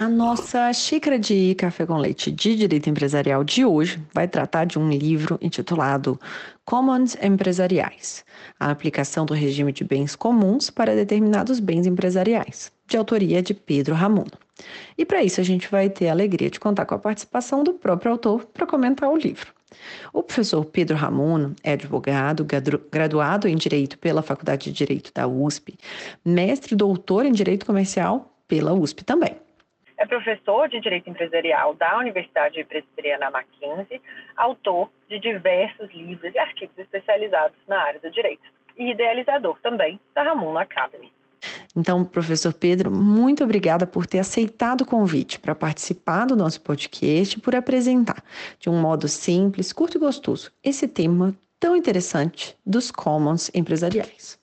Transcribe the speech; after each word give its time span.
A 0.00 0.08
nossa 0.08 0.72
xícara 0.72 1.18
de 1.18 1.56
café 1.56 1.84
com 1.84 1.96
leite 1.96 2.30
de 2.30 2.54
direito 2.54 2.88
empresarial 2.88 3.42
de 3.42 3.64
hoje 3.64 4.00
vai 4.14 4.28
tratar 4.28 4.64
de 4.64 4.78
um 4.78 4.88
livro 4.88 5.36
intitulado 5.42 6.20
Commons 6.64 7.16
Empresariais: 7.20 8.24
A 8.60 8.70
aplicação 8.70 9.26
do 9.26 9.34
regime 9.34 9.72
de 9.72 9.82
bens 9.82 10.14
comuns 10.14 10.70
para 10.70 10.94
determinados 10.94 11.58
bens 11.58 11.84
empresariais, 11.84 12.70
de 12.86 12.96
autoria 12.96 13.42
de 13.42 13.52
Pedro 13.52 13.96
Ramuno. 13.96 14.30
E 14.96 15.04
para 15.04 15.24
isso 15.24 15.40
a 15.40 15.44
gente 15.44 15.68
vai 15.68 15.90
ter 15.90 16.06
a 16.06 16.12
alegria 16.12 16.48
de 16.48 16.60
contar 16.60 16.86
com 16.86 16.94
a 16.94 16.98
participação 17.00 17.64
do 17.64 17.74
próprio 17.74 18.12
autor 18.12 18.44
para 18.44 18.68
comentar 18.68 19.10
o 19.10 19.16
livro. 19.16 19.52
O 20.12 20.22
professor 20.22 20.64
Pedro 20.64 20.96
Ramuno 20.96 21.56
é 21.64 21.72
advogado, 21.72 22.46
graduado 22.88 23.48
em 23.48 23.56
Direito 23.56 23.98
pela 23.98 24.22
Faculdade 24.22 24.66
de 24.66 24.72
Direito 24.72 25.10
da 25.12 25.26
USP, 25.26 25.76
mestre 26.24 26.74
e 26.74 26.76
doutor 26.76 27.26
em 27.26 27.32
Direito 27.32 27.66
Comercial 27.66 28.32
pela 28.46 28.72
USP 28.72 29.02
também. 29.02 29.47
É 29.98 30.06
professor 30.06 30.68
de 30.68 30.80
Direito 30.80 31.10
Empresarial 31.10 31.74
da 31.74 31.98
Universidade 31.98 32.62
Presbiteriana 32.62 33.30
Mackenzie, 33.30 34.00
autor 34.36 34.88
de 35.08 35.18
diversos 35.18 35.92
livros 35.92 36.32
e 36.32 36.38
artigos 36.38 36.78
especializados 36.78 37.58
na 37.66 37.82
área 37.82 37.98
do 37.98 38.08
direito 38.08 38.44
e 38.76 38.92
idealizador 38.92 39.58
também 39.60 39.98
da 40.14 40.22
Ramuno 40.22 40.56
Academy. 40.56 41.12
Então, 41.76 42.04
professor 42.04 42.54
Pedro, 42.54 42.92
muito 42.92 43.42
obrigada 43.42 43.86
por 43.88 44.06
ter 44.06 44.20
aceitado 44.20 44.82
o 44.82 44.86
convite 44.86 45.38
para 45.40 45.54
participar 45.54 46.26
do 46.26 46.36
nosso 46.36 46.60
podcast 46.60 47.36
e 47.36 47.40
por 47.40 47.56
apresentar, 47.56 48.22
de 48.58 48.70
um 48.70 48.80
modo 48.80 49.08
simples, 49.08 49.72
curto 49.72 49.98
e 49.98 50.00
gostoso, 50.00 50.52
esse 50.62 50.86
tema 50.86 51.34
tão 51.58 51.74
interessante 51.76 52.56
dos 52.64 52.92
commons 52.92 53.50
empresariais. 53.52 54.38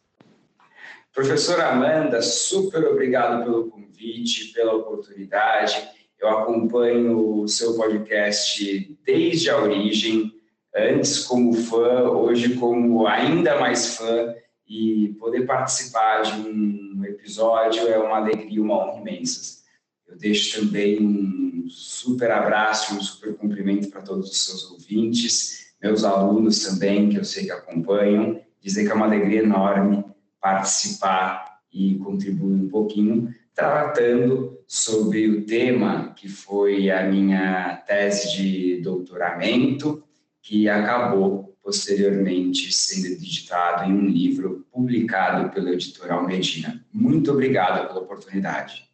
Professora 1.15 1.69
Amanda, 1.69 2.21
super 2.21 2.85
obrigado 2.87 3.45
pelo 3.45 3.69
convite, 3.69 4.51
pela 4.51 4.73
oportunidade. 4.73 5.87
Eu 6.19 6.27
acompanho 6.27 7.39
o 7.39 7.47
seu 7.47 7.73
podcast 7.77 8.97
desde 9.05 9.49
a 9.49 9.57
origem, 9.57 10.33
antes 10.75 11.19
como 11.19 11.53
fã, 11.53 12.01
hoje 12.09 12.55
como 12.55 13.07
ainda 13.07 13.57
mais 13.57 13.95
fã, 13.95 14.35
e 14.67 15.15
poder 15.17 15.45
participar 15.45 16.23
de 16.23 16.49
um 16.49 17.05
episódio 17.05 17.87
é 17.87 17.97
uma 17.97 18.17
alegria, 18.17 18.61
uma 18.61 18.75
honra 18.75 18.99
imensa. 18.99 19.63
Eu 20.05 20.17
deixo 20.17 20.59
também 20.59 21.01
um 21.01 21.65
super 21.69 22.29
abraço, 22.29 22.93
um 22.93 23.01
super 23.01 23.33
cumprimento 23.37 23.89
para 23.89 24.01
todos 24.01 24.29
os 24.29 24.45
seus 24.45 24.69
ouvintes, 24.69 25.73
meus 25.81 26.03
alunos 26.03 26.61
também, 26.65 27.07
que 27.07 27.15
eu 27.15 27.23
sei 27.23 27.45
que 27.45 27.51
acompanham, 27.51 28.41
dizer 28.59 28.83
que 28.83 28.91
é 28.91 28.93
uma 28.93 29.05
alegria 29.05 29.43
enorme 29.43 30.03
participar 30.45 31.57
e 31.73 31.95
contribuir 31.95 32.53
um 32.53 32.69
pouquinho, 32.69 33.33
tratando 33.51 34.59
sobre 34.67 35.27
o 35.27 35.43
tema 35.43 36.13
que 36.15 36.29
foi 36.29 36.91
a 36.91 37.03
minha 37.03 37.77
tese 37.87 38.37
de 38.37 38.81
doutoramento, 38.83 40.03
que 40.43 40.69
acabou 40.69 41.57
posteriormente 41.63 42.71
sendo 42.71 43.19
digitado 43.19 43.89
em 43.89 43.93
um 43.95 44.05
livro 44.05 44.67
publicado 44.71 45.49
pela 45.49 45.71
editora 45.71 46.21
Medina. 46.21 46.85
Muito 46.93 47.31
obrigado 47.31 47.87
pela 47.87 48.01
oportunidade. 48.01 48.87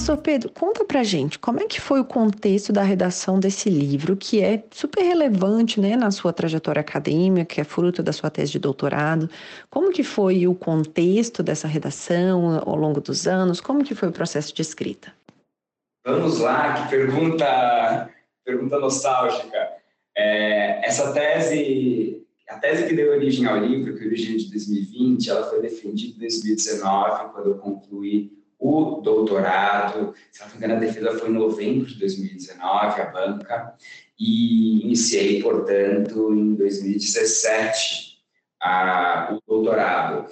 Professor 0.00 0.16
Pedro, 0.16 0.50
conta 0.50 0.82
pra 0.82 1.02
gente 1.02 1.38
como 1.38 1.60
é 1.60 1.66
que 1.66 1.78
foi 1.78 2.00
o 2.00 2.04
contexto 2.06 2.72
da 2.72 2.82
redação 2.82 3.38
desse 3.38 3.68
livro, 3.68 4.16
que 4.16 4.42
é 4.42 4.64
super 4.70 5.02
relevante 5.02 5.78
né, 5.78 5.94
na 5.94 6.10
sua 6.10 6.32
trajetória 6.32 6.80
acadêmica, 6.80 7.44
que 7.44 7.60
é 7.60 7.64
fruto 7.64 8.02
da 8.02 8.10
sua 8.10 8.30
tese 8.30 8.52
de 8.52 8.58
doutorado. 8.58 9.28
Como 9.68 9.92
que 9.92 10.02
foi 10.02 10.46
o 10.46 10.54
contexto 10.54 11.42
dessa 11.42 11.68
redação 11.68 12.62
ao 12.64 12.76
longo 12.76 12.98
dos 12.98 13.26
anos? 13.26 13.60
Como 13.60 13.84
que 13.84 13.94
foi 13.94 14.08
o 14.08 14.12
processo 14.12 14.54
de 14.54 14.62
escrita? 14.62 15.12
Vamos 16.06 16.38
lá, 16.38 16.82
que 16.82 16.88
pergunta, 16.88 18.10
pergunta 18.42 18.78
nostálgica. 18.78 19.68
É, 20.16 20.80
essa 20.82 21.12
tese, 21.12 22.26
a 22.48 22.56
tese 22.56 22.86
que 22.86 22.94
deu 22.94 23.12
origem 23.12 23.44
ao 23.44 23.58
livro, 23.58 23.94
que 23.98 24.06
origem 24.06 24.38
de 24.38 24.48
2020, 24.50 25.28
ela 25.28 25.50
foi 25.50 25.60
defendida 25.60 26.16
em 26.16 26.20
2019, 26.20 27.32
quando 27.34 27.50
eu 27.50 27.58
concluí 27.58 28.39
o 28.60 29.00
doutorado. 29.00 30.14
Se 30.30 30.42
não 30.42 30.50
me 30.50 30.56
engano, 30.56 30.74
a 30.74 30.78
defesa 30.78 31.18
foi 31.18 31.30
em 31.30 31.32
novembro 31.32 31.86
de 31.86 31.98
2019, 31.98 33.00
a 33.00 33.06
banca, 33.06 33.74
e 34.18 34.84
iniciei, 34.84 35.42
portanto, 35.42 36.32
em 36.34 36.54
2017 36.54 38.18
a, 38.62 39.34
o 39.34 39.40
doutorado. 39.50 40.26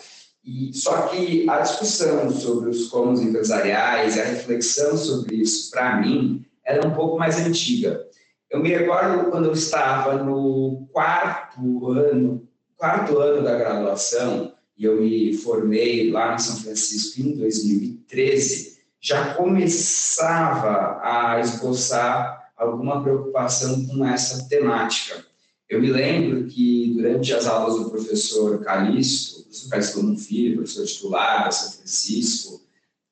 E, 0.44 0.72
só 0.74 1.08
que 1.08 1.48
a 1.48 1.60
discussão 1.60 2.30
sobre 2.30 2.68
os 2.68 2.88
commons 2.88 3.20
empresariais, 3.20 4.18
a 4.18 4.24
reflexão 4.24 4.96
sobre 4.96 5.36
isso, 5.36 5.70
para 5.70 5.96
mim, 5.96 6.44
era 6.64 6.86
um 6.86 6.92
pouco 6.92 7.18
mais 7.18 7.38
antiga. 7.38 8.06
Eu 8.50 8.60
me 8.60 8.68
recordo 8.68 9.30
quando 9.30 9.46
eu 9.46 9.52
estava 9.52 10.22
no 10.22 10.88
quarto 10.92 11.88
ano, 11.88 12.48
quarto 12.76 13.18
ano 13.18 13.42
da 13.42 13.58
graduação, 13.58 14.54
e 14.78 14.84
eu 14.84 15.00
me 15.00 15.36
formei 15.36 16.10
lá 16.10 16.34
em 16.34 16.38
São 16.38 16.56
Francisco 16.56 17.20
em 17.20 17.32
2013, 17.32 18.78
já 19.00 19.34
começava 19.34 21.00
a 21.02 21.40
esboçar 21.40 22.52
alguma 22.56 23.02
preocupação 23.02 23.86
com 23.86 24.06
essa 24.06 24.48
temática. 24.48 25.24
Eu 25.68 25.80
me 25.82 25.90
lembro 25.90 26.46
que 26.46 26.94
durante 26.94 27.34
as 27.34 27.46
aulas 27.46 27.78
do 27.78 27.90
professor 27.90 28.60
Calixto, 28.60 29.42
professor 29.42 29.68
Calixto 29.68 30.16
Filho, 30.16 30.56
professor 30.56 30.86
titular 30.86 31.44
da 31.44 31.50
São 31.50 31.72
Francisco, 31.72 32.62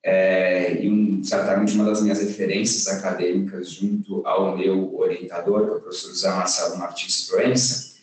é, 0.02 0.84
e 0.84 0.88
um, 0.88 1.22
certamente 1.24 1.74
uma 1.74 1.84
das 1.84 2.00
minhas 2.00 2.20
referências 2.20 2.86
acadêmicas 2.86 3.70
junto 3.70 4.24
ao 4.24 4.56
meu 4.56 4.96
orientador, 4.96 5.64
que 5.64 5.70
é 5.70 5.74
o 5.74 5.80
professor 5.80 6.10
José 6.10 6.30
Marcelo 6.30 6.78
Martins 6.78 7.26
Proença, 7.28 7.96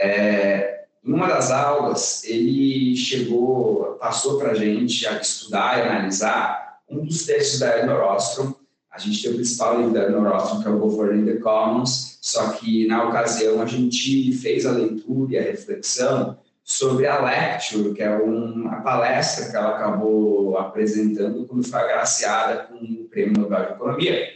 é, 0.00 0.81
em 1.04 1.12
uma 1.12 1.26
das 1.26 1.50
aulas, 1.50 2.22
ele 2.24 2.96
chegou, 2.96 3.96
passou 4.00 4.38
para 4.38 4.52
a 4.52 4.54
gente 4.54 5.06
a 5.06 5.20
estudar 5.20 5.78
e 5.78 5.82
analisar 5.82 6.78
um 6.88 7.04
dos 7.04 7.26
textos 7.26 7.58
da 7.58 7.76
Eleanor 7.76 8.14
Ostrom. 8.14 8.54
A 8.90 8.98
gente 8.98 9.20
tem 9.20 9.32
o 9.32 9.34
principal 9.34 9.78
livro 9.78 9.92
da 9.92 10.02
Eleanor 10.02 10.36
Ostrom, 10.36 10.62
que 10.62 10.68
é 10.68 10.70
o 10.70 10.78
Governing 10.78 11.24
the 11.24 11.40
Commons, 11.40 12.18
só 12.20 12.50
que 12.52 12.86
na 12.86 13.08
ocasião 13.08 13.60
a 13.60 13.66
gente 13.66 14.32
fez 14.32 14.64
a 14.64 14.70
leitura 14.70 15.32
e 15.32 15.38
a 15.38 15.42
reflexão 15.42 16.38
sobre 16.62 17.08
a 17.08 17.20
lecture, 17.20 17.92
que 17.94 18.02
é 18.02 18.16
uma 18.16 18.80
palestra 18.82 19.50
que 19.50 19.56
ela 19.56 19.76
acabou 19.76 20.56
apresentando 20.56 21.44
quando 21.46 21.66
foi 21.66 21.80
agraciada 21.80 22.68
com 22.68 22.76
o 22.76 23.08
Prêmio 23.10 23.40
Nobel 23.40 23.66
de 23.66 23.72
Economia. 23.72 24.32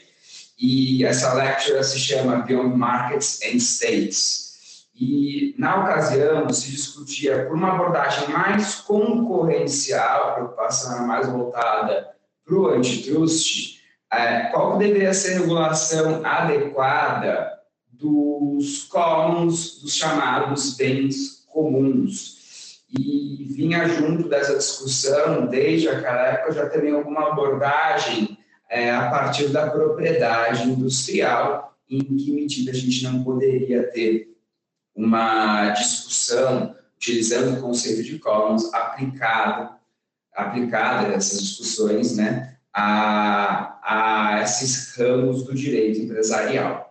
E 0.58 1.04
essa 1.04 1.34
lecture 1.34 1.84
se 1.84 1.98
chama 2.00 2.38
Beyond 2.38 2.76
Markets 2.76 3.40
and 3.44 3.58
States 3.58 4.45
e, 4.98 5.54
na 5.58 5.82
ocasião, 5.82 6.48
se 6.48 6.70
discutia 6.70 7.44
por 7.44 7.54
uma 7.54 7.74
abordagem 7.74 8.30
mais 8.30 8.76
concorrencial, 8.76 10.34
preocupação 10.34 11.06
mais 11.06 11.28
voltada 11.28 12.14
para 12.44 12.54
o 12.56 12.68
antitrust, 12.68 13.82
é, 14.10 14.44
qual 14.46 14.78
deveria 14.78 15.12
ser 15.12 15.34
a 15.34 15.38
regulação 15.40 16.24
adequada 16.24 17.52
dos 17.90 18.84
commons, 18.84 19.82
dos 19.82 19.94
chamados 19.94 20.76
bens 20.76 21.44
comuns. 21.52 22.80
E 22.98 23.52
vinha 23.54 23.86
junto 23.88 24.28
dessa 24.30 24.56
discussão, 24.56 25.46
desde 25.46 25.90
aquela 25.90 26.26
época, 26.28 26.52
já 26.52 26.70
também 26.70 26.94
alguma 26.94 27.32
abordagem 27.32 28.38
é, 28.70 28.90
a 28.90 29.10
partir 29.10 29.48
da 29.48 29.68
propriedade 29.68 30.70
industrial, 30.70 31.76
em 31.90 31.98
que 31.98 32.32
medida 32.32 32.70
a 32.70 32.74
gente 32.74 33.04
não 33.04 33.22
poderia 33.22 33.90
ter 33.90 34.35
uma 34.96 35.70
discussão 35.70 36.74
utilizando 36.96 37.58
o 37.58 37.60
conceito 37.60 38.02
de 38.02 38.18
commons 38.18 38.72
aplicado, 38.72 39.74
aplicada 40.34 41.12
essas 41.12 41.40
discussões, 41.40 42.16
né, 42.16 42.56
a, 42.72 43.78
a 43.82 44.42
esses 44.42 44.96
ramos 44.96 45.44
do 45.44 45.54
direito 45.54 46.00
empresarial. 46.00 46.86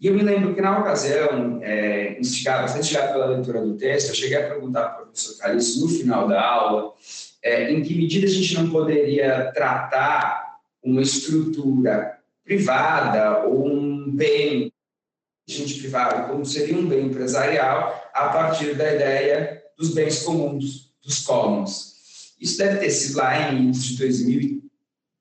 E 0.00 0.06
eu 0.06 0.14
me 0.14 0.22
lembro 0.22 0.54
que, 0.54 0.60
na 0.60 0.78
ocasião, 0.78 1.60
é, 1.62 2.18
instigado, 2.18 2.62
bastante 2.62 2.84
instigado 2.84 3.12
pela 3.12 3.26
leitura 3.26 3.60
do 3.60 3.76
texto, 3.76 4.08
eu 4.08 4.14
cheguei 4.14 4.36
a 4.36 4.48
perguntar 4.48 4.88
para 4.90 5.02
o 5.02 5.06
professor 5.06 5.38
Calixto, 5.38 5.80
no 5.80 5.88
final 5.88 6.28
da 6.28 6.40
aula, 6.40 6.92
é, 7.42 7.72
em 7.72 7.82
que 7.82 7.94
medida 7.94 8.26
a 8.26 8.30
gente 8.30 8.54
não 8.54 8.70
poderia 8.70 9.52
tratar 9.52 10.58
uma 10.82 11.02
estrutura 11.02 12.18
privada 12.44 13.44
ou 13.46 13.66
um 13.68 14.10
bem 14.10 14.72
gente 15.52 15.78
privada 15.78 16.28
como 16.28 16.44
seria 16.44 16.76
um 16.76 16.86
bem 16.86 17.06
empresarial 17.06 18.10
a 18.12 18.28
partir 18.28 18.74
da 18.76 18.94
ideia 18.94 19.62
dos 19.76 19.94
bens 19.94 20.22
comuns, 20.22 20.92
dos 21.02 21.20
commons. 21.20 21.96
Isso 22.40 22.58
deve 22.58 22.78
ter 22.78 22.90
sido 22.90 23.16
lá 23.16 23.50
em 23.50 23.64
início 23.64 23.90
de 23.90 23.98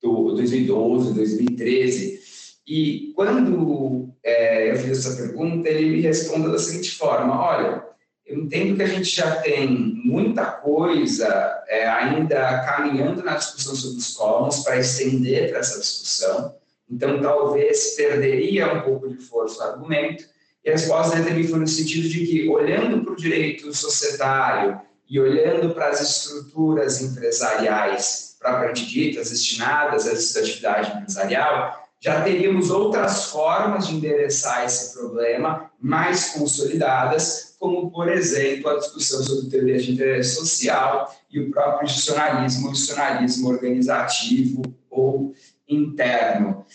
2012, 0.01 1.13
2013. 1.13 2.19
E 2.67 3.13
quando 3.15 4.13
é, 4.23 4.71
eu 4.71 4.75
fiz 4.77 4.99
essa 4.99 5.15
pergunta, 5.15 5.69
ele 5.69 5.89
me 5.89 6.01
respondeu 6.01 6.51
da 6.51 6.59
seguinte 6.59 6.91
forma: 6.91 7.39
olha, 7.39 7.83
eu 8.25 8.43
entendo 8.43 8.75
que 8.75 8.83
a 8.83 8.87
gente 8.87 9.09
já 9.09 9.37
tem 9.37 9.69
muita 10.03 10.45
coisa 10.45 11.63
é, 11.69 11.87
ainda 11.87 12.59
caminhando 12.65 13.23
na 13.23 13.35
discussão 13.35 13.73
sobre 13.73 13.99
os 13.99 14.13
commons 14.13 14.59
para 14.59 14.77
estender 14.77 15.49
para 15.49 15.59
essa 15.59 15.79
discussão. 15.79 16.53
Então, 16.89 17.21
talvez 17.21 17.95
perderia 17.95 18.73
um 18.73 18.81
pouco 18.81 19.09
de 19.09 19.17
força 19.17 19.59
o 19.59 19.67
argumento. 19.71 20.23
E 20.63 20.69
a 20.69 20.73
resposta 20.73 21.15
dele 21.15 21.27
também 21.29 21.47
foi 21.47 21.59
no 21.59 21.67
sentido 21.67 22.07
de 22.07 22.25
que, 22.25 22.49
olhando 22.49 23.03
para 23.03 23.13
o 23.13 23.17
direito 23.17 23.73
societário 23.73 24.79
e 25.09 25.19
olhando 25.19 25.73
para 25.73 25.89
as 25.89 26.01
estruturas 26.01 27.01
empresariais 27.01 28.27
propriamente 28.39 28.85
ditas, 28.85 29.29
destinadas 29.29 30.07
essa 30.07 30.39
atividade 30.39 30.95
empresarial, 30.95 31.87
já 31.99 32.21
teríamos 32.21 32.69
outras 32.69 33.25
formas 33.25 33.87
de 33.87 33.95
endereçar 33.95 34.65
esse 34.65 34.93
problema 34.93 35.71
mais 35.79 36.29
consolidadas, 36.31 37.55
como, 37.59 37.89
por 37.89 38.07
exemplo, 38.07 38.69
a 38.69 38.77
discussão 38.77 39.23
sobre 39.23 39.49
teoria 39.49 39.79
de 39.79 39.91
interesse 39.91 40.35
social 40.35 41.11
e 41.31 41.39
o 41.39 41.49
próprio 41.49 41.85
institucionalismo, 41.85 42.67
o 42.67 42.71
institucionalismo 42.71 43.49
organizativo 43.49 44.61
ou 44.91 45.33
interno. 45.67 46.65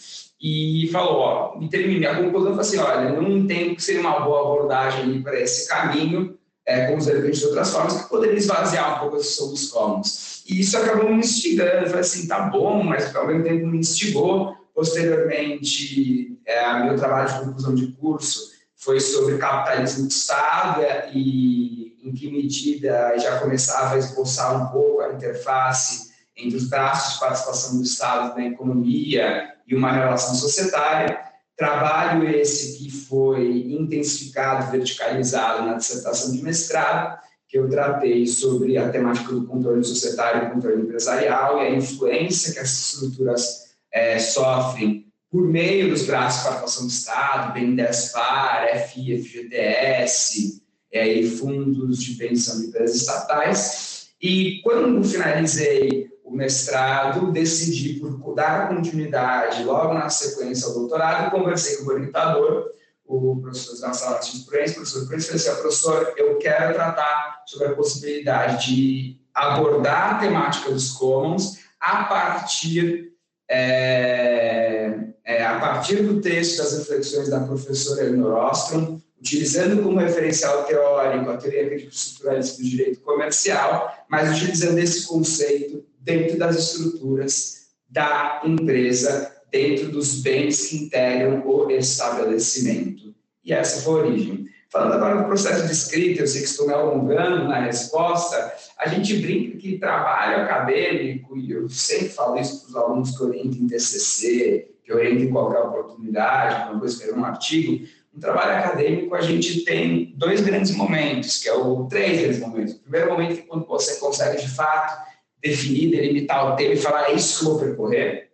E 0.41 0.89
falou, 0.91 1.19
ó, 1.19 1.59
me 1.59 1.69
terminei 1.69 2.09
a 2.09 2.17
conclusão, 2.17 2.59
assim, 2.59 2.77
olha, 2.79 3.13
não 3.13 3.31
entendo 3.31 3.77
que 3.77 3.83
seria 3.83 4.01
uma 4.01 4.21
boa 4.21 4.41
abordagem 4.41 5.23
para 5.23 5.39
esse 5.39 5.69
caminho, 5.69 6.37
é, 6.67 6.87
como 6.87 6.99
os 6.99 7.07
elementos 7.07 7.39
de 7.39 7.47
outras 7.47 7.71
formas, 7.71 8.03
que 8.03 8.09
poderia 8.09 8.37
esvaziar 8.37 8.97
um 8.97 9.01
pouco 9.01 9.17
a 9.17 9.19
discussão 9.21 9.51
dos 9.51 9.71
commons. 9.71 10.43
E 10.49 10.61
isso 10.61 10.77
acabou 10.77 11.09
me 11.11 11.21
instigando, 11.21 11.85
eu 11.85 11.87
falei 11.87 12.01
assim, 12.01 12.27
tá 12.27 12.41
bom, 12.41 12.83
mas 12.83 13.15
ao 13.15 13.27
mesmo 13.27 13.45
tempo 13.45 13.67
me 13.67 13.79
instigou. 13.79 14.57
Posteriormente, 14.75 16.39
é, 16.45 16.83
meu 16.85 16.97
trabalho 16.97 17.29
de 17.29 17.45
conclusão 17.45 17.75
de 17.75 17.93
curso 17.93 18.51
foi 18.75 18.99
sobre 18.99 19.39
capitalismo 19.39 20.09
de 20.09 20.15
Estado 20.15 20.83
e 21.15 21.97
em 22.03 22.13
que 22.13 22.31
medida 22.31 23.17
já 23.17 23.39
começava 23.39 23.95
a 23.95 23.99
esboçar 23.99 24.61
um 24.61 24.73
pouco 24.73 25.03
a 25.03 25.13
interface 25.13 26.12
entre 26.37 26.57
os 26.57 26.69
braços 26.69 27.15
de 27.15 27.21
participação 27.21 27.77
do 27.79 27.83
Estado 27.83 28.37
na 28.37 28.47
economia 28.47 29.53
e 29.67 29.75
uma 29.75 29.93
relação 29.93 30.35
societária. 30.35 31.19
Trabalho 31.57 32.29
esse 32.29 32.79
que 32.79 32.91
foi 32.91 33.67
intensificado, 33.71 34.71
verticalizado 34.71 35.67
na 35.67 35.75
dissertação 35.75 36.33
de 36.33 36.43
mestrado, 36.43 37.21
que 37.47 37.59
eu 37.59 37.69
tratei 37.69 38.27
sobre 38.27 38.79
a 38.79 38.89
temática 38.89 39.33
do 39.33 39.47
controle 39.47 39.85
societário 39.85 40.49
e 40.49 40.51
controle 40.53 40.83
empresarial 40.83 41.59
e 41.59 41.67
a 41.67 41.71
influência 41.71 42.53
que 42.53 42.59
essas 42.59 42.95
estruturas 42.95 43.75
é, 43.93 44.19
sofrem 44.19 45.07
por 45.31 45.47
meio 45.47 45.91
dos 45.91 46.03
braços 46.03 46.43
de 46.43 46.49
participação 46.49 46.87
do 46.87 46.91
Estado, 46.91 47.53
BNDES-FAR, 47.55 48.89
FI, 48.89 49.23
FGTS, 49.23 50.63
é, 50.93 51.09
e 51.11 51.29
fundos 51.29 52.03
de 52.03 52.15
pensão 52.15 52.61
de 52.61 52.67
empresas 52.67 52.97
estatais. 52.97 54.09
E 54.21 54.61
quando 54.63 55.03
finalizei 55.03 56.12
o 56.33 56.37
mestrado, 56.37 57.31
decidi 57.31 58.01
por 58.01 58.35
dar 58.35 58.69
continuidade 58.69 59.63
logo 59.65 59.93
na 59.93 60.09
sequência 60.09 60.67
ao 60.67 60.73
doutorado, 60.73 61.31
conversei 61.31 61.77
com 61.77 61.85
o 61.85 61.93
orientador, 61.93 62.71
o 63.05 63.39
professor 63.43 63.79
Gonçalo 63.87 64.13
Martins 64.13 64.45
Pruens, 64.47 64.73
professor 64.73 65.07
Pruens, 65.07 65.27
falei 65.27 65.41
assim, 65.43 65.61
professor, 65.61 66.15
eu 66.17 66.39
quero 66.39 66.73
tratar 66.73 67.43
sobre 67.47 67.67
a 67.67 67.75
possibilidade 67.75 68.67
de 68.67 69.21
abordar 69.35 70.15
a 70.15 70.19
temática 70.19 70.71
dos 70.71 70.93
commons 70.93 71.59
a 71.79 72.05
partir 72.05 73.13
é, 73.51 74.99
é, 75.25 75.45
a 75.45 75.61
partir 75.61 76.03
do 76.03 76.23
texto 76.23 76.59
das 76.59 76.79
reflexões 76.79 77.29
da 77.29 77.41
professora 77.41 78.05
Eleanor 78.05 78.51
Ostrom, 78.51 78.99
utilizando 79.23 79.81
como 79.85 80.01
referencial 80.01 80.65
teórico 80.65 81.31
a 81.31 81.37
teoria 81.37 81.69
crítico-estruturalista 81.69 82.61
do 82.61 82.69
direito 82.69 83.01
comercial, 83.03 84.05
mas 84.11 84.37
utilizando 84.37 84.79
esse 84.79 85.07
conceito 85.07 85.85
dentro 86.01 86.37
das 86.37 86.57
estruturas 86.57 87.69
da 87.89 88.43
empresa, 88.45 89.33
dentro 89.49 89.93
dos 89.93 90.23
bens 90.23 90.67
que 90.67 90.77
integram 90.77 91.47
o 91.47 91.71
estabelecimento. 91.71 93.15
E 93.45 93.53
essa 93.53 93.83
foi 93.83 94.01
a 94.01 94.05
origem. 94.07 94.47
Falando 94.69 94.95
agora 94.95 95.19
do 95.19 95.25
processo 95.27 95.67
de 95.67 95.73
escrita, 95.73 96.23
eu 96.23 96.27
sei 96.27 96.41
que 96.41 96.49
estou 96.49 96.67
me 96.67 96.73
alongando 96.73 97.47
na 97.47 97.61
resposta, 97.61 98.53
a 98.77 98.89
gente 98.89 99.19
brinca 99.19 99.57
que 99.57 99.79
trabalho 99.79 100.43
acadêmico, 100.43 101.37
e 101.39 101.53
eu 101.53 101.69
sempre 101.69 102.09
falo 102.09 102.41
isso 102.41 102.63
para 102.63 102.69
os 102.71 102.77
alunos 102.77 103.17
que 103.17 103.23
orientam 103.23 103.61
em 103.61 103.67
TCC, 103.69 104.69
que 104.83 104.93
orientam 104.93 105.27
em 105.27 105.31
qualquer 105.31 105.61
oportunidade, 105.61 106.71
quando 106.71 106.83
eu 106.83 106.89
escrever 106.89 107.15
um 107.15 107.25
artigo, 107.25 107.87
um 108.15 108.21
trabalho 108.21 108.59
acadêmico, 108.59 109.15
a 109.15 109.23
gente 109.23 109.65
tem 109.65 110.13
dois 110.17 110.41
grandes 110.41 110.73
momentos, 110.73 111.39
que 111.39 111.49
é 111.49 111.55
o 111.55 111.87
três 111.87 112.21
grandes 112.21 112.41
momentos. 112.41 112.75
O 112.75 112.81
primeiro 112.81 113.11
momento 113.11 113.41
é 113.41 113.43
quando 113.43 113.67
você 113.67 113.97
consegue, 113.97 114.43
de 114.43 114.49
fato, 114.49 115.11
definir, 115.43 115.91
delimitar 115.91 116.53
o 116.53 116.57
tema 116.57 116.75
e 116.75 116.77
falar, 116.77 117.11
é 117.11 117.15
isso 117.15 117.39
que 117.39 117.45
eu 117.45 117.51
vou 117.51 117.61
percorrer. 117.61 118.31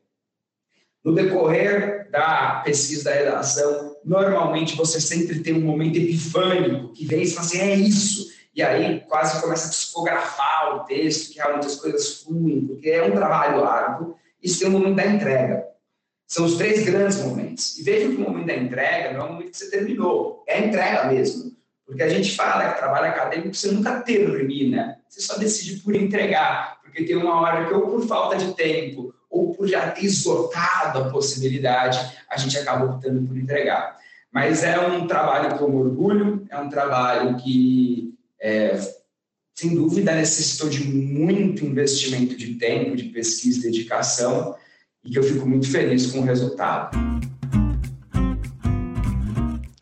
No 1.05 1.15
decorrer 1.15 2.11
da 2.11 2.61
pesquisa 2.65 3.05
da 3.05 3.13
redação, 3.13 3.97
normalmente 4.05 4.77
você 4.77 5.01
sempre 5.01 5.41
tem 5.41 5.55
um 5.55 5.61
momento 5.61 5.97
epifânico 5.97 6.93
que 6.93 7.07
vem 7.07 7.23
e 7.23 7.31
fala 7.31 7.47
assim, 7.47 7.61
é 7.61 7.75
isso. 7.77 8.29
E 8.55 8.63
aí 8.63 9.01
quase 9.09 9.41
começa 9.41 9.69
a 9.69 9.71
psicografar 9.71 10.77
o 10.77 10.81
texto, 10.81 11.33
que 11.33 11.39
realmente 11.39 11.67
as 11.67 11.77
coisas 11.77 12.23
fluem, 12.23 12.67
porque 12.67 12.91
é 12.91 13.05
um 13.05 13.13
trabalho 13.13 13.65
árduo. 13.65 14.17
Isso 14.43 14.59
tem 14.59 14.69
o 14.69 14.73
momento 14.73 14.97
da 14.97 15.07
entrega. 15.07 15.65
São 16.29 16.45
os 16.45 16.57
três 16.57 16.85
grandes 16.85 17.19
momentos. 17.19 17.77
E 17.79 17.83
veja 17.83 18.09
que 18.09 18.15
o 18.15 18.21
momento 18.21 18.47
da 18.47 18.57
entrega 18.57 19.13
não 19.13 19.21
é 19.21 19.25
o 19.25 19.33
momento 19.33 19.51
que 19.51 19.57
você 19.57 19.71
terminou, 19.71 20.45
é 20.47 20.59
a 20.59 20.67
entrega 20.67 21.05
mesmo. 21.11 21.57
Porque 21.85 22.03
a 22.03 22.09
gente 22.09 22.37
fala 22.37 22.71
que 22.71 22.79
trabalho 22.79 23.09
acadêmico 23.09 23.55
você 23.55 23.73
nunca 23.73 24.01
termina, 24.03 25.01
você 25.09 25.23
só 25.23 25.39
decide 25.39 25.81
por 25.81 25.97
entregar 25.97 26.79
porque 26.99 27.05
tem 27.05 27.17
uma 27.17 27.41
hora 27.41 27.67
que, 27.67 27.73
ou 27.73 27.83
por 27.83 28.07
falta 28.07 28.37
de 28.37 28.55
tempo, 28.55 29.15
ou 29.31 29.55
por 29.55 29.69
já 29.69 29.91
ter 29.91 30.05
esgotado 30.05 30.99
a 30.99 31.11
possibilidade, 31.11 31.99
a 32.29 32.37
gente 32.37 32.59
acaba 32.59 32.87
optando 32.87 33.27
por 33.27 33.37
entregar. 33.37 33.97
Mas 34.33 34.65
é 34.65 34.79
um 34.81 35.07
trabalho 35.07 35.59
com 35.59 35.77
orgulho, 35.77 36.47
é 36.51 36.59
um 36.59 36.69
trabalho 36.69 37.37
que 37.37 38.15
é, 38.41 38.79
sem 39.55 39.75
dúvida 39.75 40.15
necessitou 40.15 40.69
de 40.69 40.85
muito 40.85 41.65
investimento 41.65 42.37
de 42.37 42.55
tempo, 42.55 42.97
de 42.97 43.05
pesquisa 43.05 43.63
dedicação, 43.63 44.57
e 45.09 45.11
que 45.11 45.19
eu 45.19 45.23
fico 45.23 45.49
muito 45.49 45.71
feliz 45.71 46.13
com 46.13 46.21
o 46.21 46.23
resultado. 46.23 46.97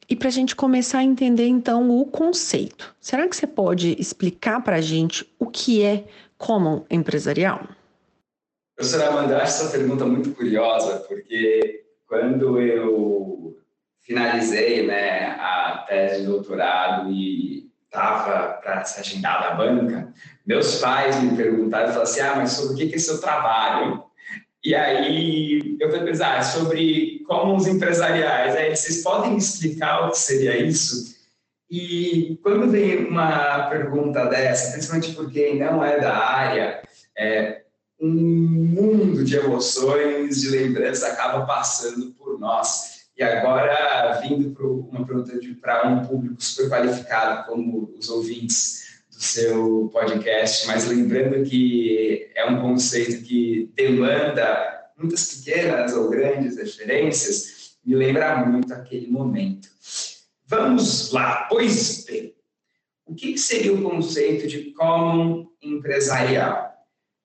E 0.08 0.14
para 0.14 0.28
a 0.28 0.30
gente 0.30 0.54
começar 0.54 0.98
a 0.98 1.04
entender 1.04 1.48
então 1.48 1.90
o 1.90 2.06
conceito, 2.06 2.94
será 3.00 3.28
que 3.28 3.36
você 3.36 3.46
pode 3.46 3.96
explicar 4.00 4.62
para 4.62 4.76
a 4.76 4.80
gente 4.80 5.28
o 5.38 5.46
que 5.46 5.82
é 5.82 6.04
Common 6.38 6.84
Empresarial? 6.88 7.66
Professora 8.76 9.08
Amanda, 9.08 9.38
acho 9.38 9.64
essa 9.64 9.76
pergunta 9.76 10.04
muito 10.04 10.30
curiosa, 10.32 10.98
porque 11.08 11.84
quando 12.06 12.60
eu 12.60 13.58
finalizei 14.00 14.86
né, 14.86 15.30
a 15.30 15.84
tese 15.88 16.20
de 16.20 16.26
doutorado 16.26 17.10
e 17.10 17.68
estava 17.84 18.60
para 18.60 18.84
se 18.84 19.00
agendar 19.00 19.42
da 19.42 19.54
banca, 19.56 20.12
meus 20.46 20.78
pais 20.78 21.20
me 21.20 21.36
perguntaram 21.36 21.86
e 21.86 21.88
falaram 21.88 22.02
assim: 22.02 22.20
ah, 22.20 22.34
mas 22.36 22.52
sobre 22.52 22.74
o 22.74 22.88
que 22.88 22.94
é 22.94 22.98
seu 22.98 23.20
trabalho? 23.20 24.06
E 24.66 24.74
aí 24.74 25.76
eu 25.78 25.92
falei, 25.92 26.12
ah, 26.20 26.42
sobre 26.42 27.22
como 27.24 27.54
os 27.54 27.68
empresariais, 27.68 28.56
aí 28.56 28.74
vocês 28.74 29.00
podem 29.00 29.36
explicar 29.36 30.08
o 30.08 30.10
que 30.10 30.18
seria 30.18 30.60
isso? 30.60 31.14
E 31.70 32.36
quando 32.42 32.68
vem 32.68 33.06
uma 33.06 33.68
pergunta 33.68 34.26
dessa, 34.26 34.72
principalmente 34.72 35.14
porque 35.14 35.54
não 35.54 35.84
é 35.84 36.00
da 36.00 36.16
área, 36.16 36.82
é, 37.16 37.62
um 38.00 38.10
mundo 38.10 39.24
de 39.24 39.36
emoções, 39.36 40.40
de 40.40 40.48
lembranças 40.48 41.04
acaba 41.04 41.46
passando 41.46 42.10
por 42.14 42.36
nós. 42.36 43.06
E 43.16 43.22
agora, 43.22 44.20
vindo 44.20 44.50
para 44.50 44.66
uma 44.66 45.06
pergunta 45.06 45.32
para 45.60 45.86
um 45.86 46.04
público 46.04 46.42
super 46.42 46.68
qualificado, 46.68 47.46
como 47.46 47.94
os 47.96 48.08
ouvintes 48.08 48.85
do 49.16 49.22
seu 49.22 49.90
podcast, 49.92 50.66
mas 50.66 50.86
lembrando 50.86 51.42
que 51.48 52.30
é 52.34 52.44
um 52.44 52.60
conceito 52.60 53.24
que 53.24 53.72
demanda 53.74 54.92
muitas 54.96 55.34
pequenas 55.34 55.94
ou 55.94 56.10
grandes 56.10 56.56
referências, 56.56 57.76
me 57.84 57.94
lembra 57.94 58.44
muito 58.44 58.72
aquele 58.74 59.06
momento. 59.06 59.68
Vamos 60.46 61.12
lá, 61.12 61.46
pois 61.48 62.04
bem, 62.04 62.34
o 63.06 63.14
que 63.14 63.38
seria 63.38 63.72
o 63.72 63.82
conceito 63.82 64.46
de 64.46 64.72
common 64.72 65.46
empresarial? 65.62 66.74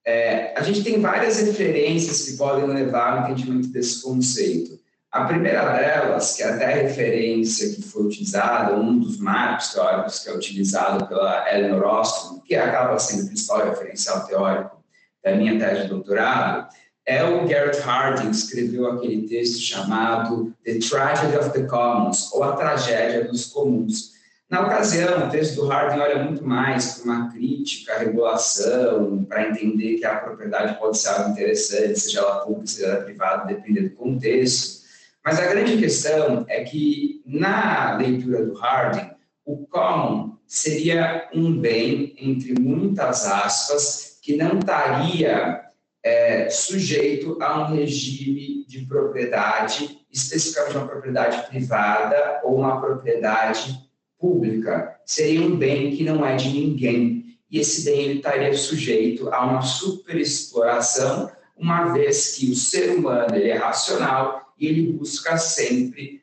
É, 0.05 0.57
a 0.57 0.63
gente 0.63 0.83
tem 0.83 1.00
várias 1.00 1.39
referências 1.39 2.24
que 2.24 2.38
podem 2.38 2.67
levar 2.67 3.17
ao 3.17 3.31
entendimento 3.31 3.67
desse 3.67 4.01
conceito. 4.01 4.79
A 5.11 5.25
primeira 5.25 5.73
delas, 5.73 6.37
que 6.37 6.43
é 6.43 6.49
até 6.49 6.65
a 6.65 6.83
referência 6.83 7.75
que 7.75 7.81
foi 7.81 8.03
utilizada, 8.03 8.77
um 8.77 8.97
dos 8.97 9.17
marcos 9.19 9.73
teóricos 9.73 10.19
que 10.19 10.29
é 10.29 10.33
utilizado 10.33 11.05
pela 11.05 11.53
Eleanor 11.53 11.83
Ostrom, 11.83 12.39
que 12.39 12.55
acaba 12.55 12.97
sendo 12.97 13.23
o 13.23 13.27
principal 13.27 13.65
referencial 13.65 14.25
teórico 14.25 14.81
da 15.21 15.35
minha 15.35 15.59
tese 15.59 15.83
de 15.83 15.87
doutorado, 15.89 16.69
é 17.05 17.23
o 17.25 17.45
Garrett 17.45 17.81
Hardin 17.81 18.29
que 18.29 18.35
escreveu 18.37 18.89
aquele 18.89 19.27
texto 19.27 19.59
chamado 19.59 20.53
The 20.63 20.79
Tragedy 20.79 21.35
of 21.35 21.49
the 21.51 21.63
Commons, 21.63 22.31
ou 22.31 22.43
A 22.43 22.55
Tragédia 22.55 23.25
dos 23.25 23.47
Comuns, 23.47 24.11
na 24.51 24.67
ocasião, 24.67 25.27
o 25.27 25.29
texto 25.29 25.55
do 25.55 25.67
Harding 25.67 26.01
olha 26.01 26.23
muito 26.23 26.45
mais 26.45 26.95
para 26.95 27.03
uma 27.05 27.31
crítica 27.31 27.93
à 27.93 27.99
regulação, 27.99 29.23
para 29.23 29.47
entender 29.47 29.97
que 29.97 30.03
a 30.03 30.15
propriedade 30.15 30.77
pode 30.77 30.97
ser 30.97 31.07
algo 31.07 31.29
interessante, 31.29 31.97
seja 31.97 32.19
ela 32.19 32.41
pública, 32.41 32.67
seja 32.67 32.87
ela 32.87 33.03
privada, 33.05 33.45
dependendo 33.45 33.89
do 33.89 33.95
contexto. 33.95 34.80
Mas 35.23 35.39
a 35.39 35.47
grande 35.47 35.77
questão 35.77 36.45
é 36.47 36.63
que, 36.63 37.21
na 37.25 37.95
leitura 37.97 38.45
do 38.45 38.53
Harding, 38.53 39.11
o 39.45 39.67
common 39.67 40.37
seria 40.47 41.29
um 41.33 41.57
bem, 41.59 42.15
entre 42.19 42.59
muitas 42.59 43.25
aspas, 43.25 44.19
que 44.21 44.35
não 44.35 44.59
estaria 44.59 45.61
é, 46.03 46.49
sujeito 46.49 47.37
a 47.41 47.61
um 47.61 47.75
regime 47.75 48.65
de 48.67 48.85
propriedade, 48.85 49.99
especificamente 50.11 50.77
uma 50.77 50.87
propriedade 50.87 51.47
privada 51.47 52.41
ou 52.43 52.57
uma 52.57 52.81
propriedade 52.81 53.79
pública 54.19 54.99
seria 55.05 55.41
um 55.41 55.57
bem 55.57 55.95
que 55.95 56.03
não 56.03 56.25
é 56.25 56.35
de 56.35 56.49
ninguém. 56.49 57.37
E 57.49 57.59
esse 57.59 57.83
bem 57.83 58.17
estaria 58.17 58.53
sujeito 58.53 59.33
a 59.33 59.43
uma 59.45 59.61
superexploração, 59.61 61.29
uma 61.57 61.91
vez 61.91 62.35
que 62.35 62.49
o 62.49 62.55
ser 62.55 62.95
humano 62.95 63.35
ele 63.35 63.49
é 63.49 63.57
racional 63.57 64.40
e 64.61 64.67
ele 64.67 64.93
busca 64.93 65.37
sempre 65.37 66.21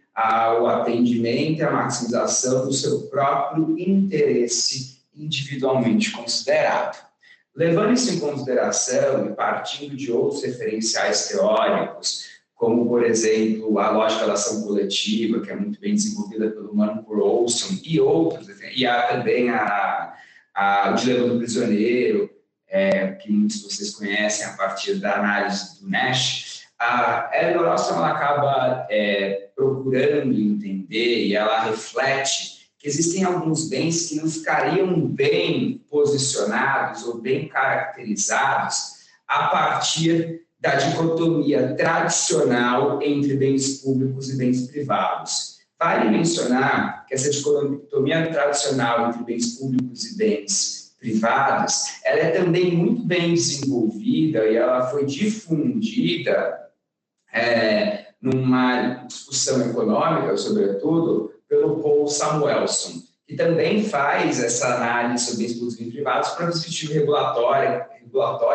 o 0.60 0.66
atendimento 0.66 1.58
e 1.58 1.62
a 1.62 1.70
maximização 1.70 2.66
do 2.66 2.72
seu 2.72 3.02
próprio 3.02 3.78
interesse 3.78 4.98
individualmente 5.14 6.12
considerado. 6.12 7.04
Levando 7.54 7.92
isso 7.92 8.14
em 8.14 8.20
consideração 8.20 9.26
e 9.26 9.34
partindo 9.34 9.96
de 9.96 10.12
outros 10.12 10.44
referenciais 10.44 11.28
teóricos, 11.28 12.26
como, 12.54 12.86
por 12.86 13.04
exemplo, 13.04 13.78
a 13.78 13.90
lógica 13.90 14.26
da 14.26 14.34
ação 14.34 14.62
coletiva, 14.62 15.40
que 15.40 15.50
é 15.50 15.56
muito 15.56 15.80
bem 15.80 15.94
desenvolvida 15.94 16.50
pelo 16.50 16.74
Manfred 16.74 17.20
Olson 17.20 17.78
e 17.84 18.00
outros, 18.00 18.48
e 18.76 18.86
há 18.86 19.08
também 19.08 19.50
a, 19.50 20.14
a, 20.54 20.90
o 20.92 20.94
dilema 20.94 21.28
do 21.28 21.38
prisioneiro, 21.38 22.30
é, 22.68 23.12
que 23.12 23.30
muitos 23.30 23.58
de 23.58 23.64
vocês 23.64 23.90
conhecem 23.90 24.46
a 24.46 24.52
partir 24.52 24.96
da 24.96 25.16
análise 25.16 25.80
do 25.80 25.88
Nash, 25.88 26.47
a 26.78 27.30
Eleanor 27.32 27.74
Ostrom 27.74 27.96
ela 27.96 28.10
acaba 28.10 28.86
é, 28.88 29.50
procurando 29.56 30.32
entender 30.32 31.26
e 31.26 31.34
ela 31.34 31.64
reflete 31.64 32.58
que 32.78 32.86
existem 32.86 33.24
alguns 33.24 33.68
bens 33.68 34.08
que 34.08 34.16
não 34.16 34.30
ficariam 34.30 35.06
bem 35.06 35.84
posicionados 35.90 37.04
ou 37.04 37.20
bem 37.20 37.48
caracterizados 37.48 38.98
a 39.26 39.48
partir 39.48 40.42
da 40.60 40.76
dicotomia 40.76 41.74
tradicional 41.74 43.02
entre 43.02 43.36
bens 43.36 43.82
públicos 43.82 44.30
e 44.30 44.36
bens 44.36 44.68
privados. 44.68 45.58
Vale 45.78 46.10
mencionar 46.10 47.06
que 47.06 47.14
essa 47.14 47.30
dicotomia 47.30 48.30
tradicional 48.30 49.08
entre 49.08 49.24
bens 49.24 49.56
públicos 49.58 50.04
e 50.04 50.16
bens 50.16 50.94
privados, 50.98 51.84
ela 52.04 52.18
é 52.18 52.30
também 52.30 52.76
muito 52.76 53.04
bem 53.04 53.34
desenvolvida 53.34 54.46
e 54.46 54.56
ela 54.56 54.88
foi 54.88 55.04
difundida 55.04 56.67
é, 57.32 58.08
numa 58.20 59.04
discussão 59.06 59.60
econômica, 59.68 60.36
sobretudo, 60.36 61.32
pelo 61.48 61.80
Paul 61.82 62.06
Samuelson, 62.08 63.02
que 63.26 63.36
também 63.36 63.84
faz 63.84 64.42
essa 64.42 64.76
análise 64.76 65.24
sobre 65.26 65.46
bens 65.46 65.54
públicos 65.54 65.80
e 65.80 65.90
privados 65.90 66.30
para 66.30 66.46
discutir 66.46 66.92
regulatória 66.92 67.86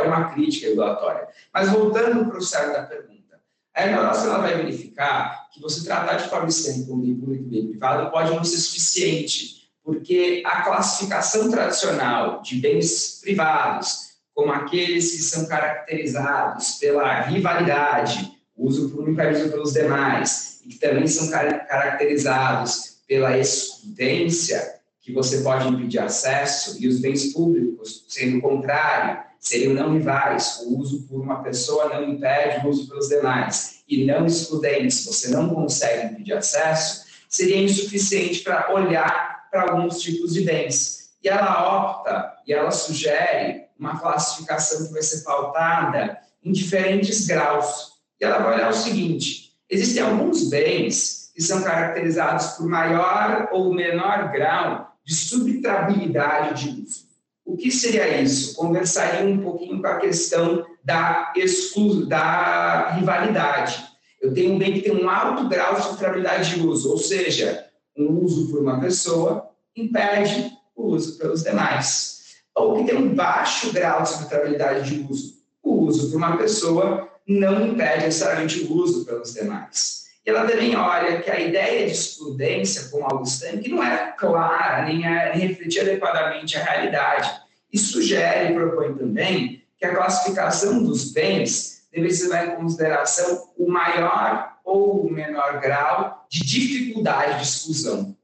e 0.04 0.08
uma 0.08 0.30
crítica 0.34 0.68
regulatória. 0.68 1.28
Mas 1.54 1.70
voltando 1.70 2.26
para 2.26 2.38
o 2.38 2.42
cerne 2.42 2.74
da 2.74 2.84
pergunta, 2.84 3.40
a 3.74 3.86
ignorância 3.86 4.28
ela 4.28 4.40
vai 4.40 4.56
verificar 4.56 5.48
que 5.52 5.62
você 5.62 5.84
tratar 5.84 6.16
de 6.16 6.30
forma 6.30 6.50
estranha 6.50 6.86
como 6.86 7.04
bem 7.04 7.16
público 7.16 7.44
e 7.44 7.50
bem 7.50 7.68
privado 7.68 8.12
pode 8.12 8.34
não 8.34 8.44
ser 8.44 8.58
suficiente, 8.58 9.70
porque 9.84 10.42
a 10.46 10.62
classificação 10.64 11.50
tradicional 11.50 12.42
de 12.42 12.56
bens 12.56 13.20
privados, 13.22 14.14
como 14.34 14.52
aqueles 14.52 15.12
que 15.12 15.22
são 15.22 15.46
caracterizados 15.46 16.74
pela 16.80 17.22
rivalidade, 17.22 18.33
uso 18.56 18.90
por 18.90 19.08
um 19.08 19.12
e 19.12 19.50
pelos 19.50 19.74
demais, 19.74 20.62
e 20.66 20.70
que 20.70 20.80
também 20.80 21.08
são 21.08 21.30
caracterizados 21.30 23.02
pela 23.08 23.38
excludência, 23.38 24.80
que 25.02 25.12
você 25.12 25.42
pode 25.42 25.68
impedir 25.68 26.00
acesso, 26.00 26.82
e 26.82 26.88
os 26.88 27.00
bens 27.00 27.34
públicos, 27.34 28.06
sendo 28.08 28.38
o 28.38 28.42
contrário, 28.42 29.24
seriam 29.40 29.74
não 29.74 29.94
rivais. 29.94 30.62
O 30.66 30.80
uso 30.80 31.04
por 31.04 31.22
uma 31.22 31.44
pessoa 31.44 31.90
não 31.90 32.10
impede 32.10 32.66
o 32.66 32.70
uso 32.70 32.88
pelos 32.88 33.10
demais. 33.10 33.84
E 33.88 34.06
não 34.06 34.26
excludentes, 34.26 35.06
você 35.06 35.28
não 35.30 35.54
consegue 35.54 36.14
impedir 36.14 36.34
acesso, 36.34 37.04
seria 37.28 37.62
insuficiente 37.62 38.40
para 38.40 38.74
olhar 38.74 39.50
para 39.52 39.64
alguns 39.64 40.02
tipos 40.02 40.34
de 40.34 40.42
bens. 40.42 41.12
E 41.22 41.28
ela 41.28 41.90
opta 41.90 42.34
e 42.48 42.54
ela 42.54 42.72
sugere 42.72 43.66
uma 43.78 44.00
classificação 44.00 44.88
que 44.88 44.94
vai 44.94 45.02
ser 45.02 45.24
pautada 45.24 46.20
em 46.44 46.52
diferentes 46.52 47.28
graus. 47.28 47.93
E 48.24 48.26
ela 48.26 48.38
vai 48.38 48.56
olhar 48.56 48.70
o 48.70 48.74
seguinte: 48.74 49.52
existem 49.70 50.02
alguns 50.02 50.50
bens 50.50 51.30
que 51.36 51.42
são 51.42 51.62
caracterizados 51.62 52.54
por 52.54 52.70
maior 52.70 53.50
ou 53.52 53.74
menor 53.74 54.32
grau 54.32 54.96
de 55.04 55.14
subtrabilidade 55.14 56.64
de 56.64 56.82
uso. 56.82 57.04
O 57.44 57.58
que 57.58 57.70
seria 57.70 58.22
isso? 58.22 58.56
Conversaria 58.56 59.28
um 59.28 59.40
pouquinho 59.40 59.82
com 59.82 59.88
a 59.88 59.98
questão 59.98 60.66
da, 60.82 61.34
exclu 61.36 62.06
da 62.06 62.92
rivalidade. 62.92 63.84
Eu 64.22 64.34
tenho 64.34 64.54
um 64.54 64.58
bem 64.58 64.72
que 64.72 64.82
tem 64.84 64.96
um 64.96 65.10
alto 65.10 65.50
grau 65.50 65.76
de 65.76 65.84
subtrabilidade 65.84 66.56
de 66.56 66.66
uso, 66.66 66.92
ou 66.92 66.98
seja, 66.98 67.66
um 67.98 68.24
uso 68.24 68.50
por 68.50 68.62
uma 68.62 68.80
pessoa 68.80 69.50
impede 69.76 70.50
o 70.74 70.92
uso 70.94 71.18
pelos 71.18 71.44
demais. 71.44 72.22
Ou 72.56 72.78
que 72.78 72.86
tem 72.86 72.96
um 72.96 73.14
baixo 73.14 73.74
grau 73.74 74.04
de 74.04 74.10
subtrabilidade 74.12 74.90
de 74.90 75.12
uso. 75.12 75.44
O 75.62 75.74
uso 75.82 76.10
por 76.10 76.18
uma 76.18 76.38
pessoa 76.38 77.13
não 77.28 77.66
impede 77.68 78.06
necessariamente 78.06 78.60
o 78.64 78.74
uso 78.74 79.06
pelos 79.06 79.34
demais. 79.34 80.04
E 80.26 80.30
ela 80.30 80.48
também 80.48 80.76
olha 80.76 81.22
que 81.22 81.30
a 81.30 81.40
ideia 81.40 81.86
de 81.86 81.92
excludência 81.92 82.90
como 82.90 83.06
algo 83.06 83.24
estanque 83.24 83.70
não 83.70 83.84
é 83.84 84.14
clara, 84.18 84.86
nem, 84.86 85.00
nem 85.00 85.48
refletir 85.48 85.82
adequadamente 85.82 86.58
a 86.58 86.64
realidade. 86.64 87.42
E 87.72 87.78
sugere 87.78 88.52
e 88.52 88.54
propõe 88.54 88.94
também 88.94 89.64
que 89.78 89.86
a 89.86 89.96
classificação 89.96 90.84
dos 90.84 91.12
bens 91.12 91.84
deve 91.92 92.08
levar 92.08 92.48
em 92.48 92.56
consideração 92.56 93.50
o 93.58 93.70
maior 93.70 94.54
ou 94.64 95.06
o 95.06 95.12
menor 95.12 95.60
grau 95.60 96.26
de 96.30 96.40
dificuldade 96.40 97.40
de 97.40 97.44
exclusão. 97.44 98.16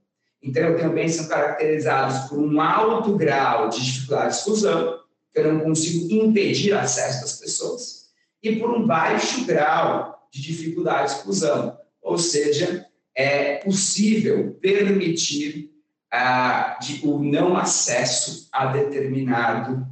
Então, 0.42 0.78
também 0.78 1.10
são 1.10 1.28
caracterizados 1.28 2.30
por 2.30 2.40
um 2.40 2.62
alto 2.62 3.18
grau 3.18 3.68
de 3.68 3.84
dificuldade 3.84 4.30
de 4.30 4.40
exclusão, 4.40 5.00
que 5.34 5.40
eu 5.40 5.54
não 5.54 5.60
consigo 5.60 6.12
impedir 6.14 6.74
acesso 6.74 7.22
das 7.22 7.34
pessoas, 7.40 7.69
e 8.42 8.56
por 8.56 8.70
um 8.72 8.86
baixo 8.86 9.46
grau 9.46 10.28
de 10.32 10.42
dificuldade 10.42 11.10
de 11.10 11.18
exclusão, 11.18 11.78
ou 12.02 12.18
seja, 12.18 12.86
é 13.16 13.56
possível 13.56 14.58
permitir 14.62 15.72
ah, 16.12 16.80
o 17.04 17.20
não 17.20 17.58
acesso 17.58 18.48
a 18.52 18.68
determinado 18.68 19.86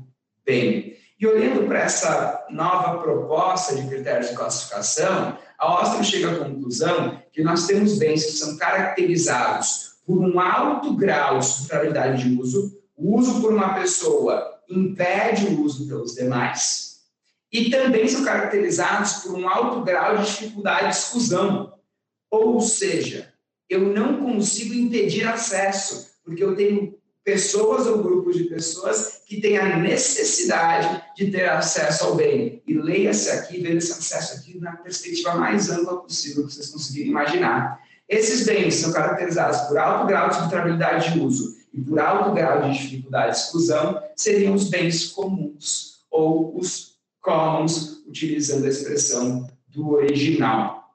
bem. 0.45 0.95
E 1.19 1.25
olhando 1.25 1.67
para 1.67 1.79
essa 1.79 2.45
nova 2.49 3.01
proposta 3.01 3.75
de 3.75 3.87
critérios 3.87 4.29
de 4.29 4.35
classificação, 4.35 5.37
a 5.57 5.81
Ostrom 5.81 6.03
chega 6.03 6.31
à 6.31 6.39
conclusão 6.39 7.21
que 7.33 7.43
nós 7.43 7.65
temos 7.65 7.97
bens 7.97 8.23
que 8.23 8.31
são 8.31 8.55
caracterizados 8.57 9.97
por 10.05 10.19
um 10.19 10.39
alto 10.39 10.95
grau 10.95 11.39
de 11.39 11.45
sustentabilidade 11.45 12.23
de 12.23 12.39
uso, 12.39 12.79
o 12.95 13.17
uso 13.17 13.41
por 13.41 13.51
uma 13.51 13.73
pessoa 13.73 14.59
impede 14.69 15.47
o 15.47 15.61
uso 15.63 15.87
pelos 15.87 16.15
demais, 16.15 16.86
e 17.51 17.69
também 17.69 18.07
são 18.07 18.23
caracterizados 18.23 19.23
por 19.23 19.33
um 19.33 19.47
alto 19.47 19.83
grau 19.83 20.17
de 20.17 20.25
dificuldade 20.25 20.89
de 20.89 20.95
exclusão, 20.95 21.73
ou 22.29 22.59
seja, 22.59 23.33
eu 23.69 23.81
não 23.81 24.17
consigo 24.17 24.73
impedir 24.73 25.27
acesso, 25.27 26.11
porque 26.23 26.43
eu 26.43 26.55
tenho 26.55 26.97
pessoas 27.23 27.85
ou 27.87 28.01
grupos 28.01 28.37
de 28.37 28.45
pessoas 28.45 29.21
que 29.25 29.41
têm 29.41 29.57
a 29.57 29.77
necessidade 29.77 31.03
de 31.15 31.29
ter 31.29 31.49
acesso 31.49 32.05
ao 32.05 32.15
bem. 32.15 32.61
E 32.65 32.73
leia-se 32.73 33.29
aqui, 33.29 33.61
veja 33.61 33.77
esse 33.77 33.91
acesso 33.91 34.37
aqui 34.37 34.57
na 34.59 34.77
perspectiva 34.77 35.35
mais 35.35 35.69
ampla 35.69 36.01
possível 36.01 36.45
que 36.45 36.53
vocês 36.53 36.69
conseguirem 36.69 37.09
imaginar. 37.09 37.81
Esses 38.07 38.45
bens 38.45 38.75
são 38.75 38.93
caracterizados 38.93 39.59
por 39.67 39.77
alto 39.77 40.07
grau 40.07 40.29
de 40.29 40.35
sustentabilidade 40.35 41.11
de 41.11 41.19
uso 41.19 41.57
e 41.73 41.81
por 41.81 41.99
alto 41.99 42.33
grau 42.33 42.61
de 42.61 42.77
dificuldade 42.77 43.33
de 43.33 43.41
exclusão, 43.41 44.01
seriam 44.15 44.53
os 44.53 44.69
bens 44.69 45.07
comuns 45.07 46.05
ou 46.09 46.57
os 46.57 46.96
commons, 47.27 48.05
utilizando 48.07 48.65
a 48.65 48.69
expressão 48.69 49.45
do 49.67 49.95
original. 49.95 50.93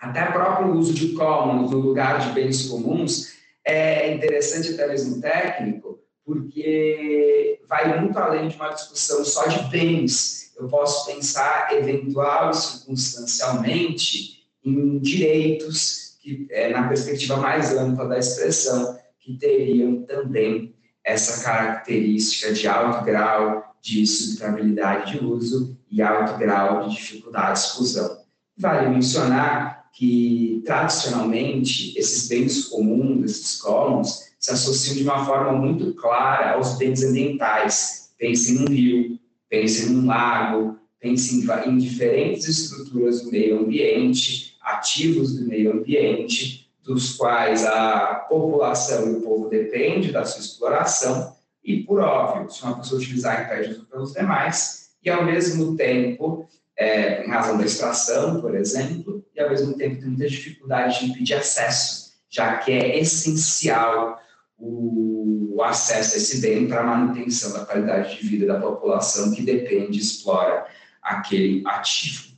Até 0.00 0.30
o 0.30 0.32
próprio 0.32 0.72
uso 0.72 0.94
de 0.94 1.08
commons 1.10 1.70
no 1.70 1.78
lugar 1.78 2.20
de 2.20 2.32
bens 2.32 2.66
comuns 2.68 3.34
é 3.62 4.14
interessante 4.14 4.72
até 4.72 4.88
mesmo 4.88 5.20
técnico, 5.20 5.98
porque 6.24 7.60
vai 7.68 8.00
muito 8.00 8.18
além 8.18 8.48
de 8.48 8.56
uma 8.56 8.70
discussão 8.70 9.22
só 9.24 9.46
de 9.46 9.62
bens. 9.70 10.54
Eu 10.56 10.68
posso 10.68 11.06
pensar 11.06 11.68
eventual 11.74 12.50
e 12.50 12.54
circunstancialmente 12.54 14.42
em 14.64 14.98
direitos, 14.98 16.16
que 16.22 16.46
é 16.50 16.70
na 16.70 16.88
perspectiva 16.88 17.36
mais 17.36 17.76
ampla 17.76 18.08
da 18.08 18.18
expressão, 18.18 18.98
que 19.20 19.36
teriam 19.36 20.02
também 20.02 20.73
essa 21.04 21.44
característica 21.44 22.52
de 22.52 22.66
alto 22.66 23.04
grau 23.04 23.74
de 23.82 24.06
subtrabilidade 24.06 25.12
de 25.12 25.24
uso 25.24 25.76
e 25.90 26.00
alto 26.00 26.38
grau 26.38 26.88
de 26.88 26.96
dificuldade 26.96 27.60
de 27.60 27.66
exclusão. 27.66 28.18
Vale 28.56 28.88
mencionar 28.88 29.90
que, 29.92 30.62
tradicionalmente, 30.64 31.96
esses 31.98 32.26
bens 32.26 32.64
comuns, 32.64 33.30
esses 33.30 33.60
commons, 33.60 34.32
se 34.38 34.50
associam 34.50 34.96
de 34.96 35.02
uma 35.04 35.24
forma 35.24 35.52
muito 35.52 35.94
clara 35.94 36.54
aos 36.54 36.76
bens 36.76 37.02
ambientais. 37.04 38.12
Pense 38.18 38.52
em 38.52 38.62
um 38.62 38.68
rio, 38.68 39.18
pense 39.48 39.86
em 39.86 39.96
um 39.96 40.06
lago, 40.06 40.78
pense 40.98 41.36
em, 41.36 41.68
em 41.68 41.78
diferentes 41.78 42.48
estruturas 42.48 43.22
do 43.22 43.30
meio 43.30 43.60
ambiente, 43.60 44.56
ativos 44.62 45.36
do 45.36 45.46
meio 45.46 45.72
ambiente, 45.72 46.63
dos 46.84 47.16
quais 47.16 47.64
a 47.64 48.26
população 48.28 49.08
e 49.08 49.12
o 49.14 49.22
povo 49.22 49.48
depende 49.48 50.12
da 50.12 50.24
sua 50.24 50.40
exploração, 50.40 51.34
e, 51.64 51.82
por 51.82 52.00
óbvio, 52.00 52.50
se 52.50 52.62
uma 52.62 52.76
pessoa 52.76 53.00
utilizar 53.00 53.44
impede 53.44 53.74
pelos 53.86 54.12
demais, 54.12 54.90
e, 55.02 55.08
ao 55.08 55.24
mesmo 55.24 55.76
tempo, 55.76 56.46
é, 56.76 57.24
em 57.24 57.30
razão 57.30 57.56
da 57.56 57.64
extração, 57.64 58.40
por 58.40 58.54
exemplo, 58.54 59.24
e 59.34 59.40
ao 59.40 59.48
mesmo 59.48 59.74
tempo 59.76 60.00
tem 60.00 60.08
muita 60.08 60.28
dificuldade 60.28 61.00
de 61.00 61.06
impedir 61.06 61.34
acesso, 61.34 62.12
já 62.28 62.58
que 62.58 62.72
é 62.72 62.98
essencial 62.98 64.20
o, 64.58 65.54
o 65.56 65.62
acesso 65.62 66.14
a 66.14 66.18
esse 66.18 66.40
bem 66.40 66.68
para 66.68 66.80
a 66.80 66.84
manutenção 66.84 67.52
da 67.52 67.64
qualidade 67.64 68.16
de 68.16 68.26
vida 68.26 68.46
da 68.46 68.60
população 68.60 69.32
que 69.32 69.42
depende 69.42 69.98
e 69.98 70.02
explora 70.02 70.66
aquele 71.02 71.62
ativo. 71.66 72.33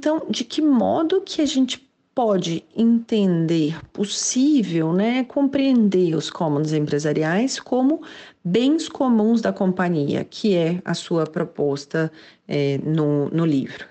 Então, 0.00 0.22
de 0.30 0.44
que 0.44 0.62
modo 0.62 1.20
que 1.20 1.42
a 1.42 1.46
gente 1.46 1.86
pode 2.14 2.64
entender 2.74 3.78
possível, 3.92 4.94
né, 4.94 5.24
compreender 5.24 6.14
os 6.14 6.30
commons 6.30 6.72
empresariais 6.72 7.60
como 7.60 8.00
bens 8.42 8.88
comuns 8.88 9.42
da 9.42 9.52
companhia, 9.52 10.24
que 10.24 10.56
é 10.56 10.80
a 10.86 10.94
sua 10.94 11.26
proposta 11.26 12.10
é, 12.48 12.78
no, 12.82 13.28
no 13.28 13.44
livro? 13.44 13.84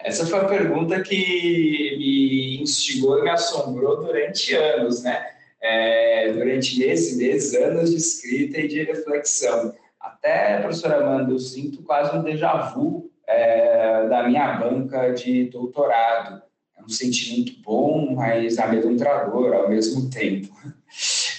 Essa 0.00 0.26
foi 0.26 0.40
a 0.40 0.44
pergunta 0.44 1.00
que 1.00 1.94
me 2.00 2.60
instigou 2.60 3.20
e 3.20 3.22
me 3.22 3.30
assombrou 3.30 4.04
durante 4.04 4.56
anos, 4.56 5.04
né? 5.04 5.24
É, 5.62 6.32
durante 6.32 6.80
meses, 6.80 7.16
meses, 7.16 7.54
anos 7.54 7.90
de 7.90 7.96
escrita 7.96 8.58
e 8.58 8.66
de 8.66 8.82
reflexão. 8.82 9.72
Até, 10.00 10.58
professora 10.58 10.96
Amanda, 10.96 11.30
eu 11.30 11.38
sinto 11.38 11.80
quase 11.84 12.18
um 12.18 12.24
déjà 12.24 12.72
vu 12.74 13.13
é, 13.26 14.06
da 14.08 14.28
minha 14.28 14.54
banca 14.54 15.12
de 15.12 15.44
doutorado. 15.44 16.42
É 16.76 16.82
um 16.82 16.88
sentimento 16.88 17.52
bom, 17.62 18.14
mas 18.14 18.58
amedrontador 18.58 19.54
ao 19.54 19.68
mesmo 19.68 20.10
tempo. 20.10 20.48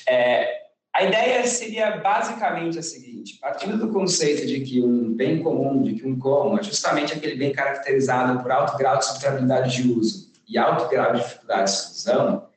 É, 0.07 0.65
a 0.95 1.03
ideia 1.03 1.45
seria 1.45 1.97
basicamente 1.97 2.79
a 2.79 2.81
seguinte: 2.81 3.37
partindo 3.41 3.77
do 3.77 3.91
conceito 3.91 4.45
de 4.45 4.61
que 4.61 4.81
um 4.81 5.13
bem 5.13 5.43
comum, 5.43 5.83
de 5.83 5.95
que 5.95 6.07
um 6.07 6.17
common 6.17 6.57
é 6.57 6.63
justamente 6.63 7.11
aquele 7.11 7.35
bem 7.35 7.51
caracterizado 7.51 8.41
por 8.41 8.49
alto 8.49 8.77
grau 8.77 8.97
de 8.97 9.05
subtrabilidade 9.05 9.75
de 9.75 9.91
uso 9.91 10.31
e 10.47 10.57
alto 10.57 10.87
grau 10.89 11.13
de 11.13 11.21
dificuldade 11.21 11.69
de 11.69 11.77
exclusão, 11.77 12.47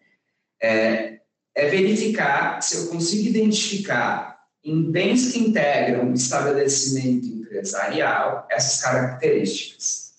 é, 0.63 1.19
é 1.53 1.67
verificar 1.69 2.63
se 2.63 2.77
eu 2.77 2.91
consigo 2.91 3.29
identificar 3.29 4.39
em 4.65 4.89
bens 4.89 5.33
que 5.33 5.41
integram 5.41 6.11
o 6.11 6.15
estabelecimento 6.15 7.38
empresarial 7.59 8.47
essas 8.51 8.81
características. 8.83 10.13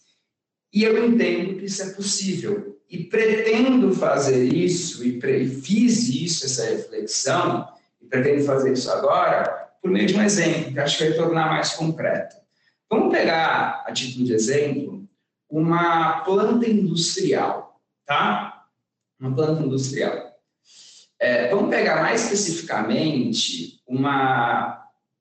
E 0.73 0.83
eu 0.83 1.05
entendo 1.05 1.57
que 1.57 1.65
isso 1.65 1.81
é 1.81 1.89
possível. 1.93 2.79
E 2.89 3.03
pretendo 3.03 3.93
fazer 3.93 4.43
isso, 4.45 5.03
e 5.03 5.19
fiz 5.61 6.09
isso, 6.09 6.45
essa 6.45 6.65
reflexão, 6.65 7.67
pretendo 8.09 8.43
fazer 8.43 8.73
isso 8.73 8.91
agora 8.91 9.69
por 9.81 9.91
meio 9.91 10.07
de 10.07 10.15
um 10.15 10.23
exemplo, 10.23 10.73
que 10.73 10.79
acho 10.79 10.97
que 10.97 11.09
vai 11.09 11.13
tornar 11.17 11.49
mais 11.49 11.73
concreto. 11.73 12.35
Vamos 12.89 13.11
pegar, 13.11 13.83
a 13.85 13.93
título 13.93 14.25
de 14.25 14.33
exemplo, 14.33 15.07
uma 15.49 16.21
planta 16.21 16.69
industrial, 16.69 17.79
tá? 18.05 18.65
Uma 19.19 19.33
planta 19.33 19.63
industrial. 19.63 20.35
É, 21.19 21.49
vamos 21.49 21.69
pegar 21.69 22.01
mais 22.01 22.23
especificamente 22.23 23.81
uma, 23.87 24.78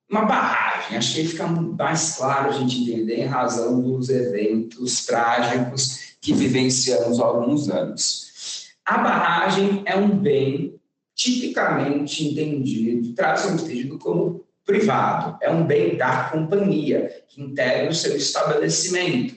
uma 0.09 0.25
barragem. 0.25 0.97
Acho 0.97 1.15
que 1.15 1.29
fica 1.29 1.47
mais 1.47 2.17
claro 2.17 2.49
a 2.49 2.53
gente 2.53 2.81
entender 2.81 3.17
em 3.17 3.27
razão 3.27 3.81
dos 3.81 4.09
eventos 4.09 5.05
trágicos 5.05 6.17
que 6.21 6.33
vivenciamos 6.33 7.21
há 7.21 7.25
alguns 7.25 7.69
anos. 7.69 8.69
A 8.85 8.99
barragem 8.99 9.83
é 9.85 9.97
um 9.97 10.19
bem 10.19 10.81
tipicamente 11.15 12.27
entendido, 12.27 13.09
entendido 13.09 13.99
como 13.99 14.47
privado. 14.65 15.37
É 15.43 15.51
um 15.51 15.67
bem 15.67 15.97
da 15.97 16.31
companhia, 16.31 17.25
que 17.29 17.43
integra 17.43 17.91
o 17.91 17.95
seu 17.95 18.17
estabelecimento. 18.17 19.37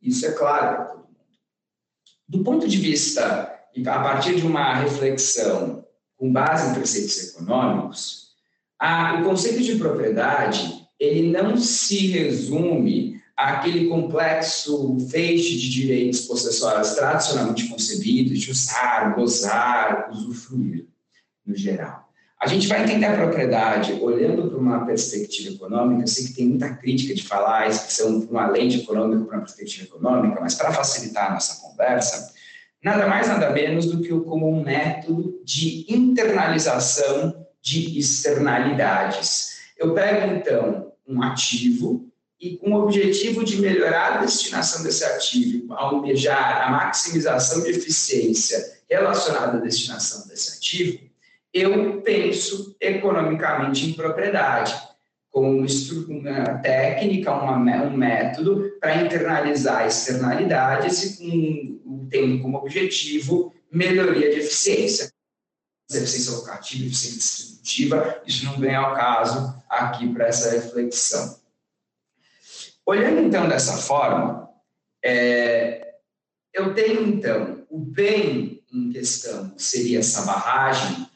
Isso 0.00 0.24
é 0.24 0.32
claro 0.32 0.76
para 0.76 0.84
todo 0.84 0.98
mundo. 0.98 1.16
Do 2.28 2.44
ponto 2.44 2.68
de 2.68 2.76
vista, 2.78 3.52
a 3.86 4.00
partir 4.00 4.36
de 4.36 4.46
uma 4.46 4.74
reflexão 4.74 5.84
com 6.16 6.32
base 6.32 6.70
em 6.70 6.74
preceitos 6.74 7.34
econômicos, 7.34 8.25
o 8.80 9.24
conceito 9.24 9.62
de 9.62 9.76
propriedade 9.76 10.86
ele 10.98 11.30
não 11.30 11.56
se 11.56 12.08
resume 12.08 13.20
àquele 13.36 13.88
complexo 13.88 14.96
feixe 15.10 15.56
de 15.56 15.70
direitos 15.70 16.22
possessórios 16.22 16.94
tradicionalmente 16.94 17.68
concebidos 17.68 18.40
de 18.40 18.50
usar, 18.50 19.14
gozar, 19.14 20.08
usufruir 20.10 20.86
no 21.46 21.54
geral. 21.54 22.06
A 22.40 22.46
gente 22.46 22.66
vai 22.66 22.82
entender 22.82 23.06
a 23.06 23.16
propriedade 23.16 23.94
olhando 23.94 24.48
para 24.48 24.58
uma 24.58 24.84
perspectiva 24.84 25.54
econômica. 25.54 26.02
Eu 26.02 26.06
sei 26.06 26.26
que 26.26 26.34
tem 26.34 26.48
muita 26.48 26.74
crítica 26.74 27.14
de 27.14 27.22
falar 27.22 27.62
a 27.62 27.68
inscrição 27.68 28.20
para 28.20 28.30
uma 28.30 28.46
lente 28.50 28.80
econômica 28.80 29.24
para 29.24 29.36
uma 29.36 29.44
perspectiva 29.44 29.84
econômica, 29.86 30.40
mas 30.40 30.54
para 30.54 30.72
facilitar 30.72 31.30
a 31.30 31.34
nossa 31.34 31.60
conversa, 31.62 32.32
nada 32.82 33.06
mais, 33.06 33.28
nada 33.28 33.50
menos 33.50 33.86
do 33.86 34.00
que 34.00 34.08
como 34.20 34.50
um 34.50 34.62
método 34.62 35.40
de 35.44 35.86
internalização 35.88 37.45
de 37.66 37.98
externalidades. 37.98 39.56
Eu 39.76 39.92
pego, 39.92 40.32
então, 40.36 40.92
um 41.06 41.20
ativo 41.20 42.08
e 42.40 42.56
com 42.56 42.70
o 42.70 42.82
objetivo 42.84 43.42
de 43.42 43.60
melhorar 43.60 44.12
a 44.12 44.16
destinação 44.18 44.84
desse 44.84 45.04
ativo, 45.04 45.74
almejar 45.74 46.68
a 46.68 46.70
maximização 46.70 47.64
de 47.64 47.70
eficiência 47.70 48.76
relacionada 48.88 49.58
à 49.58 49.60
destinação 49.60 50.28
desse 50.28 50.58
ativo, 50.58 51.00
eu 51.52 52.02
penso 52.02 52.76
economicamente 52.80 53.86
em 53.86 53.94
propriedade, 53.94 54.74
com 55.30 55.66
uma 56.08 56.58
técnica, 56.58 57.32
uma, 57.32 57.56
um 57.56 57.96
método 57.96 58.76
para 58.80 59.02
internalizar 59.02 59.86
externalidades 59.86 61.02
e 61.02 61.80
com, 61.84 62.06
tendo 62.08 62.40
como 62.40 62.58
objetivo 62.58 63.52
melhoria 63.72 64.30
de 64.30 64.38
eficiência. 64.38 65.10
Eficiência 65.90 66.32
locativa, 66.32 66.86
eficiência 66.86 67.18
distributiva, 67.18 68.22
isso 68.26 68.44
não 68.44 68.58
vem 68.58 68.74
ao 68.74 68.94
caso 68.94 69.54
aqui 69.68 70.12
para 70.12 70.26
essa 70.26 70.50
reflexão. 70.50 71.38
Olhando 72.84 73.20
então 73.20 73.48
dessa 73.48 73.76
forma, 73.76 74.48
é, 75.04 75.94
eu 76.52 76.74
tenho 76.74 77.06
então 77.06 77.64
o 77.68 77.78
bem 77.78 78.62
em 78.72 78.90
questão, 78.90 79.52
seria 79.56 80.00
essa 80.00 80.22
barragem, 80.22 81.06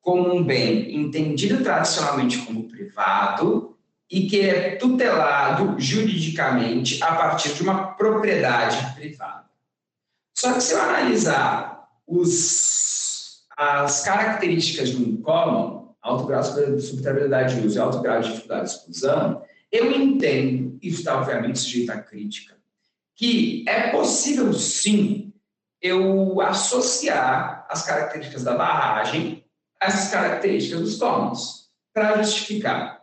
como 0.00 0.34
um 0.34 0.42
bem 0.42 0.96
entendido 0.96 1.62
tradicionalmente 1.62 2.38
como 2.38 2.68
privado 2.68 3.76
e 4.10 4.26
que 4.26 4.40
é 4.40 4.76
tutelado 4.76 5.78
juridicamente 5.78 7.02
a 7.02 7.14
partir 7.14 7.54
de 7.54 7.62
uma 7.62 7.92
propriedade 7.94 8.94
privada. 8.94 9.44
Só 10.34 10.54
que 10.54 10.60
se 10.62 10.72
eu 10.72 10.80
analisar 10.80 11.88
os, 12.06 12.79
as 13.60 14.02
características 14.02 14.88
de 14.88 14.96
um 14.96 15.22
alto 16.00 16.24
grau 16.24 16.42
de 16.42 16.80
subtrabilidade 16.80 17.60
de 17.60 17.66
uso 17.66 17.76
e 17.76 17.78
alto 17.78 18.00
grau 18.00 18.18
de 18.22 18.28
dificuldade 18.30 18.70
de 18.70 18.76
exclusão, 18.76 19.42
eu 19.70 19.92
entendo, 19.92 20.78
e 20.80 20.88
está 20.88 21.18
obviamente 21.18 21.58
sujeito 21.58 21.90
à 21.90 21.98
crítica, 21.98 22.56
que 23.14 23.62
é 23.68 23.90
possível 23.90 24.50
sim 24.54 25.34
eu 25.82 26.40
associar 26.40 27.66
as 27.68 27.84
características 27.84 28.44
da 28.44 28.56
barragem 28.56 29.44
essas 29.78 30.10
características 30.10 30.80
dos 30.80 30.98
tômanos 30.98 31.70
para 31.92 32.22
justificar. 32.22 33.02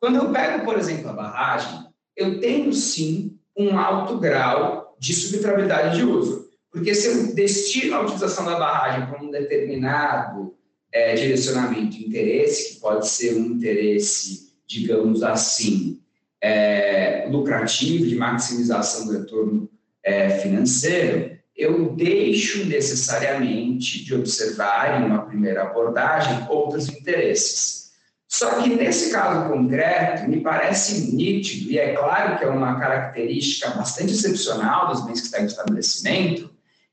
Quando 0.00 0.16
eu 0.16 0.32
pego, 0.32 0.64
por 0.64 0.78
exemplo, 0.78 1.10
a 1.10 1.12
barragem, 1.12 1.86
eu 2.16 2.40
tenho 2.40 2.72
sim 2.72 3.38
um 3.56 3.78
alto 3.78 4.18
grau 4.18 4.96
de 4.98 5.14
subtrabilidade 5.14 5.96
de 5.96 6.04
uso. 6.04 6.50
Porque 6.72 6.94
se 6.94 7.06
eu 7.06 7.34
destino 7.34 7.96
a 7.96 8.00
utilização 8.00 8.46
da 8.46 8.58
barragem 8.58 9.06
para 9.06 9.22
um 9.22 9.30
determinado 9.30 10.54
é, 10.90 11.14
direcionamento 11.14 11.90
de 11.90 12.06
interesse, 12.06 12.74
que 12.74 12.80
pode 12.80 13.06
ser 13.06 13.34
um 13.34 13.44
interesse, 13.44 14.54
digamos 14.66 15.22
assim, 15.22 16.00
é, 16.40 17.28
lucrativo, 17.30 18.06
de 18.06 18.16
maximização 18.16 19.06
do 19.06 19.12
retorno 19.12 19.68
é, 20.02 20.30
financeiro, 20.38 21.36
eu 21.54 21.94
deixo 21.94 22.64
necessariamente 22.66 24.02
de 24.04 24.14
observar 24.14 25.00
em 25.00 25.06
uma 25.06 25.26
primeira 25.26 25.62
abordagem 25.64 26.46
outros 26.48 26.88
interesses. 26.88 27.92
Só 28.26 28.62
que 28.62 28.70
nesse 28.70 29.12
caso 29.12 29.50
concreto, 29.50 30.28
me 30.28 30.40
parece 30.40 31.14
nítido, 31.14 31.70
e 31.70 31.78
é 31.78 31.94
claro 31.94 32.38
que 32.38 32.44
é 32.44 32.48
uma 32.48 32.80
característica 32.80 33.70
bastante 33.70 34.12
excepcional 34.12 34.88
dos 34.88 35.04
bens 35.04 35.20
que 35.20 35.26
estão 35.26 35.42
em 35.42 35.46
estabelecimento, 35.46 36.51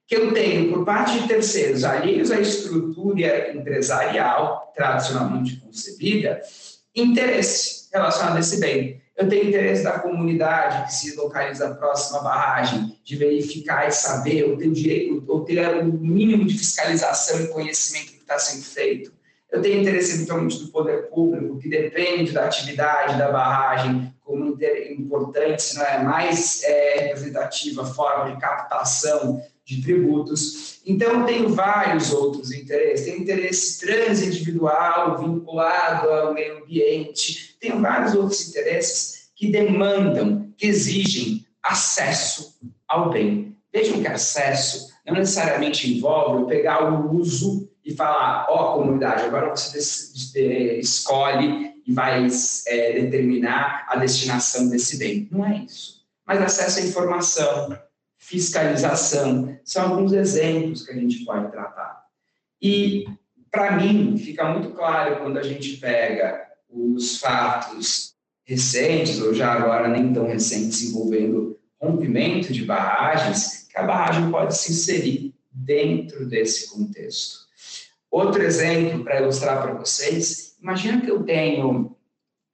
que 0.10 0.16
eu 0.16 0.34
tenho, 0.34 0.74
por 0.74 0.84
parte 0.84 1.20
de 1.20 1.28
terceiros 1.28 1.84
alheios 1.84 2.32
à 2.32 2.42
estrutura 2.42 3.56
empresarial 3.56 4.74
tradicionalmente 4.76 5.58
concebida, 5.58 6.42
interesse 6.96 7.88
relacionado 7.94 8.38
a 8.38 8.40
esse 8.40 8.60
bem. 8.60 9.00
Eu 9.16 9.30
tenho 9.30 9.50
interesse 9.50 9.84
da 9.84 10.00
comunidade 10.00 10.88
que 10.88 10.94
se 10.96 11.16
localiza 11.16 11.76
próxima 11.76 12.22
à 12.22 12.24
barragem, 12.24 12.98
de 13.04 13.16
verificar 13.18 13.88
e 13.88 13.92
saber, 13.92 14.46
ou 14.46 14.58
ter 14.58 14.72
direito, 14.72 15.24
ou 15.28 15.46
ter 15.46 15.78
o 15.78 15.86
mínimo 15.86 16.44
de 16.44 16.58
fiscalização 16.58 17.42
e 17.42 17.48
conhecimento 17.50 18.14
que 18.14 18.22
está 18.22 18.40
sendo 18.40 18.64
feito. 18.64 19.14
Eu 19.52 19.62
tenho 19.62 19.82
interesse 19.82 20.16
eventualmente 20.16 20.58
do 20.58 20.72
poder 20.72 21.10
público, 21.10 21.60
que 21.60 21.70
depende 21.70 22.32
da 22.32 22.46
atividade 22.46 23.16
da 23.16 23.32
barragem 23.32 24.12
como 24.22 24.58
importante, 24.90 25.62
se 25.62 25.78
não 25.78 25.86
é 25.86 26.04
mais 26.04 26.64
é, 26.64 27.00
representativa 27.08 27.86
forma 27.86 28.34
de 28.34 28.40
captação 28.40 29.42
de 29.70 29.84
tributos. 29.84 30.80
Então, 30.86 31.26
tenho 31.26 31.50
vários 31.50 32.12
outros 32.12 32.52
interesses. 32.52 33.06
Tenho 33.06 33.22
interesse 33.22 33.86
transindividual 33.86 35.20
vinculado 35.20 36.10
ao 36.10 36.34
meio 36.34 36.64
ambiente. 36.64 37.56
Tenho 37.60 37.80
vários 37.80 38.16
outros 38.16 38.50
interesses 38.50 39.30
que 39.36 39.52
demandam, 39.52 40.52
que 40.58 40.66
exigem 40.66 41.46
acesso 41.62 42.58
ao 42.88 43.12
bem. 43.12 43.56
Vejam 43.72 44.02
que 44.02 44.08
acesso 44.08 44.90
não 45.06 45.14
necessariamente 45.14 45.92
envolve 45.92 46.42
eu 46.42 46.48
pegar 46.48 46.92
o 46.92 47.16
uso 47.16 47.70
e 47.84 47.94
falar, 47.94 48.46
ó, 48.50 48.76
oh, 48.76 48.80
comunidade, 48.80 49.24
agora 49.24 49.50
você 49.50 50.80
escolhe 50.80 51.74
e 51.86 51.94
vai 51.94 52.28
é, 52.68 53.02
determinar 53.02 53.86
a 53.88 53.96
destinação 53.96 54.70
desse 54.70 54.98
bem. 54.98 55.28
Não 55.32 55.46
é 55.46 55.66
isso. 55.66 56.00
Mas 56.26 56.42
acesso 56.42 56.80
à 56.80 56.82
informação, 56.84 57.78
fiscalização, 58.30 59.58
são 59.64 59.92
alguns 59.92 60.14
exemplos 60.14 60.86
que 60.86 60.92
a 60.92 60.96
gente 60.96 61.26
pode 61.26 61.52
tratar. 61.52 62.06
E, 62.62 63.06
para 63.50 63.76
mim, 63.76 64.16
fica 64.18 64.46
muito 64.46 64.70
claro 64.72 65.18
quando 65.18 65.40
a 65.40 65.42
gente 65.42 65.78
pega 65.78 66.48
os 66.70 67.18
fatos 67.18 68.14
recentes, 68.44 69.20
ou 69.20 69.34
já 69.34 69.52
agora 69.52 69.88
nem 69.88 70.14
tão 70.14 70.28
recentes, 70.28 70.84
envolvendo 70.84 71.58
rompimento 71.82 72.54
de 72.54 72.64
barragens, 72.66 73.68
que 73.68 73.78
a 73.80 73.84
barragem 73.84 74.30
pode 74.30 74.56
se 74.56 74.74
inserir 74.74 75.34
dentro 75.52 76.28
desse 76.28 76.70
contexto. 76.70 77.40
Outro 78.12 78.44
exemplo 78.44 79.04
para 79.04 79.22
ilustrar 79.22 79.60
para 79.62 79.74
vocês, 79.74 80.56
imagina 80.62 81.02
que 81.02 81.10
eu 81.10 81.24
tenho 81.24 81.96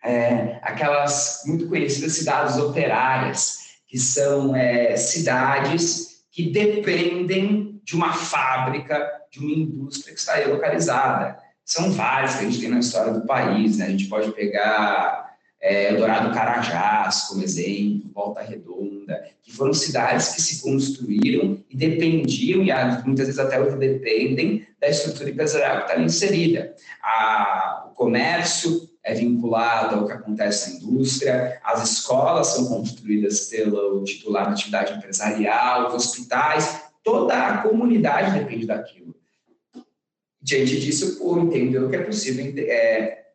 é, 0.01 0.59
aquelas 0.61 1.41
muito 1.45 1.67
conhecidas 1.67 2.13
cidades 2.13 2.57
operárias, 2.57 3.64
que 3.95 4.01
são 4.01 4.53
é, 4.53 4.97
cidades 4.97 6.25
que 6.29 6.51
dependem 6.51 7.79
de 7.81 7.95
uma 7.95 8.11
fábrica, 8.11 9.09
de 9.31 9.39
uma 9.39 9.51
indústria 9.51 10.13
que 10.13 10.19
está 10.19 10.33
aí 10.33 10.51
localizada. 10.51 11.37
São 11.63 11.93
várias 11.93 12.35
que 12.35 12.39
a 12.45 12.49
gente 12.49 12.59
tem 12.59 12.69
na 12.69 12.79
história 12.79 13.13
do 13.13 13.25
país, 13.25 13.77
né? 13.77 13.85
A 13.85 13.89
gente 13.89 14.09
pode 14.09 14.33
pegar 14.33 15.33
é, 15.61 15.93
Eldorado 15.93 16.33
Carajás, 16.33 17.21
como 17.29 17.41
exemplo, 17.41 18.11
Volta 18.13 18.41
Redonda, 18.41 19.23
que 19.41 19.53
foram 19.53 19.73
cidades 19.73 20.35
que 20.35 20.41
se 20.41 20.61
construíram 20.61 21.63
e 21.69 21.77
dependiam, 21.77 22.63
e 22.63 22.73
muitas 23.05 23.27
vezes 23.27 23.39
até 23.39 23.61
hoje 23.61 23.77
dependem, 23.77 24.67
da 24.77 24.89
estrutura 24.89 25.29
empresarial 25.29 25.77
que 25.77 25.83
está 25.83 25.93
ali 25.93 26.03
inserida. 26.03 26.75
A, 27.01 27.85
o 27.87 27.95
comércio 27.95 28.84
é 29.05 29.13
vinculado 29.13 29.95
ao 29.95 30.07
que 30.07 30.13
acontece 30.13 30.71
na 30.71 30.77
indústria, 30.77 31.61
as 31.63 31.91
escolas 31.91 32.47
são 32.47 32.65
construídas 32.65 33.41
pelo 33.41 34.03
titular 34.03 34.45
da 34.45 34.51
atividade 34.51 34.93
empresarial, 34.93 35.87
os 35.87 35.93
hospitais, 35.93 36.81
toda 37.03 37.37
a 37.37 37.57
comunidade 37.59 38.39
depende 38.39 38.65
daquilo. 38.65 39.15
Diante 40.41 40.79
disso, 40.79 41.23
o 41.23 41.39
entendeu 41.39 41.87
que 41.87 41.95
é 41.95 42.03
possível 42.03 42.51
é, 42.67 43.25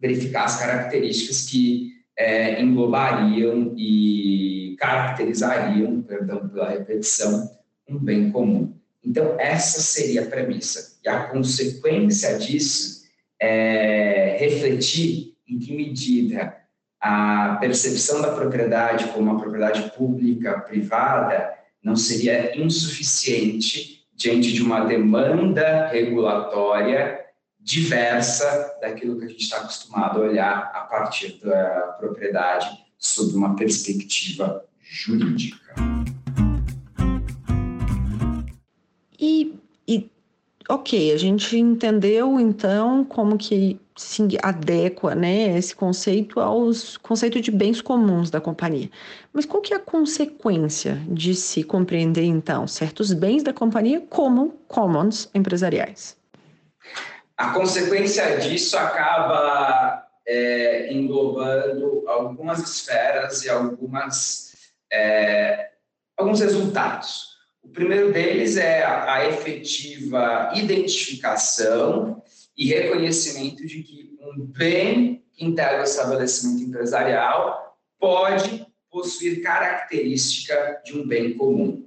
verificar 0.00 0.44
as 0.44 0.58
características 0.58 1.46
que 1.46 1.92
é, 2.16 2.62
englobariam 2.62 3.74
e 3.76 4.76
caracterizariam, 4.78 6.00
perdão 6.02 6.48
pela 6.48 6.70
repetição, 6.70 7.58
um 7.88 7.98
bem 7.98 8.30
comum. 8.30 8.72
Então, 9.04 9.34
essa 9.38 9.80
seria 9.80 10.22
a 10.22 10.26
premissa. 10.26 10.98
E 11.04 11.08
a 11.08 11.24
consequência 11.24 12.38
disso 12.38 12.97
é, 13.40 14.36
refletir 14.40 15.34
em 15.48 15.58
que 15.58 15.74
medida 15.74 16.56
a 17.00 17.56
percepção 17.60 18.20
da 18.20 18.32
propriedade 18.32 19.08
como 19.08 19.30
uma 19.30 19.40
propriedade 19.40 19.90
pública, 19.96 20.60
privada, 20.60 21.54
não 21.82 21.94
seria 21.94 22.58
insuficiente 22.60 24.06
diante 24.14 24.52
de 24.52 24.62
uma 24.62 24.84
demanda 24.84 25.86
regulatória 25.88 27.20
diversa 27.60 28.76
daquilo 28.80 29.18
que 29.18 29.26
a 29.26 29.28
gente 29.28 29.42
está 29.42 29.58
acostumado 29.58 30.20
a 30.20 30.24
olhar 30.24 30.72
a 30.74 30.80
partir 30.80 31.38
da 31.40 31.96
propriedade 31.98 32.68
sob 32.98 33.34
uma 33.34 33.54
perspectiva 33.54 34.64
jurídica. 34.80 35.97
Ok, 40.68 41.12
a 41.12 41.16
gente 41.16 41.56
entendeu 41.56 42.38
então 42.38 43.04
como 43.04 43.38
que 43.38 43.80
se 43.96 44.22
adequa 44.42 45.14
né, 45.14 45.56
esse 45.58 45.74
conceito 45.74 46.38
aos 46.38 46.96
conceito 46.98 47.40
de 47.40 47.50
bens 47.50 47.80
comuns 47.80 48.30
da 48.30 48.40
companhia. 48.40 48.90
Mas 49.32 49.44
qual 49.44 49.62
que 49.62 49.72
é 49.72 49.76
a 49.76 49.80
consequência 49.80 51.00
de 51.08 51.34
se 51.34 51.64
compreender 51.64 52.24
então 52.24 52.66
certos 52.68 53.12
bens 53.12 53.42
da 53.42 53.52
companhia 53.52 54.00
como 54.08 54.50
commons 54.68 55.28
empresariais? 55.34 56.16
A 57.36 57.50
consequência 57.50 58.38
disso 58.38 58.76
acaba 58.76 60.06
é, 60.26 60.92
englobando 60.92 62.04
algumas 62.06 62.58
esferas 62.60 63.44
e 63.44 63.48
algumas, 63.48 64.52
é, 64.92 65.70
alguns 66.16 66.40
resultados. 66.40 67.27
O 67.68 67.70
primeiro 67.70 68.12
deles 68.12 68.56
é 68.56 68.82
a, 68.82 69.28
efetiva 69.28 70.52
identificação 70.54 72.22
e 72.56 72.68
reconhecimento 72.68 73.64
de 73.66 73.82
que 73.82 74.18
um 74.22 74.46
bem 74.46 75.22
que 75.34 75.44
integra 75.44 75.80
o 75.80 75.84
estabelecimento 75.84 76.62
empresarial 76.62 77.78
pode 78.00 78.66
possuir 78.90 79.42
característica 79.42 80.80
de 80.82 80.98
um 80.98 81.06
bem 81.06 81.36
comum 81.36 81.86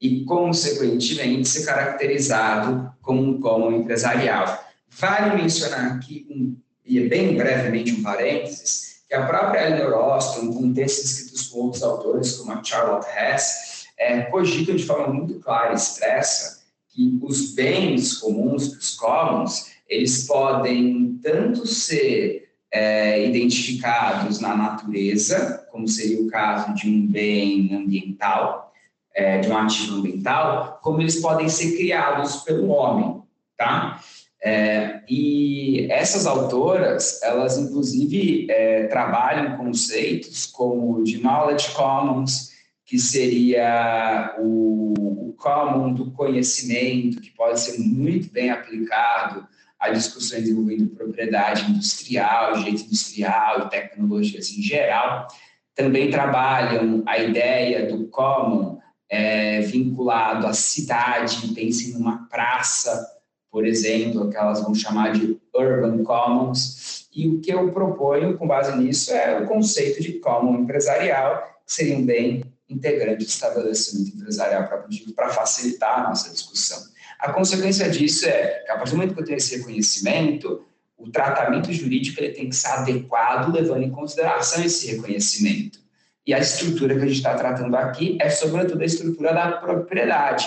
e, 0.00 0.24
consequentemente, 0.24 1.48
ser 1.48 1.66
caracterizado 1.66 2.94
como 3.02 3.20
um 3.20 3.40
comum 3.40 3.72
empresarial. 3.72 4.64
Vale 4.88 5.42
mencionar 5.42 5.96
aqui, 5.96 6.28
um, 6.30 6.56
e 6.86 7.00
é 7.00 7.08
bem 7.08 7.36
brevemente 7.36 7.92
um 7.92 8.04
parênteses, 8.04 9.02
que 9.08 9.14
a 9.14 9.26
própria 9.26 9.66
Eleanor 9.66 10.16
Ostrom, 10.16 10.52
com 10.52 10.72
textos 10.72 11.10
escritos 11.10 11.48
por 11.48 11.64
outros 11.64 11.82
autores, 11.82 12.36
como 12.36 12.52
a 12.52 12.62
Charlotte 12.62 13.08
Hess, 13.08 13.67
é, 13.98 14.22
cogitam 14.22 14.76
de 14.76 14.84
forma 14.84 15.12
muito 15.12 15.40
clara 15.40 15.72
e 15.72 15.76
expressa 15.76 16.62
que 16.88 17.18
os 17.22 17.54
bens 17.54 18.14
comuns, 18.14 18.72
os 18.72 18.94
commons, 18.94 19.72
eles 19.88 20.26
podem 20.26 21.18
tanto 21.22 21.66
ser 21.66 22.48
é, 22.70 23.26
identificados 23.26 24.40
na 24.40 24.54
natureza, 24.56 25.66
como 25.70 25.88
seria 25.88 26.20
o 26.20 26.28
caso 26.28 26.74
de 26.74 26.88
um 26.88 27.06
bem 27.06 27.74
ambiental, 27.74 28.72
é, 29.14 29.38
de 29.38 29.48
um 29.48 29.56
ativo 29.56 29.96
ambiental, 29.96 30.78
como 30.82 31.00
eles 31.00 31.20
podem 31.20 31.48
ser 31.48 31.76
criados 31.76 32.36
pelo 32.36 32.68
homem, 32.68 33.22
tá? 33.56 34.00
É, 34.40 35.00
e 35.08 35.88
essas 35.90 36.24
autoras, 36.26 37.20
elas 37.22 37.58
inclusive 37.58 38.46
é, 38.48 38.86
trabalham 38.86 39.56
conceitos 39.56 40.46
como 40.46 41.02
de 41.02 41.20
knowledge 41.20 41.72
commons, 41.72 42.52
que 42.88 42.98
seria 42.98 44.34
o, 44.38 44.94
o 44.96 45.34
common 45.34 45.92
do 45.92 46.10
conhecimento, 46.10 47.20
que 47.20 47.30
pode 47.30 47.60
ser 47.60 47.78
muito 47.78 48.32
bem 48.32 48.48
aplicado 48.48 49.46
a 49.78 49.90
discussões 49.90 50.48
envolvendo 50.48 50.86
propriedade 50.96 51.70
industrial, 51.70 52.54
direito 52.54 52.84
industrial 52.84 53.68
tecnologias 53.68 54.50
em 54.50 54.62
geral. 54.62 55.28
Também 55.74 56.10
trabalham 56.10 57.02
a 57.06 57.18
ideia 57.18 57.86
do 57.94 58.06
common 58.06 58.78
é, 59.10 59.60
vinculado 59.60 60.46
à 60.46 60.54
cidade, 60.54 61.52
pensem 61.54 61.92
numa 61.92 62.26
praça, 62.26 63.06
por 63.50 63.66
exemplo, 63.66 64.30
que 64.30 64.36
elas 64.36 64.62
vão 64.62 64.74
chamar 64.74 65.12
de 65.12 65.38
urban 65.54 66.02
commons. 66.04 67.06
E 67.14 67.28
o 67.28 67.38
que 67.38 67.52
eu 67.52 67.70
proponho 67.70 68.38
com 68.38 68.48
base 68.48 68.74
nisso 68.78 69.12
é 69.12 69.42
o 69.42 69.46
conceito 69.46 70.02
de 70.02 70.14
common 70.14 70.60
empresarial, 70.60 71.42
que 71.66 71.72
seria 71.74 71.94
um 71.94 72.06
bem 72.06 72.42
integrante 72.68 73.24
do 73.24 73.28
estabelecimento 73.28 74.16
empresarial 74.16 74.68
para 75.14 75.28
facilitar 75.30 76.00
a 76.00 76.08
nossa 76.08 76.30
discussão. 76.30 76.78
A 77.18 77.32
consequência 77.32 77.88
disso 77.90 78.26
é 78.26 78.62
que, 78.64 78.70
a 78.70 78.76
partir 78.76 78.90
do 78.92 78.96
momento 78.98 79.14
que 79.14 79.20
eu 79.20 79.24
tenho 79.24 79.38
esse 79.38 79.56
reconhecimento, 79.56 80.64
o 80.96 81.10
tratamento 81.10 81.72
jurídico 81.72 82.20
ele 82.20 82.34
tem 82.34 82.48
que 82.48 82.56
ser 82.56 82.68
adequado, 82.68 83.52
levando 83.52 83.82
em 83.82 83.90
consideração 83.90 84.62
esse 84.62 84.86
reconhecimento. 84.94 85.78
E 86.26 86.34
a 86.34 86.38
estrutura 86.38 86.94
que 86.94 87.02
a 87.02 87.06
gente 87.06 87.16
está 87.16 87.34
tratando 87.34 87.74
aqui 87.76 88.18
é, 88.20 88.28
sobretudo, 88.28 88.82
a 88.82 88.84
estrutura 88.84 89.32
da 89.32 89.52
propriedade. 89.52 90.46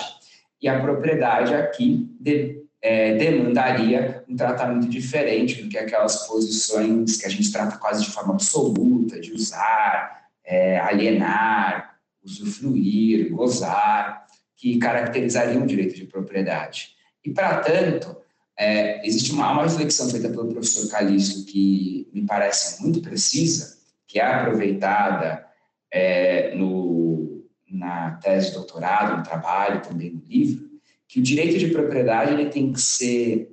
E 0.60 0.68
a 0.68 0.80
propriedade 0.80 1.54
aqui 1.54 2.08
de, 2.20 2.62
é, 2.80 3.16
demandaria 3.16 4.22
um 4.28 4.36
tratamento 4.36 4.88
diferente 4.88 5.62
do 5.62 5.68
que 5.68 5.76
aquelas 5.76 6.26
posições 6.26 7.16
que 7.16 7.26
a 7.26 7.28
gente 7.28 7.50
trata 7.50 7.78
quase 7.78 8.04
de 8.04 8.10
forma 8.10 8.34
absoluta, 8.34 9.20
de 9.20 9.32
usar, 9.32 10.28
é, 10.44 10.78
alienar, 10.78 11.91
usufruir, 12.24 13.30
gozar 13.30 14.26
que 14.56 14.78
caracterizariam 14.78 15.64
o 15.64 15.66
direito 15.66 15.94
de 15.94 16.06
propriedade. 16.06 16.90
E, 17.24 17.30
para 17.30 17.58
tanto, 17.60 18.16
é, 18.56 19.06
existe 19.06 19.32
uma, 19.32 19.50
uma 19.52 19.64
reflexão 19.64 20.08
feita 20.08 20.28
pelo 20.28 20.48
professor 20.48 20.88
Calixto 20.90 21.44
que 21.44 22.08
me 22.12 22.24
parece 22.26 22.80
muito 22.82 23.00
precisa, 23.00 23.78
que 24.06 24.20
é 24.20 24.24
aproveitada 24.24 25.44
é, 25.90 26.54
no, 26.54 27.44
na 27.70 28.12
tese 28.22 28.48
de 28.48 28.54
doutorado, 28.54 29.16
no 29.16 29.22
trabalho, 29.22 29.82
também 29.82 30.10
no 30.10 30.22
livro, 30.26 30.70
que 31.08 31.18
o 31.18 31.22
direito 31.22 31.58
de 31.58 31.68
propriedade 31.68 32.32
ele 32.32 32.50
tem 32.50 32.72
que 32.72 32.80
ser 32.80 33.52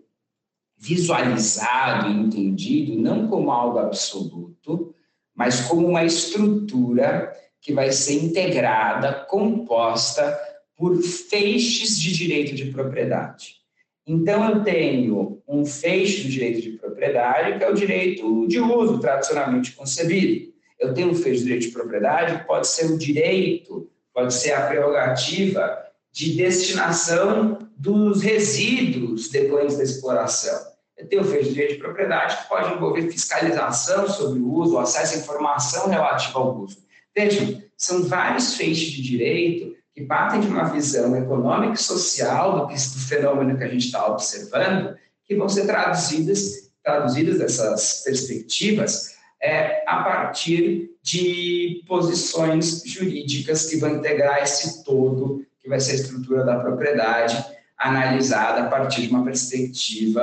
visualizado 0.77 2.09
e 2.09 2.13
entendido 2.13 3.01
não 3.01 3.27
como 3.27 3.51
algo 3.51 3.79
absoluto, 3.79 4.95
mas 5.35 5.61
como 5.61 5.87
uma 5.87 6.05
estrutura 6.05 7.33
que 7.61 7.73
vai 7.73 7.91
ser 7.91 8.23
integrada, 8.23 9.25
composta 9.25 10.39
por 10.77 11.01
feixes 11.01 11.99
de 11.99 12.13
direito 12.13 12.55
de 12.55 12.71
propriedade. 12.71 13.59
Então, 14.07 14.49
eu 14.49 14.63
tenho 14.63 15.41
um 15.47 15.65
feixe 15.65 16.23
do 16.23 16.29
direito 16.29 16.61
de 16.61 16.71
propriedade, 16.71 17.57
que 17.57 17.63
é 17.63 17.69
o 17.69 17.75
direito 17.75 18.47
de 18.47 18.59
uso, 18.59 18.99
tradicionalmente 18.99 19.73
concebido. 19.73 20.51
Eu 20.79 20.93
tenho 20.93 21.09
um 21.09 21.15
feixe 21.15 21.41
do 21.41 21.45
direito 21.45 21.67
de 21.67 21.71
propriedade, 21.71 22.39
que 22.39 22.47
pode 22.47 22.67
ser 22.67 22.85
o 22.91 22.97
direito, 22.97 23.89
pode 24.13 24.33
ser 24.33 24.53
a 24.53 24.65
prerrogativa 24.67 25.77
de 26.11 26.35
destinação 26.35 27.59
dos 27.77 28.21
resíduos 28.21 29.29
depois 29.29 29.77
da 29.77 29.83
exploração. 29.83 30.59
Eu 30.97 31.07
tenho 31.07 31.21
o 31.21 31.25
feixe 31.25 31.49
do 31.49 31.53
direito 31.53 31.73
de 31.73 31.79
propriedade, 31.79 32.37
que 32.37 32.49
pode 32.49 32.73
envolver 32.73 33.09
fiscalização 33.09 34.07
sobre 34.09 34.39
o 34.39 34.53
uso, 34.53 34.77
acesso 34.77 35.15
à 35.15 35.17
informação 35.19 35.89
relativa 35.89 36.39
ao 36.39 36.57
uso. 36.57 36.88
Vejam, 37.15 37.61
são 37.77 38.03
vários 38.03 38.55
feixes 38.55 38.91
de 38.91 39.01
direito 39.01 39.75
que 39.93 40.05
partem 40.05 40.41
de 40.41 40.47
uma 40.47 40.65
visão 40.65 41.15
econômica 41.15 41.73
e 41.73 41.77
social 41.77 42.59
do, 42.59 42.67
que, 42.67 42.75
do 42.75 42.99
fenômeno 42.99 43.57
que 43.57 43.63
a 43.63 43.67
gente 43.67 43.85
está 43.85 44.07
observando, 44.07 44.95
que 45.25 45.35
vão 45.35 45.49
ser 45.49 45.65
traduzidas, 45.65 46.71
traduzidas 46.83 47.41
essas 47.41 48.03
perspectivas 48.03 49.15
é, 49.41 49.83
a 49.87 50.03
partir 50.03 50.91
de 51.01 51.83
posições 51.87 52.83
jurídicas 52.85 53.65
que 53.65 53.77
vão 53.77 53.95
integrar 53.95 54.43
esse 54.43 54.83
todo, 54.83 55.45
que 55.59 55.69
vai 55.69 55.79
ser 55.79 55.93
a 55.93 55.95
estrutura 55.95 56.43
da 56.43 56.59
propriedade, 56.59 57.43
analisada 57.77 58.63
a 58.63 58.67
partir 58.67 59.03
de 59.03 59.09
uma 59.09 59.23
perspectiva 59.23 60.21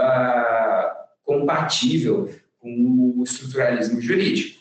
compatível 1.24 2.30
com 2.60 3.14
o 3.16 3.24
estruturalismo 3.24 4.00
jurídico. 4.00 4.55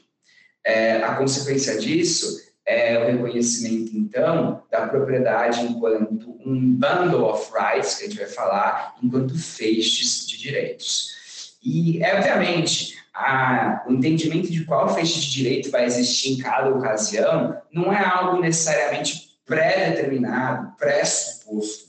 É, 0.65 1.03
a 1.03 1.15
consequência 1.15 1.77
disso 1.77 2.43
é 2.65 2.97
o 2.97 3.05
reconhecimento, 3.05 3.95
então, 3.95 4.63
da 4.71 4.87
propriedade 4.87 5.61
enquanto 5.61 6.31
um 6.43 6.73
bundle 6.73 7.25
of 7.25 7.51
rights, 7.53 7.95
que 7.95 8.05
a 8.05 8.07
gente 8.07 8.17
vai 8.17 8.27
falar, 8.27 8.95
enquanto 9.03 9.37
feixes 9.37 10.27
de 10.27 10.39
direitos. 10.39 11.57
E, 11.63 12.01
obviamente, 12.03 12.95
a, 13.13 13.83
o 13.87 13.93
entendimento 13.93 14.51
de 14.51 14.65
qual 14.65 14.93
feixe 14.93 15.19
de 15.19 15.31
direito 15.31 15.69
vai 15.69 15.85
existir 15.85 16.33
em 16.33 16.37
cada 16.37 16.69
ocasião 16.69 17.61
não 17.71 17.93
é 17.93 18.03
algo 18.03 18.41
necessariamente 18.41 19.37
pré-determinado, 19.45 20.75
pré-suposto. 20.77 21.85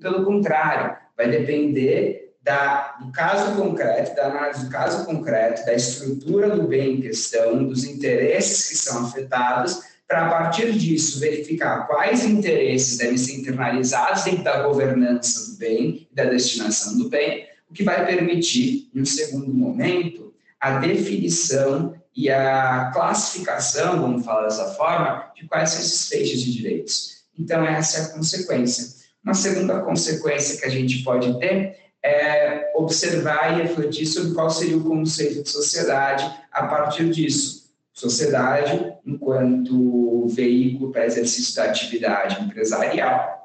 Pelo 0.00 0.24
contrário, 0.24 0.96
vai 1.16 1.30
depender 1.30 2.25
da, 2.46 2.96
do 3.00 3.10
caso 3.10 3.56
concreto, 3.56 4.14
da 4.14 4.28
análise 4.28 4.66
do 4.66 4.70
caso 4.70 5.04
concreto, 5.04 5.66
da 5.66 5.74
estrutura 5.74 6.48
do 6.50 6.68
bem 6.68 6.94
em 6.94 7.00
questão, 7.00 7.66
dos 7.66 7.82
interesses 7.82 8.68
que 8.68 8.76
são 8.76 9.04
afetados, 9.04 9.80
para, 10.06 10.26
a 10.26 10.30
partir 10.30 10.72
disso, 10.72 11.18
verificar 11.18 11.88
quais 11.88 12.24
interesses 12.24 12.98
devem 12.98 13.18
ser 13.18 13.40
internalizados 13.40 14.22
dentro 14.22 14.44
da 14.44 14.62
governança 14.62 15.50
do 15.50 15.58
bem 15.58 16.08
da 16.12 16.26
destinação 16.26 16.96
do 16.96 17.08
bem, 17.08 17.48
o 17.68 17.74
que 17.74 17.82
vai 17.82 18.06
permitir, 18.06 18.92
em 18.94 19.00
um 19.00 19.04
segundo 19.04 19.52
momento, 19.52 20.32
a 20.60 20.78
definição 20.78 22.00
e 22.14 22.30
a 22.30 22.92
classificação, 22.94 24.00
vamos 24.00 24.24
falar 24.24 24.44
dessa 24.44 24.66
forma, 24.74 25.32
de 25.34 25.48
quais 25.48 25.70
são 25.70 25.80
esses 25.80 26.08
feixes 26.08 26.40
de 26.42 26.52
direitos. 26.52 27.24
Então, 27.36 27.66
essa 27.66 27.98
é 27.98 28.02
a 28.02 28.08
consequência. 28.10 29.04
Uma 29.24 29.34
segunda 29.34 29.80
consequência 29.80 30.60
que 30.60 30.64
a 30.64 30.70
gente 30.70 31.02
pode 31.02 31.36
ter 31.40 31.85
é 32.06 32.72
observar 32.74 33.58
e 33.58 33.62
refletir 33.62 34.06
sobre 34.06 34.34
qual 34.34 34.48
seria 34.48 34.76
o 34.76 34.84
conceito 34.84 35.42
de 35.42 35.48
sociedade 35.48 36.30
a 36.52 36.66
partir 36.66 37.10
disso 37.10 37.66
sociedade 37.92 38.92
enquanto 39.06 40.26
veículo 40.28 40.92
para 40.92 41.06
exercício 41.06 41.56
da 41.56 41.64
atividade 41.64 42.42
empresarial 42.44 43.36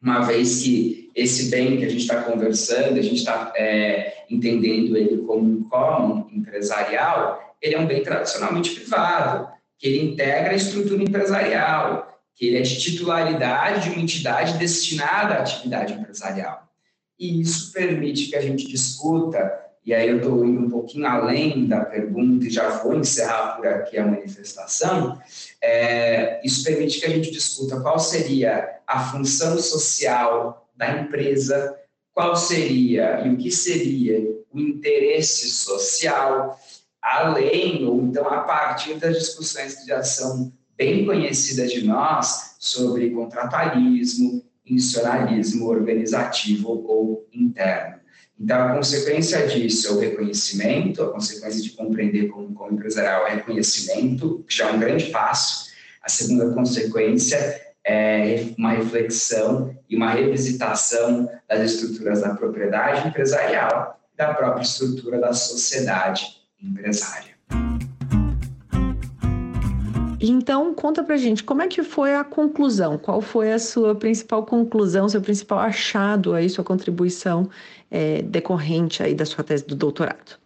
uma 0.00 0.20
vez 0.20 0.62
que 0.62 1.10
esse 1.14 1.50
bem 1.50 1.76
que 1.76 1.84
a 1.84 1.88
gente 1.88 2.00
está 2.00 2.22
conversando, 2.22 2.98
a 2.98 3.02
gente 3.02 3.16
está 3.16 3.52
é, 3.54 4.24
entendendo 4.30 4.96
ele 4.96 5.18
como 5.18 5.42
um 5.42 5.64
common 5.64 6.28
empresarial, 6.32 7.56
ele 7.60 7.74
é 7.74 7.78
um 7.78 7.86
bem 7.86 8.02
tradicionalmente 8.02 8.70
privado, 8.70 9.48
que 9.78 9.86
ele 9.86 10.12
integra 10.12 10.52
a 10.52 10.56
estrutura 10.56 11.02
empresarial, 11.02 12.18
que 12.34 12.46
ele 12.46 12.58
é 12.58 12.62
de 12.62 12.80
titularidade 12.80 13.84
de 13.84 13.90
uma 13.90 14.00
entidade 14.00 14.56
destinada 14.56 15.34
à 15.34 15.40
atividade 15.40 15.92
empresarial. 15.92 16.69
E 17.20 17.38
isso 17.42 17.70
permite 17.70 18.28
que 18.28 18.36
a 18.36 18.40
gente 18.40 18.66
discuta, 18.66 19.52
e 19.84 19.92
aí 19.92 20.08
eu 20.08 20.16
estou 20.16 20.42
indo 20.42 20.64
um 20.64 20.70
pouquinho 20.70 21.06
além 21.06 21.66
da 21.66 21.84
pergunta 21.84 22.46
e 22.46 22.50
já 22.50 22.70
vou 22.78 22.98
encerrar 22.98 23.56
por 23.56 23.66
aqui 23.66 23.98
a 23.98 24.06
manifestação, 24.06 25.20
é, 25.62 26.40
isso 26.42 26.64
permite 26.64 26.98
que 26.98 27.04
a 27.04 27.10
gente 27.10 27.30
discuta 27.30 27.78
qual 27.82 27.98
seria 27.98 28.78
a 28.86 29.10
função 29.10 29.58
social 29.58 30.66
da 30.74 31.02
empresa, 31.02 31.76
qual 32.14 32.34
seria 32.34 33.20
e 33.26 33.34
o 33.34 33.36
que 33.36 33.50
seria 33.50 34.18
o 34.50 34.58
interesse 34.58 35.50
social, 35.50 36.58
além 37.02 37.86
ou 37.86 38.00
então 38.00 38.26
a 38.28 38.40
partir 38.40 38.94
das 38.94 39.18
discussões 39.18 39.74
que 39.74 39.86
já 39.86 40.02
são 40.02 40.50
bem 40.74 41.04
conhecidas 41.04 41.70
de 41.70 41.84
nós 41.84 42.56
sobre 42.58 43.10
contratualismo, 43.10 44.42
institucionalismo 44.70 45.66
organizativo 45.66 46.84
ou 46.86 47.26
interno. 47.32 48.00
Então, 48.38 48.68
a 48.68 48.74
consequência 48.74 49.46
disso 49.46 49.88
é 49.88 49.90
o 49.90 49.98
reconhecimento, 49.98 51.02
a 51.02 51.12
consequência 51.12 51.60
de 51.60 51.70
compreender 51.70 52.28
como, 52.28 52.54
como 52.54 52.72
empresarial 52.72 53.26
é 53.26 53.34
reconhecimento, 53.34 54.42
que 54.48 54.56
já 54.56 54.70
é 54.70 54.72
um 54.72 54.78
grande 54.78 55.06
passo. 55.10 55.70
A 56.02 56.08
segunda 56.08 56.54
consequência 56.54 57.60
é 57.86 58.46
uma 58.56 58.72
reflexão 58.72 59.76
e 59.88 59.96
uma 59.96 60.10
revisitação 60.12 61.28
das 61.46 61.72
estruturas 61.72 62.22
da 62.22 62.34
propriedade 62.34 63.08
empresarial 63.08 64.00
da 64.16 64.32
própria 64.32 64.62
estrutura 64.62 65.18
da 65.18 65.32
sociedade 65.32 66.26
empresária. 66.62 67.34
Então, 70.30 70.72
conta 70.72 71.02
pra 71.02 71.16
gente, 71.16 71.42
como 71.42 71.60
é 71.60 71.66
que 71.66 71.82
foi 71.82 72.14
a 72.14 72.22
conclusão? 72.22 72.96
Qual 72.96 73.20
foi 73.20 73.52
a 73.52 73.58
sua 73.58 73.96
principal 73.96 74.46
conclusão, 74.46 75.08
seu 75.08 75.20
principal 75.20 75.58
achado 75.58 76.34
aí, 76.34 76.48
sua 76.48 76.62
contribuição 76.62 77.50
é, 77.90 78.22
decorrente 78.22 79.02
aí 79.02 79.12
da 79.12 79.26
sua 79.26 79.42
tese 79.42 79.66
do 79.66 79.74
doutorado? 79.74 80.38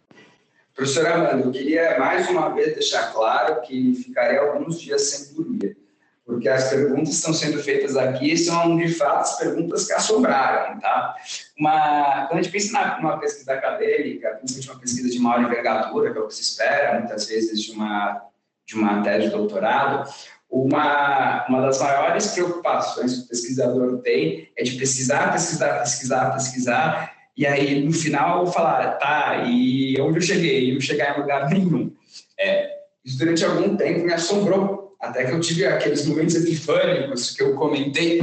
Professora 0.75 1.15
Amanda, 1.15 1.47
eu 1.47 1.53
queria 1.53 1.99
mais 1.99 2.27
uma 2.31 2.49
vez 2.49 2.73
deixar 2.73 3.13
claro 3.13 3.61
que 3.61 3.95
ficarei 3.95 4.39
alguns 4.39 4.81
dias 4.81 5.03
sem 5.03 5.35
dormir, 5.35 5.77
porque 6.25 6.49
as 6.49 6.71
perguntas 6.71 7.11
que 7.11 7.15
estão 7.17 7.35
sendo 7.35 7.63
feitas 7.63 7.95
aqui 7.95 8.39
são, 8.39 8.79
de 8.79 8.89
fato, 8.89 9.21
as 9.21 9.39
perguntas 9.39 9.87
que 9.87 9.93
assombraram, 9.93 10.81
tá? 10.81 11.15
Uma, 11.59 12.27
quando 12.27 12.39
a 12.39 12.43
gente 12.43 12.51
pensa 12.51 12.97
numa 13.03 13.19
pesquisa 13.19 13.53
acadêmica, 13.53 14.31
principalmente 14.39 14.71
uma 14.71 14.81
pesquisa 14.81 15.11
de 15.11 15.19
maior 15.19 15.43
envergadura, 15.43 16.11
que 16.11 16.19
é 16.19 16.21
o 16.23 16.27
que 16.27 16.35
se 16.35 16.41
espera, 16.41 16.99
muitas 16.99 17.27
vezes, 17.27 17.61
de 17.61 17.73
uma 17.73 18.33
de 18.67 18.75
uma 18.75 19.03
tese 19.03 19.27
de 19.27 19.31
doutorado, 19.31 20.09
uma, 20.51 21.47
uma 21.49 21.61
das 21.63 21.81
maiores 21.81 22.29
preocupações 22.29 23.15
que 23.15 23.25
o 23.25 23.29
pesquisador 23.29 23.99
tem 23.99 24.49
é 24.57 24.63
de 24.63 24.73
pesquisar, 24.77 25.33
pesquisar, 25.33 25.81
pesquisar, 25.81 26.31
pesquisar, 26.31 27.15
e 27.37 27.45
aí 27.45 27.85
no 27.85 27.93
final 27.93 28.47
falar, 28.47 28.93
tá, 28.93 29.45
e 29.47 30.01
onde 30.01 30.19
eu 30.19 30.23
cheguei? 30.23 30.71
Eu 30.71 30.75
não 30.75 30.81
chegar 30.81 31.17
em 31.17 31.21
lugar 31.21 31.51
nenhum. 31.51 31.93
É, 32.39 32.71
isso 33.05 33.19
durante 33.19 33.45
algum 33.45 33.77
tempo 33.77 34.05
me 34.05 34.13
assombrou, 34.13 34.97
até 35.01 35.25
que 35.25 35.33
eu 35.33 35.41
tive 35.41 35.67
aqueles 35.67 36.07
momentos 36.07 36.37
epifânicos 36.37 37.33
que 37.33 37.43
eu 37.43 37.55
comentei 37.55 38.23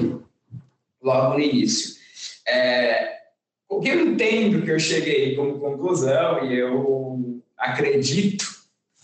logo 1.04 1.34
no 1.34 1.40
início. 1.40 1.96
É, 2.48 3.18
o 3.68 3.82
que 3.82 3.90
eu 3.90 4.08
entendo 4.08 4.64
que 4.64 4.72
eu 4.72 4.80
cheguei 4.80 5.36
como 5.36 5.60
conclusão, 5.60 6.46
e 6.46 6.58
eu 6.58 7.42
acredito 7.58 8.46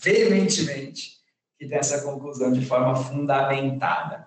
veementemente 0.02 1.17
que 1.58 1.66
tem 1.66 1.78
essa 1.78 2.02
conclusão 2.02 2.52
de 2.52 2.64
forma 2.64 2.94
fundamentada. 2.94 4.26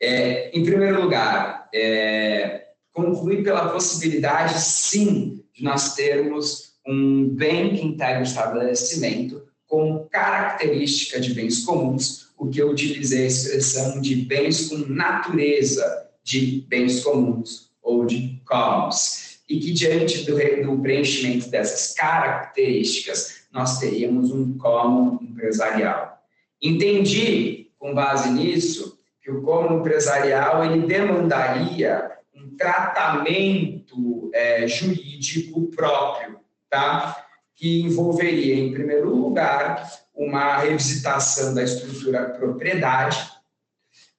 É, 0.00 0.50
em 0.56 0.64
primeiro 0.64 1.00
lugar, 1.00 1.68
é, 1.72 2.66
concluir 2.92 3.42
pela 3.42 3.68
possibilidade, 3.68 4.60
sim, 4.60 5.44
de 5.54 5.62
nós 5.62 5.94
termos 5.94 6.72
um 6.86 7.28
bem 7.28 7.76
que 7.76 7.84
integra 7.84 8.20
o 8.20 8.24
estabelecimento 8.24 9.42
com 9.66 10.06
característica 10.10 11.20
de 11.20 11.32
bens 11.32 11.64
comuns, 11.64 12.32
o 12.36 12.48
que 12.48 12.60
eu 12.60 12.70
utilizei 12.70 13.24
a 13.24 13.28
expressão 13.28 14.00
de 14.00 14.16
bens 14.16 14.68
com 14.68 14.76
natureza 14.76 16.10
de 16.22 16.66
bens 16.68 17.02
comuns 17.02 17.70
ou 17.82 18.04
de 18.04 18.40
commons, 18.44 19.38
e 19.48 19.58
que 19.58 19.72
diante 19.72 20.24
do, 20.24 20.36
do 20.36 20.82
preenchimento 20.82 21.48
dessas 21.48 21.94
características 21.94 23.42
nós 23.52 23.78
teríamos 23.78 24.30
um 24.30 24.56
common 24.58 25.18
empresarial. 25.22 26.21
Entendi, 26.62 27.70
com 27.78 27.92
base 27.92 28.30
nisso, 28.30 28.98
que 29.20 29.30
o 29.30 29.42
como 29.42 29.78
empresarial 29.78 30.64
ele 30.64 30.86
demandaria 30.86 32.10
um 32.34 32.56
tratamento 32.56 34.30
é, 34.32 34.66
jurídico 34.68 35.66
próprio, 35.68 36.38
tá? 36.70 37.26
que 37.54 37.82
envolveria, 37.82 38.56
em 38.56 38.72
primeiro 38.72 39.14
lugar, 39.14 39.88
uma 40.14 40.58
revisitação 40.58 41.54
da 41.54 41.62
estrutura 41.62 42.30
propriedade, 42.30 43.30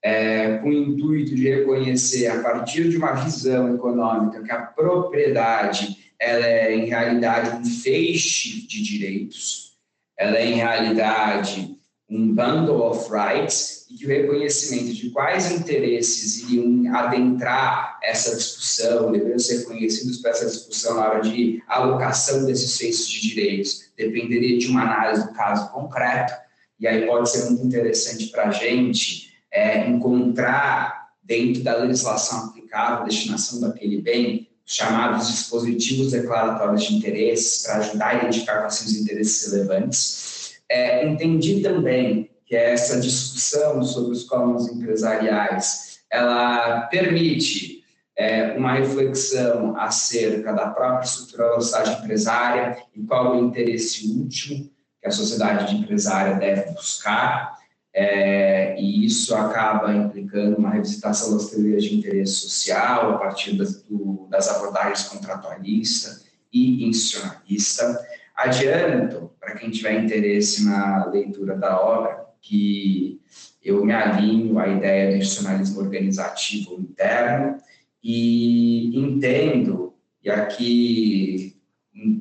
é, 0.01 0.58
com 0.58 0.69
o 0.69 0.73
intuito 0.73 1.36
de 1.36 1.49
reconhecer, 1.49 2.27
a 2.27 2.41
partir 2.41 2.89
de 2.89 2.97
uma 2.97 3.13
visão 3.13 3.73
econômica, 3.73 4.43
que 4.43 4.51
a 4.51 4.62
propriedade 4.62 5.97
ela 6.19 6.45
é, 6.45 6.73
em 6.73 6.86
realidade, 6.86 7.58
um 7.58 7.65
feixe 7.65 8.65
de 8.65 8.82
direitos, 8.82 9.77
ela 10.17 10.38
é, 10.38 10.45
em 10.45 10.56
realidade, 10.56 11.77
um 12.10 12.34
bundle 12.34 12.84
of 12.84 13.10
rights 13.12 13.86
e 13.89 13.96
que 13.96 14.06
o 14.06 14.10
reconhecimento 14.10 14.94
de 14.94 15.10
quais 15.10 15.52
interesses 15.52 16.44
iriam 16.44 16.96
adentrar 16.96 18.00
essa 18.04 18.36
discussão, 18.36 19.12
deveriam 19.12 19.39
ser 19.39 19.60
reconhecidos 19.60 20.18
para 20.18 20.32
essa 20.32 20.46
discussão 20.46 20.96
na 20.96 21.10
hora 21.10 21.22
de 21.22 21.62
alocação 21.68 22.46
desses 22.46 22.78
feitos 22.78 23.08
de 23.08 23.22
direitos, 23.22 23.92
dependeria 23.98 24.58
de 24.58 24.68
uma 24.68 24.84
análise 24.84 25.28
do 25.28 25.34
caso 25.34 25.72
concreto, 25.72 26.34
e 26.80 26.88
aí 26.88 27.06
pode 27.06 27.30
ser 27.30 27.46
muito 27.50 27.66
interessante 27.66 28.28
para 28.28 28.50
a 28.50 28.52
gente 28.52 29.32
é, 29.52 29.88
encontrar 29.88 31.12
dentro 31.24 31.63
da 31.63 31.78
legislação 31.78 32.48
aplicável 32.48 32.98
a 32.98 33.06
destinação 33.06 33.62
daquele 33.62 34.02
bem 34.02 34.50
os 34.66 34.76
chamados 34.76 35.28
dispositivos 35.28 36.12
declaratórios 36.12 36.84
de 36.84 36.96
interesses 36.96 37.63
para 37.63 37.78
ajudar 37.78 38.08
a 38.08 38.16
identificar 38.16 38.60
quais 38.60 38.76
são 38.76 38.88
os 38.88 38.96
interesses 38.96 39.52
relevantes 39.52 40.33
é, 40.74 41.06
entendi 41.06 41.62
também 41.62 42.32
que 42.46 42.56
essa 42.56 43.00
discussão 43.00 43.84
sobre 43.84 44.12
os 44.12 44.24
commons 44.24 44.68
empresariais, 44.68 46.00
ela 46.10 46.82
permite 46.88 47.84
é, 48.16 48.54
uma 48.58 48.74
reflexão 48.74 49.78
acerca 49.78 50.52
da 50.52 50.70
própria 50.70 51.06
estrutura 51.06 51.50
da 51.50 51.62
sociedade 51.62 52.04
empresária 52.04 52.78
e 52.96 53.04
qual 53.04 53.36
o 53.36 53.46
interesse 53.48 54.08
último 54.08 54.72
que 55.00 55.08
a 55.08 55.12
sociedade 55.12 55.76
empresária 55.76 56.36
deve 56.36 56.72
buscar, 56.72 57.58
é, 57.94 58.80
e 58.80 59.06
isso 59.06 59.36
acaba 59.36 59.94
implicando 59.94 60.58
uma 60.58 60.72
revisitação 60.72 61.38
das 61.38 61.52
teorias 61.52 61.84
de 61.84 61.96
interesse 61.96 62.34
social 62.34 63.14
a 63.14 63.18
partir 63.20 63.56
das, 63.56 63.84
do, 63.84 64.28
das 64.32 64.50
abordagens 64.50 65.04
contratualista 65.04 66.20
e 66.52 66.88
institucionalista. 66.88 68.00
Adianto, 68.36 69.32
para 69.39 69.56
quem 69.56 69.69
tiver 69.69 70.04
interesse 70.04 70.65
na 70.65 71.06
leitura 71.06 71.56
da 71.56 71.80
obra, 71.80 72.26
que 72.41 73.22
eu 73.63 73.86
me 73.86 73.93
alinho 73.93 74.60
à 74.60 74.67
ideia 74.67 75.12
do 75.12 75.17
institucionalismo 75.17 75.82
organizativo 75.82 76.74
interno 76.74 77.58
e 78.04 78.98
entendo, 78.98 79.93
e 80.24 80.30
aqui 80.30 81.56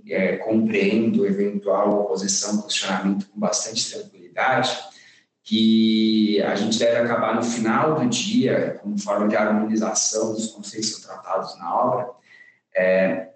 é, 0.09 0.37
compreendo 0.37 1.27
eventual 1.27 2.03
oposição, 2.03 2.63
questionamento 2.63 3.29
com 3.29 3.41
bastante 3.41 3.91
tranquilidade, 3.91 4.79
que 5.43 6.41
a 6.43 6.55
gente 6.55 6.79
deve 6.79 6.99
acabar 6.99 7.35
no 7.35 7.43
final 7.43 7.99
do 7.99 8.09
dia, 8.09 8.79
como 8.81 8.99
forma 8.99 9.27
de 9.27 9.35
harmonização 9.35 10.33
dos 10.33 10.49
conceitos 10.49 11.01
tratados 11.01 11.59
na 11.59 11.75
obra, 11.75 12.11
é, 12.77 13.31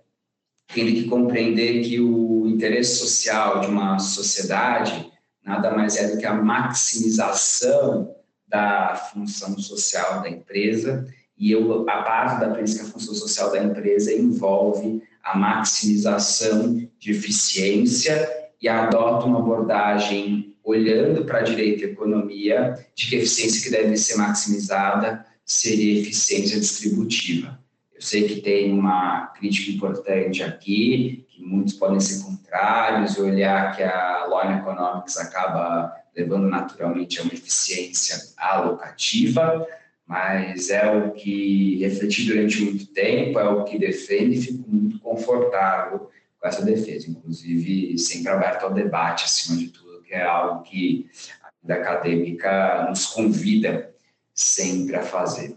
tendo 0.72 0.93
que 0.93 1.09
compreender 1.09 1.83
que 1.83 2.01
o 2.01 2.45
interesse 2.57 2.97
social 2.97 3.61
de 3.61 3.69
uma 3.69 3.99
sociedade 3.99 5.13
nada 5.45 5.71
mais 5.71 5.97
é 5.97 6.09
do 6.09 6.19
que 6.19 6.27
a 6.27 6.35
maximização 6.35 8.17
da 8.49 8.97
função 9.13 9.57
social 9.59 10.21
da 10.23 10.29
empresa. 10.29 11.07
E 11.39 11.53
eu, 11.53 11.89
a 11.89 12.01
base 12.01 12.41
da 12.41 12.51
premissa 12.51 12.81
que 12.81 12.89
a 12.89 12.93
função 12.93 13.15
social 13.15 13.53
da 13.53 13.63
empresa 13.63 14.13
envolve 14.13 15.03
a 15.23 15.37
maximização 15.37 16.75
de 16.99 17.11
eficiência 17.13 18.29
e 18.61 18.69
adota 18.69 19.27
uma 19.27 19.39
abordagem 19.39 20.57
olhando 20.65 21.25
para 21.25 21.39
a 21.39 21.43
direito 21.43 21.83
e 21.83 21.91
economia 21.91 22.75
de 22.95 23.09
que 23.09 23.17
a 23.17 23.19
eficiência 23.19 23.63
que 23.63 23.71
deve 23.71 23.97
ser 23.97 24.17
maximizada 24.17 25.25
seria 25.45 26.01
eficiência 26.01 26.59
distributiva 26.59 27.66
Eu 27.97 28.03
sei 28.03 28.28
que 28.28 28.42
tem 28.42 28.78
uma 28.78 29.28
crítica 29.28 29.70
importante 29.70 30.42
aqui, 30.42 31.26
que 31.30 31.42
muitos 31.42 31.72
podem 31.72 31.99
ser 31.99 32.22
contrários, 32.22 33.16
e 33.16 33.22
olhar 33.22 33.74
que 33.74 33.82
a 33.82 34.26
Law 34.26 34.53
Economics 34.53 35.16
acaba 35.16 35.97
levando 36.14 36.47
naturalmente 36.47 37.18
a 37.18 37.22
uma 37.22 37.32
eficiência 37.32 38.34
alocativa, 38.36 39.66
mas 40.07 40.68
é 40.68 40.90
o 40.90 41.12
que 41.12 41.78
refleti 41.78 42.26
durante 42.26 42.62
muito 42.62 42.86
tempo, 42.88 43.38
é 43.38 43.49
o 43.49 43.64
que 43.64 43.78
defendo 43.78 44.34
e 44.34 44.42
fico 44.42 44.70
muito 44.70 44.99
confortável 45.01 46.11
com 46.38 46.47
essa 46.47 46.62
defesa, 46.62 47.11
inclusive 47.11 47.99
sempre 47.99 48.30
aberto 48.30 48.64
ao 48.64 48.74
debate, 48.74 49.24
acima 49.24 49.57
de 49.57 49.68
tudo, 49.68 50.03
que 50.03 50.12
é 50.12 50.22
algo 50.22 50.62
que 50.62 51.09
a 51.42 51.49
vida 51.62 51.80
acadêmica 51.80 52.86
nos 52.90 53.07
convida 53.07 53.90
sempre 54.34 54.97
a 54.97 55.03
fazer. 55.03 55.56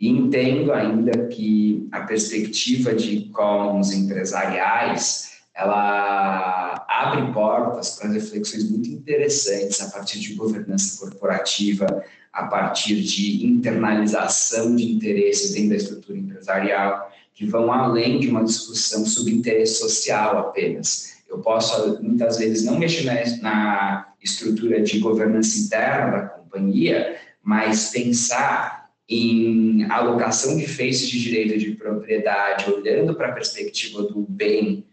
E 0.00 0.08
entendo 0.08 0.72
ainda 0.72 1.26
que 1.26 1.88
a 1.90 2.02
perspectiva 2.02 2.94
de 2.94 3.28
commons 3.30 3.92
empresariais 3.92 5.38
ela 5.54 6.86
abre 6.88 7.32
portas 7.32 7.96
para 7.96 8.10
reflexões 8.10 8.70
muito 8.70 8.88
interessantes 8.88 9.80
a 9.82 9.90
partir 9.90 10.20
de 10.20 10.34
governança 10.34 11.00
corporativa, 11.00 11.86
a 12.32 12.44
partir 12.44 13.02
de 13.02 13.44
internalização 13.44 14.76
de 14.76 14.88
interesses 14.88 15.52
dentro 15.52 15.70
da 15.70 15.76
estrutura 15.76 16.18
empresarial, 16.18 17.10
que 17.34 17.44
vão 17.44 17.72
além 17.72 18.20
de 18.20 18.28
uma 18.28 18.44
discussão 18.44 19.04
sobre 19.04 19.32
interesse 19.32 19.80
social 19.80 20.38
apenas. 20.38 21.18
Eu 21.28 21.38
posso, 21.38 22.00
muitas 22.00 22.38
vezes, 22.38 22.64
não 22.64 22.78
mexer 22.78 23.04
na 23.42 24.06
estrutura 24.22 24.80
de 24.80 25.00
governança 25.00 25.58
interna 25.58 26.10
da 26.10 26.26
companhia, 26.28 27.16
mas 27.42 27.90
pensar 27.90 28.77
em 29.08 29.84
alocação 29.90 30.56
de 30.56 30.66
feitos 30.66 31.08
de 31.08 31.20
direito 31.20 31.58
de 31.58 31.72
propriedade, 31.72 32.70
olhando 32.70 33.14
para 33.14 33.28
a 33.28 33.32
perspectiva 33.32 34.02
do 34.02 34.26
bem 34.28 34.84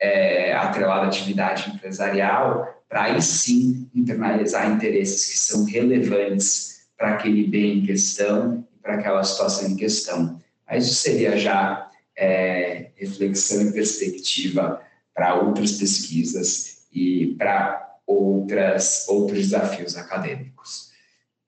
é, 0.00 0.52
atrelado 0.52 1.06
à 1.06 1.08
atividade 1.08 1.70
empresarial, 1.70 2.82
para 2.88 3.04
aí 3.04 3.20
sim 3.20 3.90
internalizar 3.94 4.70
interesses 4.70 5.30
que 5.30 5.38
são 5.38 5.64
relevantes 5.64 6.86
para 6.96 7.14
aquele 7.14 7.48
bem 7.48 7.78
em 7.78 7.86
questão 7.86 8.64
e 8.72 8.78
para 8.80 8.94
aquela 8.94 9.24
situação 9.24 9.68
em 9.68 9.76
questão. 9.76 10.38
Mas 10.68 10.86
isso 10.86 11.02
seria 11.02 11.36
já 11.36 11.90
é, 12.16 12.90
reflexão 12.94 13.62
e 13.62 13.72
perspectiva 13.72 14.80
para 15.12 15.34
outras 15.34 15.72
pesquisas 15.72 16.86
e 16.92 17.34
para 17.36 17.98
outras 18.06 19.06
outros 19.08 19.38
desafios 19.38 19.96
acadêmicos. 19.96 20.92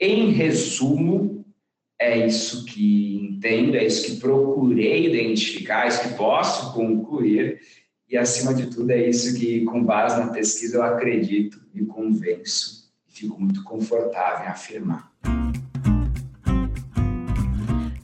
Em 0.00 0.32
resumo, 0.32 1.35
é 1.98 2.26
isso 2.26 2.64
que 2.64 3.16
entendo, 3.16 3.76
é 3.76 3.84
isso 3.84 4.06
que 4.06 4.20
procurei 4.20 5.06
identificar, 5.06 5.84
é 5.84 5.88
isso 5.88 6.02
que 6.02 6.14
posso 6.14 6.72
concluir, 6.74 7.60
e 8.08 8.16
acima 8.16 8.54
de 8.54 8.66
tudo 8.66 8.90
é 8.90 9.08
isso 9.08 9.38
que, 9.38 9.64
com 9.64 9.82
base 9.82 10.20
na 10.20 10.28
pesquisa, 10.28 10.76
eu 10.76 10.82
acredito, 10.82 11.60
me 11.74 11.84
convenço 11.86 12.90
e 13.08 13.12
fico 13.12 13.40
muito 13.40 13.64
confortável 13.64 14.46
em 14.46 14.48
afirmar. 14.48 15.10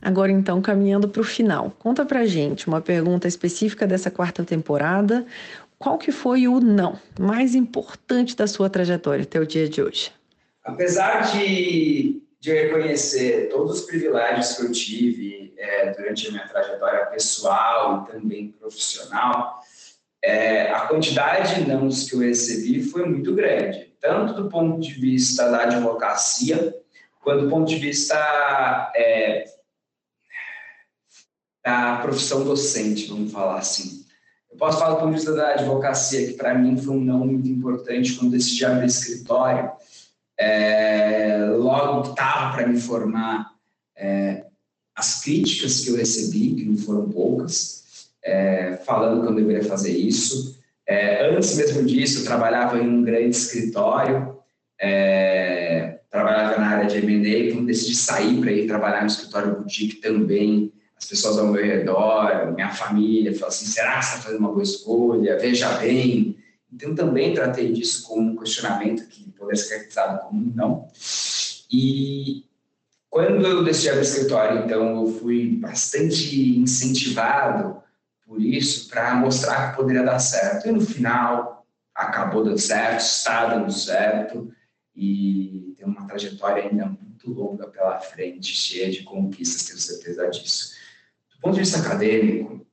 Agora 0.00 0.32
então, 0.32 0.60
caminhando 0.60 1.06
para 1.06 1.20
o 1.20 1.24
final, 1.24 1.70
conta 1.78 2.04
para 2.04 2.26
gente 2.26 2.66
uma 2.66 2.80
pergunta 2.80 3.28
específica 3.28 3.86
dessa 3.86 4.10
quarta 4.10 4.42
temporada. 4.42 5.24
Qual 5.78 5.96
que 5.96 6.10
foi 6.10 6.48
o 6.48 6.60
não 6.60 6.98
mais 7.20 7.54
importante 7.54 8.36
da 8.36 8.48
sua 8.48 8.68
trajetória 8.68 9.22
até 9.22 9.38
o 9.38 9.46
dia 9.46 9.68
de 9.68 9.80
hoje? 9.80 10.10
Apesar 10.64 11.32
de 11.32 12.20
de 12.42 12.52
reconhecer 12.52 13.48
todos 13.50 13.78
os 13.78 13.86
privilégios 13.86 14.56
que 14.56 14.62
eu 14.64 14.72
tive 14.72 15.54
é, 15.56 15.92
durante 15.92 16.26
a 16.26 16.30
minha 16.32 16.48
trajetória 16.48 17.06
pessoal 17.06 18.02
e 18.02 18.12
também 18.12 18.50
profissional, 18.50 19.60
é, 20.20 20.68
a 20.72 20.80
quantidade 20.88 21.54
de 21.54 21.68
nãos 21.68 22.10
que 22.10 22.16
eu 22.16 22.18
recebi 22.18 22.82
foi 22.82 23.06
muito 23.06 23.32
grande, 23.32 23.94
tanto 24.00 24.34
do 24.34 24.48
ponto 24.48 24.80
de 24.80 24.92
vista 24.94 25.48
da 25.52 25.62
advocacia, 25.62 26.74
quanto 27.20 27.44
do 27.44 27.48
ponto 27.48 27.68
de 27.68 27.76
vista 27.76 28.92
é, 28.96 29.44
da 31.64 31.98
profissão 31.98 32.42
docente, 32.42 33.06
vamos 33.06 33.30
falar 33.30 33.58
assim. 33.58 34.04
Eu 34.50 34.56
posso 34.56 34.80
falar 34.80 34.94
do 34.94 34.96
ponto 34.98 35.10
de 35.10 35.14
vista 35.14 35.32
da 35.32 35.50
advocacia, 35.50 36.26
que 36.26 36.32
para 36.34 36.54
mim 36.54 36.76
foi 36.76 36.92
um 36.92 37.04
não 37.04 37.20
muito 37.20 37.48
importante 37.48 38.14
quando 38.14 38.32
decidi 38.32 38.64
abrir 38.64 38.86
escritório, 38.86 39.70
é, 40.42 41.46
logo 41.56 42.02
que 42.02 42.10
estava 42.10 42.56
para 42.56 42.66
me 42.66 42.80
formar, 42.80 43.52
é, 43.96 44.44
as 44.94 45.22
críticas 45.22 45.80
que 45.80 45.90
eu 45.90 45.96
recebi, 45.96 46.54
que 46.56 46.64
não 46.64 46.76
foram 46.76 47.08
poucas, 47.08 48.10
é, 48.24 48.76
falando 48.84 49.22
que 49.22 49.28
eu 49.28 49.34
deveria 49.34 49.64
fazer 49.64 49.96
isso. 49.96 50.60
É, 50.86 51.28
antes 51.28 51.56
mesmo 51.56 51.84
disso, 51.84 52.20
eu 52.20 52.24
trabalhava 52.24 52.76
em 52.78 52.88
um 52.88 53.02
grande 53.02 53.36
escritório, 53.36 54.36
é, 54.80 56.00
trabalhava 56.10 56.58
na 56.58 56.66
área 56.66 56.86
de 56.86 56.98
M&A, 56.98 57.54
quando 57.54 57.66
decidi 57.66 57.94
sair 57.94 58.40
para 58.40 58.50
ir 58.50 58.66
trabalhar 58.66 59.02
no 59.02 59.06
escritório 59.06 59.54
boutique 59.54 60.00
também, 60.00 60.72
as 60.96 61.04
pessoas 61.04 61.38
ao 61.38 61.46
meu 61.46 61.64
redor, 61.64 62.52
minha 62.52 62.70
família, 62.70 63.32
falaram 63.32 63.48
assim, 63.48 63.66
será 63.66 63.98
que 63.98 64.04
você 64.04 64.10
está 64.10 64.22
fazendo 64.22 64.40
uma 64.40 64.52
boa 64.52 64.62
escolha? 64.62 65.38
Veja 65.38 65.68
bem. 65.78 66.36
Então, 66.72 66.94
também 66.94 67.34
tratei 67.34 67.72
disso 67.72 68.06
como 68.06 68.30
um 68.30 68.36
questionamento 68.36 69.06
que 69.08 69.30
poder 69.32 69.56
ser 69.56 69.68
caracterizado 69.70 70.26
como 70.26 70.52
não. 70.54 70.88
E 71.70 72.44
quando 73.10 73.46
eu 73.46 73.62
decidi 73.62 73.90
abrir 73.90 74.00
o 74.00 74.02
escritório, 74.02 74.64
então, 74.64 75.02
eu 75.02 75.06
fui 75.20 75.56
bastante 75.56 76.58
incentivado 76.58 77.82
por 78.26 78.40
isso 78.40 78.88
para 78.88 79.14
mostrar 79.14 79.70
que 79.70 79.76
poderia 79.76 80.02
dar 80.02 80.18
certo. 80.18 80.66
E 80.66 80.72
no 80.72 80.80
final, 80.80 81.66
acabou 81.94 82.42
dando 82.42 82.58
certo, 82.58 83.00
está 83.00 83.46
dando 83.46 83.70
certo 83.70 84.50
e 84.94 85.74
tem 85.76 85.86
uma 85.86 86.06
trajetória 86.06 86.64
ainda 86.64 86.86
muito 86.86 87.30
longa 87.30 87.66
pela 87.68 88.00
frente, 88.00 88.54
cheia 88.54 88.90
de 88.90 89.02
conquistas, 89.02 89.66
tenho 89.66 89.78
certeza 89.78 90.28
disso. 90.28 90.74
Do 91.34 91.40
ponto 91.40 91.54
de 91.54 91.60
vista 91.60 91.78
acadêmico, 91.78 92.66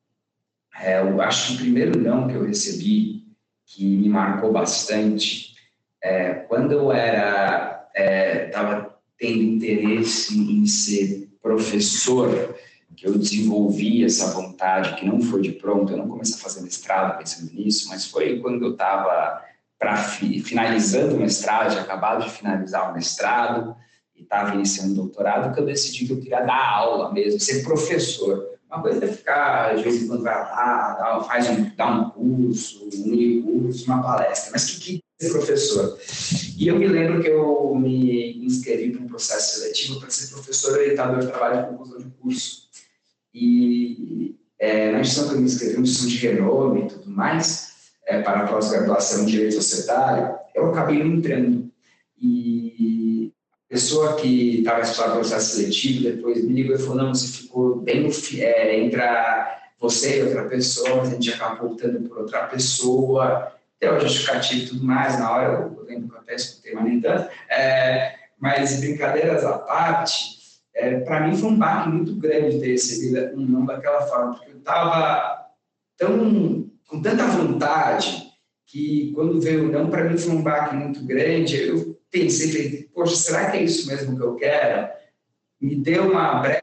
é, 0.76 1.02
eu 1.02 1.22
acho 1.22 1.48
que 1.48 1.54
o 1.54 1.58
primeiro 1.58 2.00
não 2.00 2.28
que 2.28 2.36
eu 2.36 2.46
recebi, 2.46 3.28
que 3.70 3.86
me 3.86 4.10
marcou 4.10 4.52
bastante, 4.52 5.54
é, 6.02 6.34
quando 6.34 6.72
eu 6.72 6.92
era 6.92 7.88
estava 7.94 8.76
é, 8.76 8.90
tendo 9.18 9.44
interesse 9.44 10.38
em 10.38 10.66
ser 10.66 11.30
professor, 11.42 12.56
que 12.96 13.08
eu 13.08 13.18
desenvolvi 13.18 14.04
essa 14.04 14.32
vontade, 14.32 14.96
que 14.96 15.06
não 15.06 15.22
foi 15.22 15.42
de 15.42 15.54
pronto, 15.54 15.94
eu 15.94 15.98
não 15.98 16.10
comecei 16.10 16.36
a 16.36 16.40
fazer 16.40 16.62
mestrado 16.62 17.18
pensando 17.18 17.54
nisso, 17.54 17.88
mas 17.90 18.06
foi 18.06 18.40
quando 18.40 18.66
eu 18.66 18.72
estava 18.72 19.42
finalizando 20.44 21.16
o 21.16 21.20
mestrado, 21.20 21.72
tinha 21.72 21.84
acabado 21.84 22.26
de 22.26 22.32
finalizar 22.32 22.92
o 22.92 22.94
mestrado 22.94 23.76
e 24.14 24.24
estava 24.24 24.56
iniciando 24.56 24.92
o 24.92 24.96
doutorado, 24.96 25.54
que 25.54 25.62
eu 25.62 25.66
decidi 25.66 26.08
que 26.08 26.14
eu 26.14 26.20
queria 26.20 26.42
dar 26.42 26.74
aula 26.74 27.14
mesmo, 27.14 27.40
ser 27.40 27.64
professor. 27.64 28.59
Uma 28.70 28.84
coisa 28.84 29.04
é 29.04 29.08
ficar, 29.08 29.76
de 29.76 29.84
vez 29.84 30.04
em 30.04 30.08
quando 30.08 30.24
vai 30.24 30.36
lá, 30.36 31.24
faz 31.28 31.50
um, 31.50 31.72
dá 31.76 31.90
um 31.90 32.10
curso, 32.12 32.86
um 32.86 33.10
mini 33.10 33.42
curso, 33.42 33.86
uma 33.86 34.04
palestra, 34.04 34.52
mas 34.52 34.70
que, 34.70 34.80
que 34.80 35.04
ser 35.20 35.32
professor. 35.32 35.98
E 36.56 36.68
eu 36.68 36.78
me 36.78 36.88
lembro 36.88 37.20
que 37.20 37.30
eu 37.30 37.74
me 37.74 38.46
inscrevi 38.46 38.92
para 38.92 39.02
um 39.02 39.08
processo 39.08 39.60
seletivo 39.60 40.00
para 40.00 40.12
ser 40.12 40.32
professor 40.32 40.74
orientador 40.74 41.20
de 41.20 41.28
trabalho 41.28 41.64
de 41.64 41.70
conclusão 41.70 41.98
de 41.98 42.10
curso. 42.22 42.70
E 43.34 44.36
é, 44.60 44.92
na 44.92 45.00
instituição 45.00 45.30
que 45.30 45.36
eu 45.36 45.42
me 45.42 45.48
inscrevi, 45.48 45.76
uma 45.76 45.84
instituição 45.84 46.10
de 46.10 46.28
renome 46.28 46.82
e 46.82 46.88
tudo 46.90 47.10
mais, 47.10 47.70
é, 48.06 48.22
para 48.22 48.42
a 48.42 48.48
pós-graduação 48.48 49.24
em 49.24 49.26
Direito 49.26 49.56
Societário, 49.56 50.36
eu 50.54 50.70
acabei 50.70 51.00
não 51.00 51.16
entrando. 51.16 51.72
E 52.22 53.34
a 53.70 53.74
pessoa 53.74 54.16
que 54.16 54.60
estava 54.60 54.82
estudando 54.82 55.12
o 55.12 55.16
processo 55.20 55.56
seletivo 55.56 56.04
depois 56.04 56.44
me 56.44 56.54
ligou 56.54 56.76
e 56.76 56.80
falou, 56.80 56.96
não, 56.96 57.14
você 57.14 57.28
ficou 57.28 57.69
bem 57.82 58.04
no, 58.04 58.10
é, 58.42 58.80
entre 58.80 59.02
você 59.80 60.20
e 60.20 60.24
outra 60.24 60.46
pessoa, 60.46 61.02
a 61.02 61.06
gente 61.06 61.34
acabou 61.34 61.72
optando 61.72 62.08
por 62.08 62.20
outra 62.20 62.48
pessoa, 62.48 63.54
tem 63.80 63.90
o 63.90 64.00
justificativo 64.00 64.64
e 64.64 64.68
tudo 64.68 64.86
mais, 64.86 65.18
na 65.18 65.32
hora 65.32 65.54
eu 65.54 65.84
lembro 65.84 66.10
que 66.10 66.16
eu 66.16 66.20
até 66.20 66.36
escutei, 66.36 66.74
mas 66.74 66.84
nem 66.84 67.00
tanto. 67.00 67.30
É, 67.50 68.16
mas 68.38 68.80
brincadeiras 68.80 69.46
à 69.46 69.58
parte, 69.58 70.40
é, 70.76 71.00
para 71.00 71.22
mim 71.22 71.36
foi 71.36 71.50
um 71.50 71.58
baque 71.58 71.90
muito 71.90 72.16
grande 72.16 72.60
ter 72.60 72.72
recebido 72.72 73.38
um 73.38 73.46
não 73.46 73.66
daquela 73.66 74.02
forma, 74.02 74.34
porque 74.34 74.52
eu 74.52 74.58
estava 74.58 75.48
tão, 75.98 76.70
com 76.88 77.02
tanta 77.02 77.28
vontade 77.28 78.30
que 78.66 79.12
quando 79.14 79.42
veio 79.42 79.68
o 79.68 79.72
não, 79.72 79.90
para 79.90 80.04
mim 80.04 80.18
foi 80.18 80.34
um 80.34 80.44
baque 80.44 80.76
muito 80.76 81.04
grande. 81.04 81.68
Eu 81.68 82.00
pensei, 82.12 82.88
poxa, 82.94 83.16
será 83.16 83.50
que 83.50 83.58
é 83.58 83.64
isso 83.64 83.88
mesmo 83.88 84.16
que 84.16 84.24
eu 84.24 84.36
quero? 84.36 84.90
Me 85.60 85.76
deu 85.76 86.12
uma 86.12 86.36
breve, 86.36 86.62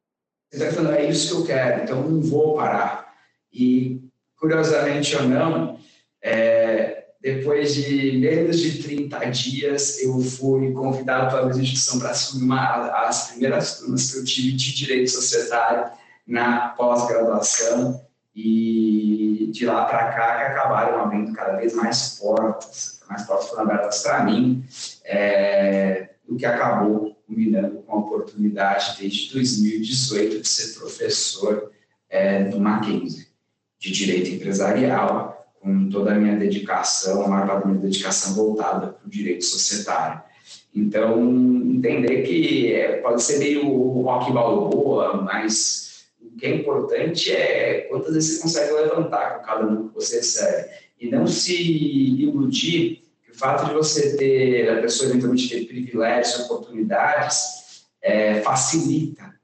falando, 0.59 0.95
é 0.95 1.05
isso 1.07 1.29
que 1.29 1.41
eu 1.41 1.47
quero, 1.47 1.83
então 1.83 2.03
não 2.03 2.21
vou 2.21 2.55
parar. 2.55 3.13
E, 3.53 4.01
curiosamente 4.39 5.17
ou 5.17 5.23
não, 5.23 5.79
é, 6.23 7.07
depois 7.21 7.75
de 7.75 8.19
menos 8.19 8.61
de 8.61 8.83
30 8.83 9.19
dias, 9.27 10.01
eu 10.03 10.21
fui 10.21 10.73
convidado 10.73 11.35
pela 11.35 11.51
instituição 11.51 11.99
para 11.99 12.11
assumir 12.11 12.45
uma, 12.45 13.07
as 13.07 13.31
primeiras 13.31 13.79
turmas 13.79 14.11
que 14.11 14.19
eu 14.19 14.25
tive 14.25 14.53
de 14.53 14.75
direito 14.75 15.11
societário 15.11 15.91
na 16.27 16.69
pós-graduação 16.69 18.01
e 18.35 19.49
de 19.53 19.65
lá 19.65 19.87
para 19.87 20.13
cá 20.13 20.37
que 20.37 20.43
acabaram 20.53 21.01
abrindo 21.01 21.33
cada 21.33 21.57
vez 21.57 21.75
mais 21.75 22.19
portas, 22.21 23.01
mais 23.09 23.23
portas 23.23 23.49
foram 23.49 23.63
abertas 23.63 24.03
para 24.03 24.25
mim, 24.25 24.65
é, 25.05 26.11
o 26.29 26.37
que 26.37 26.45
acabou 26.45 27.16
culminando 27.27 27.83
com 27.83 27.93
a 27.93 27.99
oportunidade 27.99 29.01
desde 29.01 29.33
2018 29.33 30.41
de 30.41 30.49
ser 30.49 30.79
professor 30.79 31.73
é, 32.09 32.45
do 32.45 32.61
Mackenzie, 32.61 33.27
de 33.79 33.91
Direito 33.91 34.31
Empresarial, 34.31 35.37
com 35.61 35.89
toda 35.89 36.13
a 36.13 36.15
minha 36.15 36.37
dedicação, 36.37 37.25
a 37.25 37.29
maior 37.29 37.47
parte 37.47 37.63
da 37.65 37.71
minha 37.71 37.83
dedicação 37.83 38.35
voltada 38.35 38.89
para 38.89 39.07
o 39.07 39.11
direito 39.11 39.45
societário. 39.45 40.23
Então, 40.75 41.19
entender 41.65 42.23
que 42.23 42.73
é, 42.73 42.99
pode 42.99 43.23
ser 43.23 43.39
meio 43.39 43.67
rock 44.03 44.33
balboa, 44.33 45.23
mas 45.23 46.07
o 46.21 46.37
que 46.37 46.47
é 46.47 46.55
importante 46.55 47.33
é 47.33 47.87
quantas 47.89 48.15
vezes 48.15 48.37
você 48.37 48.43
consegue 48.43 48.73
levantar 48.73 49.39
com 49.39 49.45
cada 49.45 49.67
um 49.67 49.89
que 49.89 49.95
você 49.95 50.17
recebe. 50.17 50.71
E 51.01 51.11
não 51.11 51.27
se 51.27 52.23
iludir 52.23 53.06
o 53.37 53.39
fato 53.39 53.67
de 53.67 53.75
você 53.75 54.17
ter, 54.17 54.69
a 54.71 54.81
pessoa 54.81 55.11
eventualmente 55.11 55.49
ter 55.49 55.67
privilégios, 55.67 56.41
oportunidades, 56.41 57.85
é, 58.03 58.41
facilita, 58.41 59.35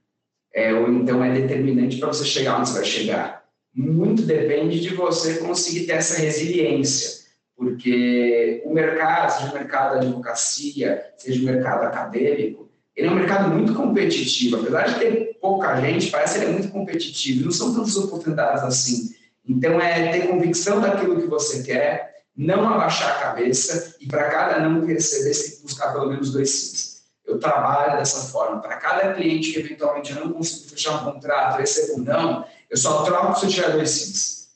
é, 0.54 0.72
ou 0.74 0.90
então 0.90 1.22
é 1.22 1.32
determinante 1.32 1.98
para 1.98 2.08
você 2.08 2.24
chegar 2.24 2.58
onde 2.58 2.70
você 2.70 2.74
vai 2.74 2.84
chegar. 2.84 3.44
Muito 3.74 4.22
depende 4.22 4.80
de 4.80 4.94
você 4.94 5.36
conseguir 5.36 5.86
ter 5.86 5.92
essa 5.92 6.20
resiliência 6.20 7.22
porque 7.62 8.60
o 8.64 8.74
mercado, 8.74 9.30
seja 9.30 9.52
o 9.52 9.54
mercado 9.54 9.94
da 9.94 10.00
advocacia, 10.00 11.04
seja 11.16 11.40
o 11.40 11.44
mercado 11.44 11.84
acadêmico, 11.84 12.68
ele 12.96 13.06
é 13.06 13.10
um 13.10 13.14
mercado 13.14 13.54
muito 13.54 13.72
competitivo. 13.72 14.56
Apesar 14.56 14.82
de 14.88 14.98
ter 14.98 15.38
pouca 15.40 15.80
gente, 15.80 16.10
parece 16.10 16.38
que 16.38 16.44
ele 16.44 16.50
é 16.50 16.54
muito 16.54 16.72
competitivo. 16.72 17.44
Não 17.44 17.52
são 17.52 17.72
tantas 17.72 17.96
oportunidades 17.96 18.64
assim. 18.64 19.14
Então, 19.48 19.80
é 19.80 20.10
ter 20.10 20.26
convicção 20.26 20.80
daquilo 20.80 21.20
que 21.20 21.28
você 21.28 21.62
quer, 21.62 22.11
não 22.36 22.68
abaixar 22.68 23.10
a 23.10 23.20
cabeça 23.20 23.96
e 24.00 24.06
para 24.06 24.30
cada 24.30 24.60
não 24.60 24.80
que 24.80 24.92
receber, 24.92 25.34
você 25.34 25.48
tem 25.48 25.56
que 25.56 25.62
buscar 25.62 25.92
pelo 25.92 26.08
menos 26.08 26.32
dois 26.32 26.50
sims. 26.50 27.02
Eu 27.24 27.38
trabalho 27.38 27.98
dessa 27.98 28.32
forma. 28.32 28.60
Para 28.60 28.76
cada 28.76 29.14
cliente 29.14 29.52
que 29.52 29.60
eventualmente 29.60 30.12
eu 30.12 30.24
não 30.24 30.32
consigo 30.32 30.70
fechar 30.70 31.02
um 31.02 31.12
contrato, 31.12 31.58
recebo 31.58 32.00
um 32.00 32.04
não, 32.04 32.44
eu 32.68 32.76
só 32.76 33.04
troco 33.04 33.38
se 33.38 33.46
eu 33.46 33.50
tiver 33.50 33.72
dois 33.72 33.90
sims. 33.90 34.48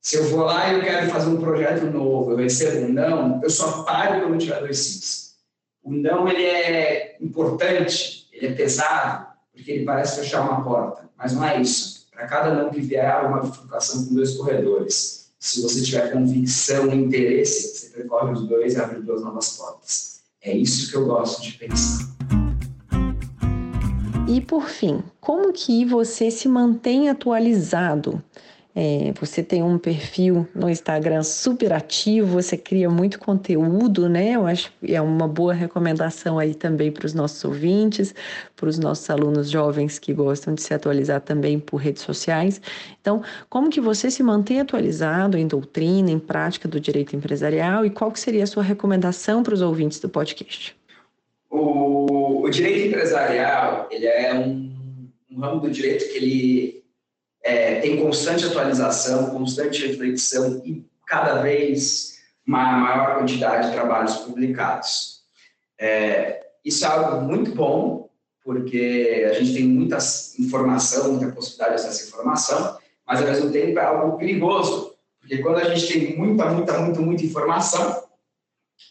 Se 0.00 0.16
eu 0.16 0.24
vou 0.28 0.44
lá 0.44 0.68
e 0.68 0.76
eu 0.76 0.82
quero 0.82 1.10
fazer 1.10 1.30
um 1.30 1.40
projeto 1.40 1.86
novo, 1.86 2.32
eu 2.32 2.36
recebo 2.36 2.86
um 2.86 2.92
não, 2.92 3.40
eu 3.42 3.50
só 3.50 3.82
paro 3.84 4.20
quando 4.20 4.34
eu 4.34 4.38
tiver 4.38 4.60
dois 4.60 4.78
sims. 4.78 5.34
O 5.82 5.92
não 5.92 6.28
ele 6.28 6.44
é 6.44 7.16
importante, 7.20 8.28
ele 8.32 8.48
é 8.48 8.52
pesado, 8.54 9.26
porque 9.52 9.70
ele 9.70 9.84
parece 9.84 10.20
fechar 10.20 10.42
uma 10.42 10.62
porta, 10.62 11.08
mas 11.16 11.32
não 11.32 11.44
é 11.44 11.60
isso. 11.60 12.06
Para 12.10 12.26
cada 12.26 12.54
não 12.54 12.70
que 12.70 12.80
vier, 12.80 13.10
há 13.10 13.26
uma 13.26 13.40
bifurcação 13.40 14.06
com 14.06 14.14
dois 14.14 14.36
corredores. 14.36 15.23
Se 15.44 15.60
você 15.60 15.82
tiver 15.82 16.10
convicção 16.10 16.90
e 16.90 16.96
interesse, 16.96 17.76
você 17.76 17.90
percorre 17.90 18.32
os 18.32 18.48
dois 18.48 18.72
e 18.72 18.80
abre 18.80 19.02
duas 19.02 19.20
novas 19.20 19.58
portas. 19.58 20.22
É 20.40 20.56
isso 20.56 20.90
que 20.90 20.96
eu 20.96 21.04
gosto 21.04 21.42
de 21.42 21.52
pensar. 21.52 22.16
E 24.26 24.40
por 24.40 24.70
fim, 24.70 25.02
como 25.20 25.52
que 25.52 25.84
você 25.84 26.30
se 26.30 26.48
mantém 26.48 27.10
atualizado? 27.10 28.24
É, 28.76 29.12
você 29.20 29.40
tem 29.40 29.62
um 29.62 29.78
perfil 29.78 30.48
no 30.52 30.68
Instagram 30.68 31.22
super 31.22 31.72
ativo, 31.72 32.42
você 32.42 32.56
cria 32.56 32.90
muito 32.90 33.20
conteúdo, 33.20 34.08
né? 34.08 34.32
Eu 34.32 34.46
acho 34.46 34.72
que 34.80 34.92
é 34.92 35.00
uma 35.00 35.28
boa 35.28 35.54
recomendação 35.54 36.40
aí 36.40 36.56
também 36.56 36.90
para 36.90 37.06
os 37.06 37.14
nossos 37.14 37.44
ouvintes, 37.44 38.12
para 38.56 38.68
os 38.68 38.76
nossos 38.76 39.08
alunos 39.08 39.48
jovens 39.48 40.00
que 40.00 40.12
gostam 40.12 40.54
de 40.54 40.62
se 40.62 40.74
atualizar 40.74 41.20
também 41.20 41.60
por 41.60 41.76
redes 41.76 42.02
sociais. 42.02 42.60
Então, 43.00 43.22
como 43.48 43.70
que 43.70 43.80
você 43.80 44.10
se 44.10 44.24
mantém 44.24 44.60
atualizado 44.60 45.38
em 45.38 45.46
doutrina, 45.46 46.10
em 46.10 46.18
prática 46.18 46.66
do 46.66 46.80
direito 46.80 47.14
empresarial 47.14 47.86
e 47.86 47.90
qual 47.90 48.10
que 48.10 48.18
seria 48.18 48.42
a 48.42 48.48
sua 48.48 48.64
recomendação 48.64 49.44
para 49.44 49.54
os 49.54 49.62
ouvintes 49.62 50.00
do 50.00 50.08
podcast? 50.08 50.76
O, 51.48 52.42
o 52.42 52.50
direito 52.50 52.88
empresarial, 52.88 53.88
ele 53.88 54.06
é 54.06 54.34
um, 54.34 55.08
um 55.30 55.38
ramo 55.38 55.60
do 55.60 55.70
direito 55.70 56.10
que 56.10 56.16
ele 56.16 56.83
é, 57.44 57.78
tem 57.80 58.00
constante 58.00 58.46
atualização, 58.46 59.30
constante 59.30 59.86
reflexão 59.86 60.62
e 60.64 60.82
cada 61.06 61.42
vez 61.42 62.18
maior 62.46 63.18
quantidade 63.18 63.68
de 63.68 63.74
trabalhos 63.74 64.16
publicados. 64.16 65.22
É, 65.78 66.46
isso 66.64 66.84
é 66.86 66.88
algo 66.88 67.20
muito 67.22 67.54
bom, 67.54 68.08
porque 68.42 69.26
a 69.30 69.34
gente 69.34 69.52
tem 69.52 69.64
muita 69.64 69.98
informação, 70.38 71.12
muita 71.12 71.32
possibilidade 71.32 71.82
de 71.82 71.86
acesso 71.86 72.04
à 72.04 72.08
informação, 72.08 72.78
mas 73.06 73.20
ao 73.20 73.26
mesmo 73.26 73.52
tempo 73.52 73.78
é 73.78 73.84
algo 73.84 74.16
perigoso, 74.16 74.94
porque 75.20 75.38
quando 75.38 75.58
a 75.58 75.74
gente 75.74 75.86
tem 75.86 76.16
muita, 76.16 76.46
muita, 76.46 76.78
muita, 76.78 77.00
muita 77.00 77.24
informação, 77.24 78.04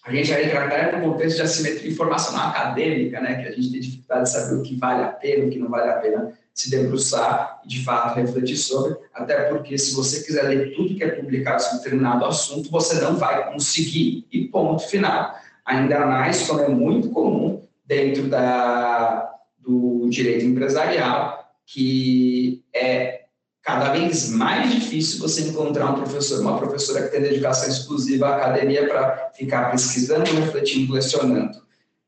a 0.06 0.12
gente 0.14 0.32
vai 0.32 0.46
entrar 0.46 0.68
até 0.68 0.96
no 0.96 1.12
contexto 1.12 1.38
de 1.38 1.42
assimetria 1.42 1.92
informacional 1.92 2.50
acadêmica, 2.50 3.20
né, 3.20 3.42
que 3.42 3.50
a 3.50 3.52
gente 3.52 3.72
tem 3.72 3.80
dificuldade 3.80 4.24
de 4.24 4.30
saber 4.30 4.56
o 4.56 4.64
que 4.64 4.76
vale 4.76 5.04
a 5.04 5.08
pena, 5.08 5.46
o 5.46 5.50
que 5.50 5.60
não 5.60 5.70
vale 5.70 5.90
a 5.90 5.98
pena 5.98 6.38
se 6.54 6.70
debruçar 6.70 7.62
e, 7.66 7.68
de 7.68 7.84
fato, 7.84 8.16
refletir 8.16 8.58
sobre, 8.58 8.96
até 9.14 9.46
porque 9.46 9.78
se 9.78 9.96
você 9.96 10.24
quiser 10.24 10.44
ler 10.44 10.76
tudo 10.76 10.96
que 10.96 11.04
é 11.04 11.10
publicado 11.10 11.62
sobre 11.62 11.80
determinado 11.80 12.26
assunto, 12.26 12.70
você 12.70 13.02
não 13.02 13.16
vai 13.16 13.52
conseguir, 13.52 14.28
e 14.32 14.48
ponto 14.48 14.84
final. 14.84 15.34
Ainda 15.66 16.06
mais 16.06 16.48
como 16.48 16.60
é 16.60 16.68
muito 16.68 17.10
comum 17.10 17.64
dentro 17.86 18.28
da, 18.28 19.34
do 19.58 20.08
direito 20.10 20.46
empresarial, 20.46 21.52
que 21.66 22.64
é 22.74 23.24
cada 23.64 23.94
vez 23.94 24.30
mais 24.30 24.72
difícil 24.72 25.20
você 25.20 25.48
encontrar 25.48 25.92
um 25.92 25.96
professor, 25.96 26.42
uma 26.42 26.58
professora 26.58 27.04
que 27.04 27.12
tem 27.12 27.22
dedicação 27.22 27.70
exclusiva 27.70 28.28
à 28.28 28.36
academia 28.36 28.88
para 28.88 29.32
ficar 29.34 29.72
pesquisando, 29.72 30.30
refletindo, 30.36 30.94
lecionando. 30.94 31.64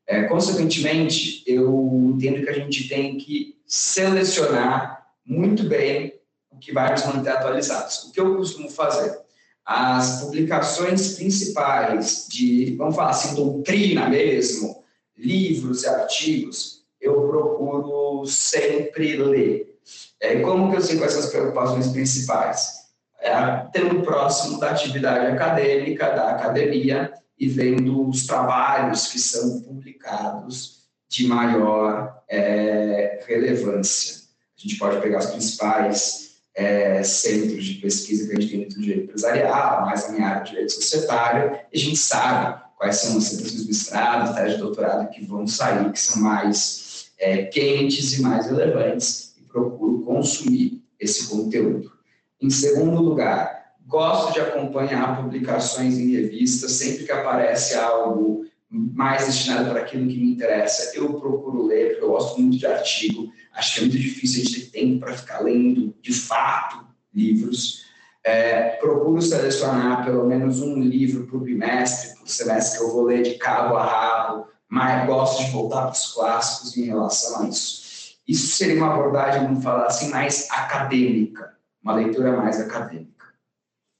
É, 0.06 0.22
consequentemente, 0.24 1.42
eu 1.46 2.12
entendo 2.14 2.44
que 2.44 2.50
a 2.50 2.54
gente 2.54 2.88
tem 2.88 3.16
que 3.16 3.56
selecionar 3.66 5.04
muito 5.24 5.64
bem 5.64 6.14
o 6.50 6.58
que 6.58 6.72
vai 6.72 6.92
nos 6.92 7.04
manter 7.06 7.30
atualizados. 7.30 8.04
O 8.04 8.12
que 8.12 8.20
eu 8.20 8.36
costumo 8.36 8.70
fazer? 8.70 9.18
As 9.64 10.20
publicações 10.20 11.16
principais 11.16 12.26
de, 12.30 12.76
vamos 12.76 12.94
falar 12.94 13.10
assim, 13.10 13.34
doutrina 13.34 14.08
mesmo, 14.08 14.84
livros 15.16 15.82
e 15.82 15.88
artigos, 15.88 16.84
eu 17.00 17.26
procuro 17.26 18.24
sempre 18.26 19.16
ler. 19.16 19.76
É, 20.20 20.40
como 20.40 20.70
que 20.70 20.76
eu 20.76 20.82
sei 20.82 20.98
quais 20.98 21.12
são 21.12 21.22
as 21.22 21.30
preocupações 21.30 21.88
principais? 21.88 22.76
É, 23.20 23.66
próximo 24.06 24.58
da 24.58 24.70
atividade 24.70 25.26
acadêmica, 25.26 26.10
da 26.10 26.30
academia, 26.30 27.12
e 27.38 27.48
vendo 27.48 28.08
os 28.08 28.26
trabalhos 28.26 29.08
que 29.08 29.18
são 29.18 29.60
publicados 29.60 30.86
de 31.08 31.26
maior 31.26 32.22
é, 32.28 33.24
relevância. 33.26 34.26
A 34.56 34.60
gente 34.60 34.78
pode 34.78 35.00
pegar 35.00 35.18
os 35.18 35.26
principais 35.26 36.26
é, 36.54 37.02
centros 37.02 37.64
de 37.64 37.74
pesquisa 37.74 38.26
que 38.26 38.32
a 38.32 38.40
gente 38.40 38.50
tem 38.50 38.60
dentro 38.60 38.76
do 38.76 38.82
direito 38.82 39.04
empresarial, 39.04 39.82
mais 39.82 40.08
na 40.08 40.14
minha 40.14 40.28
área 40.28 40.44
de 40.44 40.50
direito 40.50 40.72
societário, 40.72 41.58
e 41.72 41.76
a 41.76 41.80
gente 41.80 41.98
sabe 41.98 42.62
quais 42.76 42.96
são 42.96 43.18
os 43.18 43.24
centros 43.24 43.52
de 43.52 43.66
mestrado, 43.66 44.34
tese 44.34 44.54
de 44.54 44.60
doutorado 44.60 45.10
que 45.10 45.24
vão 45.24 45.46
sair, 45.46 45.92
que 45.92 46.00
são 46.00 46.22
mais 46.22 47.10
é, 47.18 47.44
quentes 47.44 48.18
e 48.18 48.22
mais 48.22 48.46
relevantes, 48.46 49.34
e 49.38 49.42
procuro 49.42 50.02
consumir 50.02 50.82
esse 50.98 51.28
conteúdo. 51.28 51.92
Em 52.40 52.50
segundo 52.50 53.00
lugar, 53.02 53.55
Gosto 53.86 54.32
de 54.32 54.40
acompanhar 54.40 55.22
publicações 55.22 55.96
em 55.96 56.10
revistas, 56.10 56.72
sempre 56.72 57.04
que 57.04 57.12
aparece 57.12 57.76
algo 57.76 58.44
mais 58.68 59.26
destinado 59.26 59.70
para 59.70 59.82
aquilo 59.82 60.08
que 60.08 60.18
me 60.18 60.32
interessa, 60.32 60.96
eu 60.96 61.14
procuro 61.20 61.64
ler, 61.64 61.90
porque 61.90 62.04
eu 62.04 62.10
gosto 62.10 62.40
muito 62.40 62.58
de 62.58 62.66
artigo. 62.66 63.32
Acho 63.54 63.74
que 63.74 63.78
é 63.78 63.82
muito 63.82 63.98
difícil 63.98 64.42
a 64.42 64.44
gente 64.44 64.70
ter 64.70 64.80
tempo 64.80 65.00
para 65.00 65.16
ficar 65.16 65.38
lendo, 65.38 65.94
de 66.02 66.12
fato, 66.12 66.84
livros. 67.14 67.84
É, 68.24 68.70
procuro 68.80 69.22
selecionar 69.22 70.04
pelo 70.04 70.26
menos 70.26 70.60
um 70.60 70.80
livro 70.80 71.28
por 71.28 71.42
bimestre, 71.42 72.18
por 72.18 72.28
semestre, 72.28 72.78
que 72.78 72.84
eu 72.84 72.90
vou 72.90 73.04
ler 73.04 73.22
de 73.22 73.34
cabo 73.34 73.76
a 73.76 73.84
rabo, 73.84 74.48
mas 74.68 75.06
gosto 75.06 75.44
de 75.44 75.50
voltar 75.52 75.82
para 75.82 75.92
os 75.92 76.12
clássicos 76.12 76.76
em 76.76 76.86
relação 76.86 77.42
a 77.42 77.48
isso. 77.48 78.16
Isso 78.26 78.48
seria 78.48 78.78
uma 78.78 78.92
abordagem, 78.92 79.42
vamos 79.42 79.62
falar 79.62 79.86
assim, 79.86 80.10
mais 80.10 80.50
acadêmica, 80.50 81.54
uma 81.80 81.94
leitura 81.94 82.36
mais 82.36 82.60
acadêmica 82.60 83.15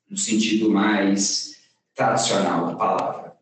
no 0.09 0.17
sentido 0.17 0.71
mais 0.71 1.57
tradicional 1.95 2.67
da 2.67 2.75
palavra. 2.75 3.37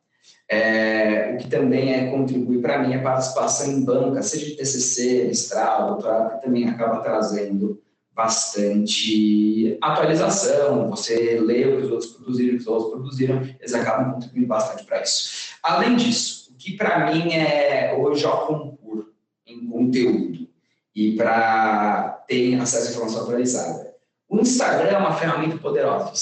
É, 0.48 1.32
o 1.34 1.38
que 1.38 1.48
também 1.48 1.92
é 1.92 2.10
contribui 2.10 2.60
para 2.60 2.78
mim 2.78 2.94
a 2.94 3.02
participação 3.02 3.70
em 3.72 3.84
banca, 3.84 4.22
seja 4.22 4.46
de 4.46 4.56
TCC, 4.56 5.24
mestrado, 5.24 5.88
doutorado, 5.88 6.34
que 6.34 6.46
também 6.46 6.68
acaba 6.68 7.00
trazendo 7.00 7.82
bastante 8.12 9.76
atualização. 9.82 10.88
Você 10.90 11.40
lê 11.40 11.66
o 11.66 11.76
que 11.78 11.86
os 11.86 11.90
outros 11.90 12.10
produziram, 12.12 12.54
o 12.54 12.56
que 12.56 12.62
os 12.62 12.66
outros 12.66 12.92
produziram, 12.92 13.42
eles 13.58 13.74
acabam 13.74 14.12
contribuindo 14.12 14.46
bastante 14.46 14.84
para 14.84 15.02
isso. 15.02 15.54
Além 15.62 15.96
disso, 15.96 16.52
o 16.52 16.56
que 16.56 16.76
para 16.76 17.12
mim 17.12 17.32
é 17.32 17.96
hoje 17.98 18.24
ao 18.24 18.46
concurso 18.46 19.12
em 19.46 19.66
conteúdo, 19.66 20.48
e 20.94 21.16
para 21.16 22.24
ter 22.28 22.54
acesso 22.60 22.88
à 22.88 22.90
informação 22.92 23.22
atualizada. 23.22 23.94
O 24.28 24.38
Instagram 24.40 24.88
é 24.88 24.96
uma 24.96 25.14
ferramenta 25.14 25.58
poderosa. 25.58 26.12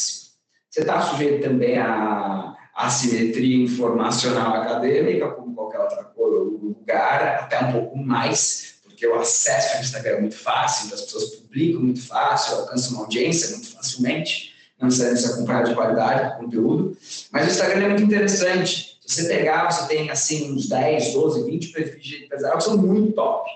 Você 0.73 0.81
está 0.81 1.03
sujeito 1.03 1.43
também 1.43 1.77
à 1.77 2.57
assimetria 2.75 3.62
informacional 3.62 4.55
acadêmica, 4.55 5.29
como 5.29 5.55
qualquer 5.55 5.81
outra 5.81 6.11
lugar, 6.16 7.41
até 7.43 7.62
um 7.62 7.73
pouco 7.73 7.99
mais, 7.99 8.77
porque 8.83 9.07
o 9.07 9.14
acesso 9.16 9.77
ao 9.77 9.83
Instagram 9.83 10.16
é 10.16 10.20
muito 10.20 10.35
fácil, 10.35 10.87
então 10.87 10.99
as 10.99 11.05
pessoas 11.05 11.37
publicam 11.37 11.83
muito 11.83 12.01
fácil, 12.01 12.57
alcançam 12.57 12.93
uma 12.95 13.03
audiência 13.03 13.51
muito 13.51 13.70
facilmente, 13.70 14.55
não 14.81 14.91
se 14.91 15.05
acompanhar 15.27 15.64
de 15.64 15.75
qualidade 15.75 16.31
do 16.31 16.39
conteúdo. 16.39 16.97
Mas 17.31 17.49
o 17.49 17.51
Instagram 17.51 17.85
é 17.85 17.89
muito 17.91 18.05
interessante. 18.05 18.99
Se 19.07 19.23
você 19.23 19.29
pegar, 19.29 19.70
você 19.70 19.87
tem 19.89 20.11
assim 20.11 20.55
uns 20.55 20.70
10, 20.70 21.12
12, 21.12 21.51
20 21.51 21.68
perfis 21.68 22.03
de 22.03 22.25
empresário 22.25 22.57
que 22.57 22.64
são 22.64 22.79
muito 22.79 23.12
top. 23.12 23.47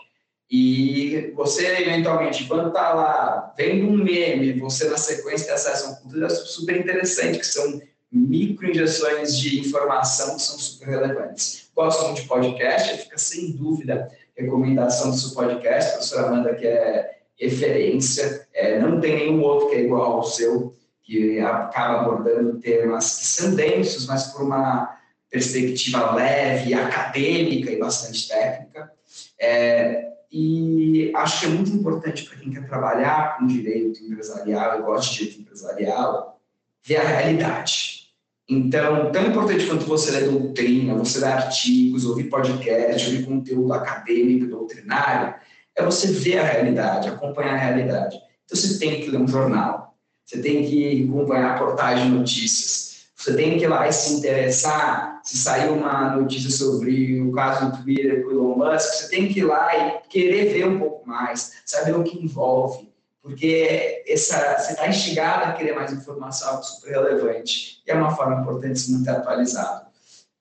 E 0.51 1.33
você, 1.35 1.67
eventualmente, 1.83 2.45
quando 2.45 2.69
está 2.69 2.95
lá 2.95 3.53
vendo 3.57 3.89
um 3.89 3.97
meme, 3.97 4.61
você 4.61 4.89
na 4.89 4.97
sequência 4.97 5.47
tem 5.47 5.55
acesso 5.55 5.87
a 5.87 5.91
um 5.91 5.95
conteúdo 5.97 6.27
é 6.27 6.29
super 6.29 6.77
interessante, 6.77 7.39
que 7.39 7.47
são 7.47 7.81
micro-injeções 8.13 9.37
de 9.37 9.61
informação 9.61 10.37
que 10.37 10.43
são 10.43 10.59
super 10.59 10.89
relevantes. 10.89 11.69
Gosto 11.75 12.05
muito 12.05 12.23
de 12.23 12.29
podcast, 12.29 13.03
fica 13.03 13.19
sem 13.19 13.53
dúvida 13.53 14.09
recomendação 14.37 15.11
do 15.11 15.17
seu 15.17 15.31
podcast, 15.31 15.91
a 15.91 15.93
professora 15.95 16.27
Amanda, 16.29 16.55
que 16.55 16.67
é 16.67 17.17
referência, 17.39 18.47
é, 18.55 18.79
não 18.79 19.01
tem 19.01 19.17
nenhum 19.17 19.43
outro 19.43 19.69
que 19.69 19.77
é 19.77 19.81
igual 19.81 20.13
ao 20.13 20.25
seu, 20.25 20.75
que 21.03 21.39
acaba 21.41 22.01
abordando 22.01 22.59
temas 22.59 23.19
que 23.19 23.27
são 23.27 23.55
densos, 23.55 24.07
mas 24.07 24.29
por 24.29 24.43
uma 24.43 24.99
perspectiva 25.31 26.15
leve, 26.15 26.75
acadêmica 26.75 27.71
e 27.71 27.79
bastante 27.79 28.29
técnica. 28.29 28.93
É, 29.39 30.16
e 30.31 31.13
acho 31.15 31.41
que 31.41 31.47
é 31.47 31.49
muito 31.49 31.71
importante 31.71 32.25
para 32.25 32.39
quem 32.39 32.53
quer 32.53 32.67
trabalhar 32.67 33.39
com 33.39 33.47
direito 33.47 34.03
empresarial 34.03 34.79
e 34.79 34.83
gosta 34.83 35.13
de 35.13 35.19
direito 35.19 35.41
empresarial, 35.41 36.41
ver 36.85 36.97
a 36.97 37.05
realidade. 37.05 38.07
Então, 38.49 39.11
tão 39.11 39.27
importante 39.27 39.67
quanto 39.67 39.87
você 39.87 40.11
ler 40.13 40.31
doutrina, 40.31 40.95
você 40.95 41.19
ler 41.19 41.33
artigos, 41.33 42.05
ouvir 42.05 42.25
podcast, 42.25 43.07
ouvir 43.09 43.27
conteúdo 43.27 43.73
acadêmico, 43.73 44.47
doutrinário, 44.47 45.35
é 45.75 45.85
você 45.85 46.13
ver 46.13 46.39
a 46.39 46.45
realidade, 46.45 47.09
acompanhar 47.09 47.55
a 47.55 47.59
realidade. 47.59 48.17
Então, 48.45 48.57
você 48.57 48.79
tem 48.79 49.01
que 49.01 49.11
ler 49.11 49.19
um 49.19 49.27
jornal, 49.27 49.97
você 50.25 50.41
tem 50.41 50.65
que 50.65 51.09
acompanhar 51.09 51.57
a 51.57 51.59
portagem 51.59 52.11
de 52.11 52.19
notícias, 52.19 53.07
você 53.17 53.35
tem 53.35 53.59
que 53.59 53.65
ir 53.65 53.69
lá 53.69 53.89
e 53.89 53.93
se 53.93 54.15
interessar 54.15 55.16
se 55.27 55.39
saiu 55.39 55.75
uma 55.75 56.17
notícia 56.17 56.49
sobre 56.49 57.21
o 57.21 57.33
caso 57.33 57.69
do 57.69 57.83
Twitter 57.83 58.23
com 58.23 58.29
o 58.29 58.33
Elon 58.33 58.57
Musk, 58.57 58.87
você 58.87 59.09
tem 59.09 59.29
que 59.29 59.41
ir 59.41 59.45
lá 59.45 59.77
e 59.77 60.09
querer 60.09 60.53
ver 60.53 60.69
um 60.69 60.79
pouco 60.79 61.07
mais, 61.07 61.63
saber 61.67 61.97
o 61.97 62.05
que 62.05 62.17
envolve, 62.17 62.89
porque 63.21 64.05
essa, 64.07 64.57
você 64.57 64.73
está 64.73 64.89
instigado 64.89 65.47
a 65.47 65.53
querer 65.55 65.75
mais 65.75 65.93
informação, 65.93 66.49
algo 66.49 66.63
super 66.63 66.93
relevante, 66.93 67.83
e 67.85 67.91
é 67.91 67.95
uma 67.95 68.15
forma 68.15 68.41
importante 68.41 68.75
de 68.75 68.79
se 68.79 68.93
manter 68.93 69.11
atualizado. 69.11 69.87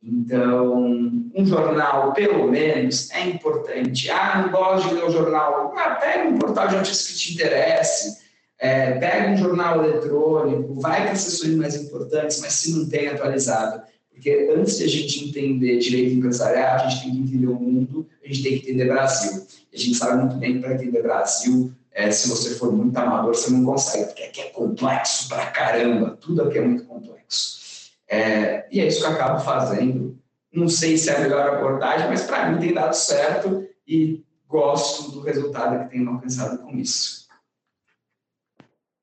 Então, 0.04 0.76
um 1.34 1.46
jornal, 1.48 2.14
pelo 2.14 2.48
menos, 2.48 3.10
é 3.10 3.22
importante. 3.22 4.12
Ah, 4.12 4.44
não 4.44 4.52
gosto 4.52 4.90
de 4.90 4.94
ler 4.94 5.06
o 5.06 5.10
jornal. 5.10 5.74
Ah, 5.76 5.96
pega 5.96 6.30
um 6.30 6.38
portal 6.38 6.68
de 6.68 6.76
notícias 6.76 7.08
que 7.08 7.18
te 7.18 7.34
interesse, 7.34 8.20
é, 8.60 8.92
pega 9.00 9.32
um 9.32 9.38
jornal 9.38 9.84
eletrônico, 9.84 10.80
vai 10.80 11.08
para 11.08 11.16
sessões 11.16 11.56
mais 11.56 11.74
importantes, 11.74 12.40
mas 12.40 12.54
se 12.54 12.72
mantém 12.72 13.08
atualizado. 13.08 13.82
Porque 14.16 14.50
antes 14.56 14.78
de 14.78 14.86
a 14.86 14.88
gente 14.88 15.28
entender 15.28 15.78
direito 15.78 16.16
empresarial, 16.16 16.76
a 16.76 16.88
gente 16.88 17.04
tem 17.04 17.12
que 17.12 17.20
entender 17.20 17.48
o 17.48 17.56
mundo, 17.56 18.08
a 18.24 18.28
gente 18.28 18.42
tem 18.42 18.58
que 18.58 18.70
entender 18.70 18.86
Brasil. 18.86 19.46
E 19.72 19.76
a 19.76 19.80
gente 19.80 19.96
sabe 19.96 20.24
muito 20.24 20.38
bem 20.38 20.54
que 20.54 20.60
para 20.60 20.74
entender 20.74 21.04
Brasil, 21.04 21.74
é, 21.92 22.10
se 22.10 22.30
você 22.30 22.56
for 22.56 22.72
muito 22.72 22.96
amador, 22.98 23.36
você 23.36 23.52
não 23.52 23.66
consegue, 23.66 24.06
porque 24.06 24.24
aqui 24.24 24.42
é 24.42 24.50
complexo 24.52 25.28
pra 25.28 25.48
caramba, 25.48 26.18
tudo 26.20 26.44
aqui 26.44 26.58
é 26.58 26.62
muito 26.62 26.86
complexo. 26.86 27.92
É, 28.08 28.66
e 28.72 28.80
é 28.80 28.88
isso 28.88 29.02
que 29.02 29.06
eu 29.06 29.12
acabo 29.12 29.44
fazendo. 29.44 30.18
Não 30.52 30.70
sei 30.70 30.98
se 30.98 31.10
é 31.10 31.18
a 31.18 31.20
melhor 31.20 31.50
abordagem, 31.50 32.08
mas 32.08 32.24
para 32.24 32.50
mim 32.50 32.60
tem 32.60 32.74
dado 32.74 32.94
certo 32.94 33.68
e 33.86 34.24
gosto 34.48 35.12
do 35.12 35.20
resultado 35.20 35.84
que 35.84 35.92
tenho 35.92 36.10
alcançado 36.10 36.60
com 36.60 36.72
isso. 36.78 37.28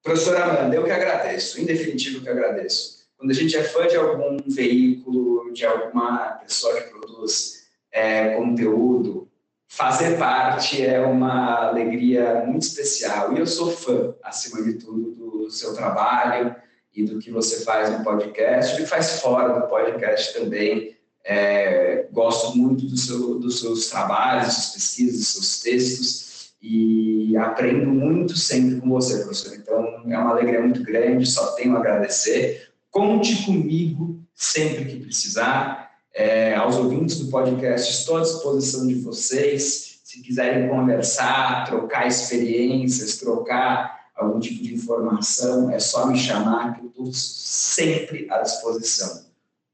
Professora 0.02 0.44
Amanda, 0.44 0.74
eu 0.74 0.84
que 0.84 0.90
agradeço, 0.90 1.60
em 1.60 1.66
definitivo 1.66 2.22
que 2.22 2.28
agradeço. 2.30 3.01
Quando 3.22 3.30
a 3.30 3.34
gente 3.34 3.56
é 3.56 3.62
fã 3.62 3.86
de 3.86 3.94
algum 3.94 4.36
veículo, 4.48 5.52
de 5.52 5.64
alguma 5.64 6.40
pessoa 6.42 6.74
que 6.74 6.90
produz 6.90 7.68
é, 7.92 8.34
conteúdo, 8.34 9.28
fazer 9.68 10.18
parte 10.18 10.84
é 10.84 11.00
uma 11.00 11.68
alegria 11.68 12.42
muito 12.44 12.62
especial. 12.62 13.32
E 13.32 13.38
eu 13.38 13.46
sou 13.46 13.70
fã, 13.70 14.12
acima 14.24 14.60
de 14.64 14.72
tudo, 14.72 15.12
do 15.12 15.50
seu 15.52 15.72
trabalho 15.72 16.52
e 16.92 17.04
do 17.04 17.20
que 17.20 17.30
você 17.30 17.64
faz 17.64 17.96
no 17.96 18.02
podcast, 18.02 18.76
que 18.76 18.86
faz 18.86 19.20
fora 19.20 19.60
do 19.60 19.68
podcast 19.68 20.34
também. 20.34 20.96
É, 21.24 22.08
gosto 22.10 22.58
muito 22.58 22.86
do 22.86 22.96
seu, 22.96 23.38
dos 23.38 23.60
seus 23.60 23.86
trabalhos, 23.88 24.46
das 24.46 24.54
suas 24.56 24.74
pesquisas, 24.74 25.18
dos 25.20 25.28
seus 25.28 25.60
textos 25.60 26.32
e 26.60 27.36
aprendo 27.36 27.86
muito 27.86 28.36
sempre 28.36 28.80
com 28.80 28.88
você, 28.88 29.18
professor. 29.18 29.54
Então, 29.54 30.02
é 30.10 30.18
uma 30.18 30.30
alegria 30.30 30.60
muito 30.60 30.82
grande, 30.82 31.24
só 31.24 31.52
tenho 31.52 31.76
a 31.76 31.78
agradecer. 31.78 32.71
Conte 32.92 33.46
comigo 33.46 34.22
sempre 34.34 34.84
que 34.84 35.00
precisar. 35.00 35.90
É, 36.14 36.54
aos 36.54 36.76
ouvintes 36.76 37.18
do 37.18 37.30
podcast, 37.30 37.90
estou 37.90 38.18
à 38.18 38.20
disposição 38.20 38.86
de 38.86 38.96
vocês. 38.96 40.00
Se 40.04 40.20
quiserem 40.20 40.68
conversar, 40.68 41.64
trocar 41.64 42.06
experiências, 42.06 43.16
trocar 43.16 43.98
algum 44.14 44.38
tipo 44.38 44.62
de 44.62 44.74
informação, 44.74 45.70
é 45.70 45.78
só 45.78 46.06
me 46.06 46.18
chamar 46.18 46.74
que 46.74 46.84
eu 46.84 46.88
estou 46.88 47.10
sempre 47.14 48.26
à 48.30 48.42
disposição. 48.42 49.24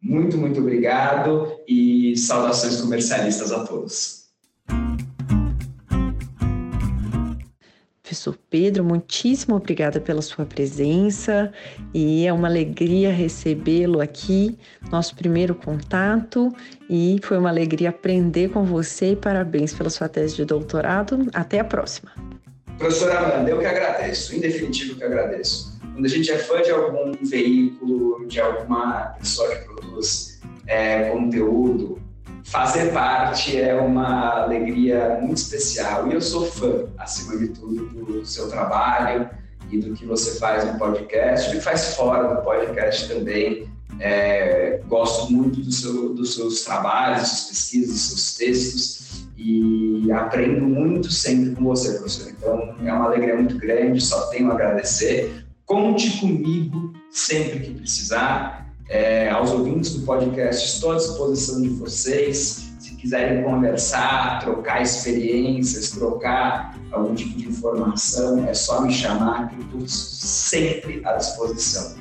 Muito, 0.00 0.38
muito 0.38 0.60
obrigado 0.60 1.58
e 1.66 2.16
saudações 2.16 2.80
comercialistas 2.80 3.50
a 3.50 3.64
todos. 3.64 4.27
Professor 8.18 8.38
Pedro, 8.50 8.84
muitíssimo 8.84 9.54
obrigada 9.54 10.00
pela 10.00 10.20
sua 10.20 10.44
presença 10.44 11.52
e 11.94 12.26
é 12.26 12.32
uma 12.32 12.48
alegria 12.48 13.12
recebê-lo 13.12 14.00
aqui, 14.00 14.58
nosso 14.90 15.14
primeiro 15.14 15.54
contato, 15.54 16.52
e 16.90 17.20
foi 17.22 17.38
uma 17.38 17.48
alegria 17.48 17.90
aprender 17.90 18.48
com 18.48 18.64
você 18.64 19.14
parabéns 19.14 19.72
pela 19.72 19.88
sua 19.88 20.08
tese 20.08 20.34
de 20.34 20.44
doutorado. 20.44 21.28
Até 21.32 21.60
a 21.60 21.64
próxima. 21.64 22.10
Professora 22.76 23.20
Amanda, 23.20 23.50
eu 23.50 23.60
que 23.60 23.66
agradeço, 23.66 24.34
em 24.34 24.40
definitivo 24.40 24.96
que 24.96 25.04
agradeço. 25.04 25.78
Quando 25.92 26.04
a 26.04 26.08
gente 26.08 26.32
é 26.32 26.38
fã 26.38 26.60
de 26.60 26.72
algum 26.72 27.12
veículo, 27.24 28.26
de 28.26 28.40
alguma 28.40 29.14
pessoa 29.20 29.54
que 29.54 29.64
produz 29.64 30.40
é, 30.66 31.10
conteúdo, 31.10 32.02
fazer 32.44 32.92
parte 32.92 33.60
é 33.60 33.74
uma 33.74 34.42
alegria 34.42 35.18
muito 35.20 35.38
especial. 35.38 36.08
E 36.08 36.14
eu 36.14 36.20
sou 36.20 36.46
fã, 36.46 36.86
acima 36.98 37.36
de 37.36 37.48
tudo, 37.48 37.86
do 37.86 38.26
seu 38.26 38.48
trabalho 38.48 39.28
e 39.70 39.78
do 39.78 39.94
que 39.94 40.06
você 40.06 40.38
faz 40.38 40.64
no 40.64 40.78
podcast, 40.78 41.50
que 41.50 41.60
faz 41.60 41.94
fora 41.94 42.34
do 42.34 42.42
podcast 42.42 43.08
também. 43.08 43.68
É, 44.00 44.80
gosto 44.86 45.32
muito 45.32 45.60
do 45.60 45.72
seu, 45.72 46.14
dos 46.14 46.34
seus 46.34 46.62
trabalhos, 46.62 47.20
das 47.20 47.28
suas 47.30 47.48
pesquisas, 47.48 47.90
dos 47.90 48.02
seus 48.08 48.36
textos 48.36 49.28
e 49.38 50.10
aprendo 50.10 50.66
muito 50.66 51.10
sempre 51.12 51.54
com 51.54 51.64
você, 51.64 51.92
professor. 51.92 52.30
Então, 52.30 52.74
é 52.84 52.92
uma 52.92 53.04
alegria 53.04 53.36
muito 53.36 53.56
grande, 53.56 54.00
só 54.00 54.26
tenho 54.26 54.50
a 54.50 54.54
agradecer. 54.54 55.46
Conte 55.64 56.18
comigo 56.18 56.92
sempre 57.10 57.60
que 57.60 57.74
precisar. 57.74 58.67
É, 58.88 59.28
aos 59.28 59.50
ouvintes 59.50 59.94
do 59.94 60.06
podcast, 60.06 60.64
estou 60.64 60.92
à 60.92 60.96
disposição 60.96 61.60
de 61.60 61.68
vocês. 61.68 62.72
Se 62.78 62.94
quiserem 62.94 63.42
conversar, 63.42 64.40
trocar 64.40 64.82
experiências, 64.82 65.90
trocar 65.90 66.78
algum 66.90 67.14
tipo 67.14 67.36
de 67.36 67.48
informação, 67.48 68.46
é 68.48 68.54
só 68.54 68.80
me 68.82 68.92
chamar 68.92 69.48
que 69.50 69.56
eu 69.56 69.64
estou 69.64 69.82
sempre 69.86 71.02
à 71.04 71.12
disposição. 71.12 71.96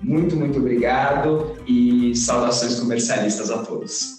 Muito, 0.00 0.36
muito 0.36 0.58
obrigado 0.60 1.56
e 1.66 2.14
saudações 2.14 2.78
comercialistas 2.78 3.50
a 3.50 3.58
todos. 3.58 4.17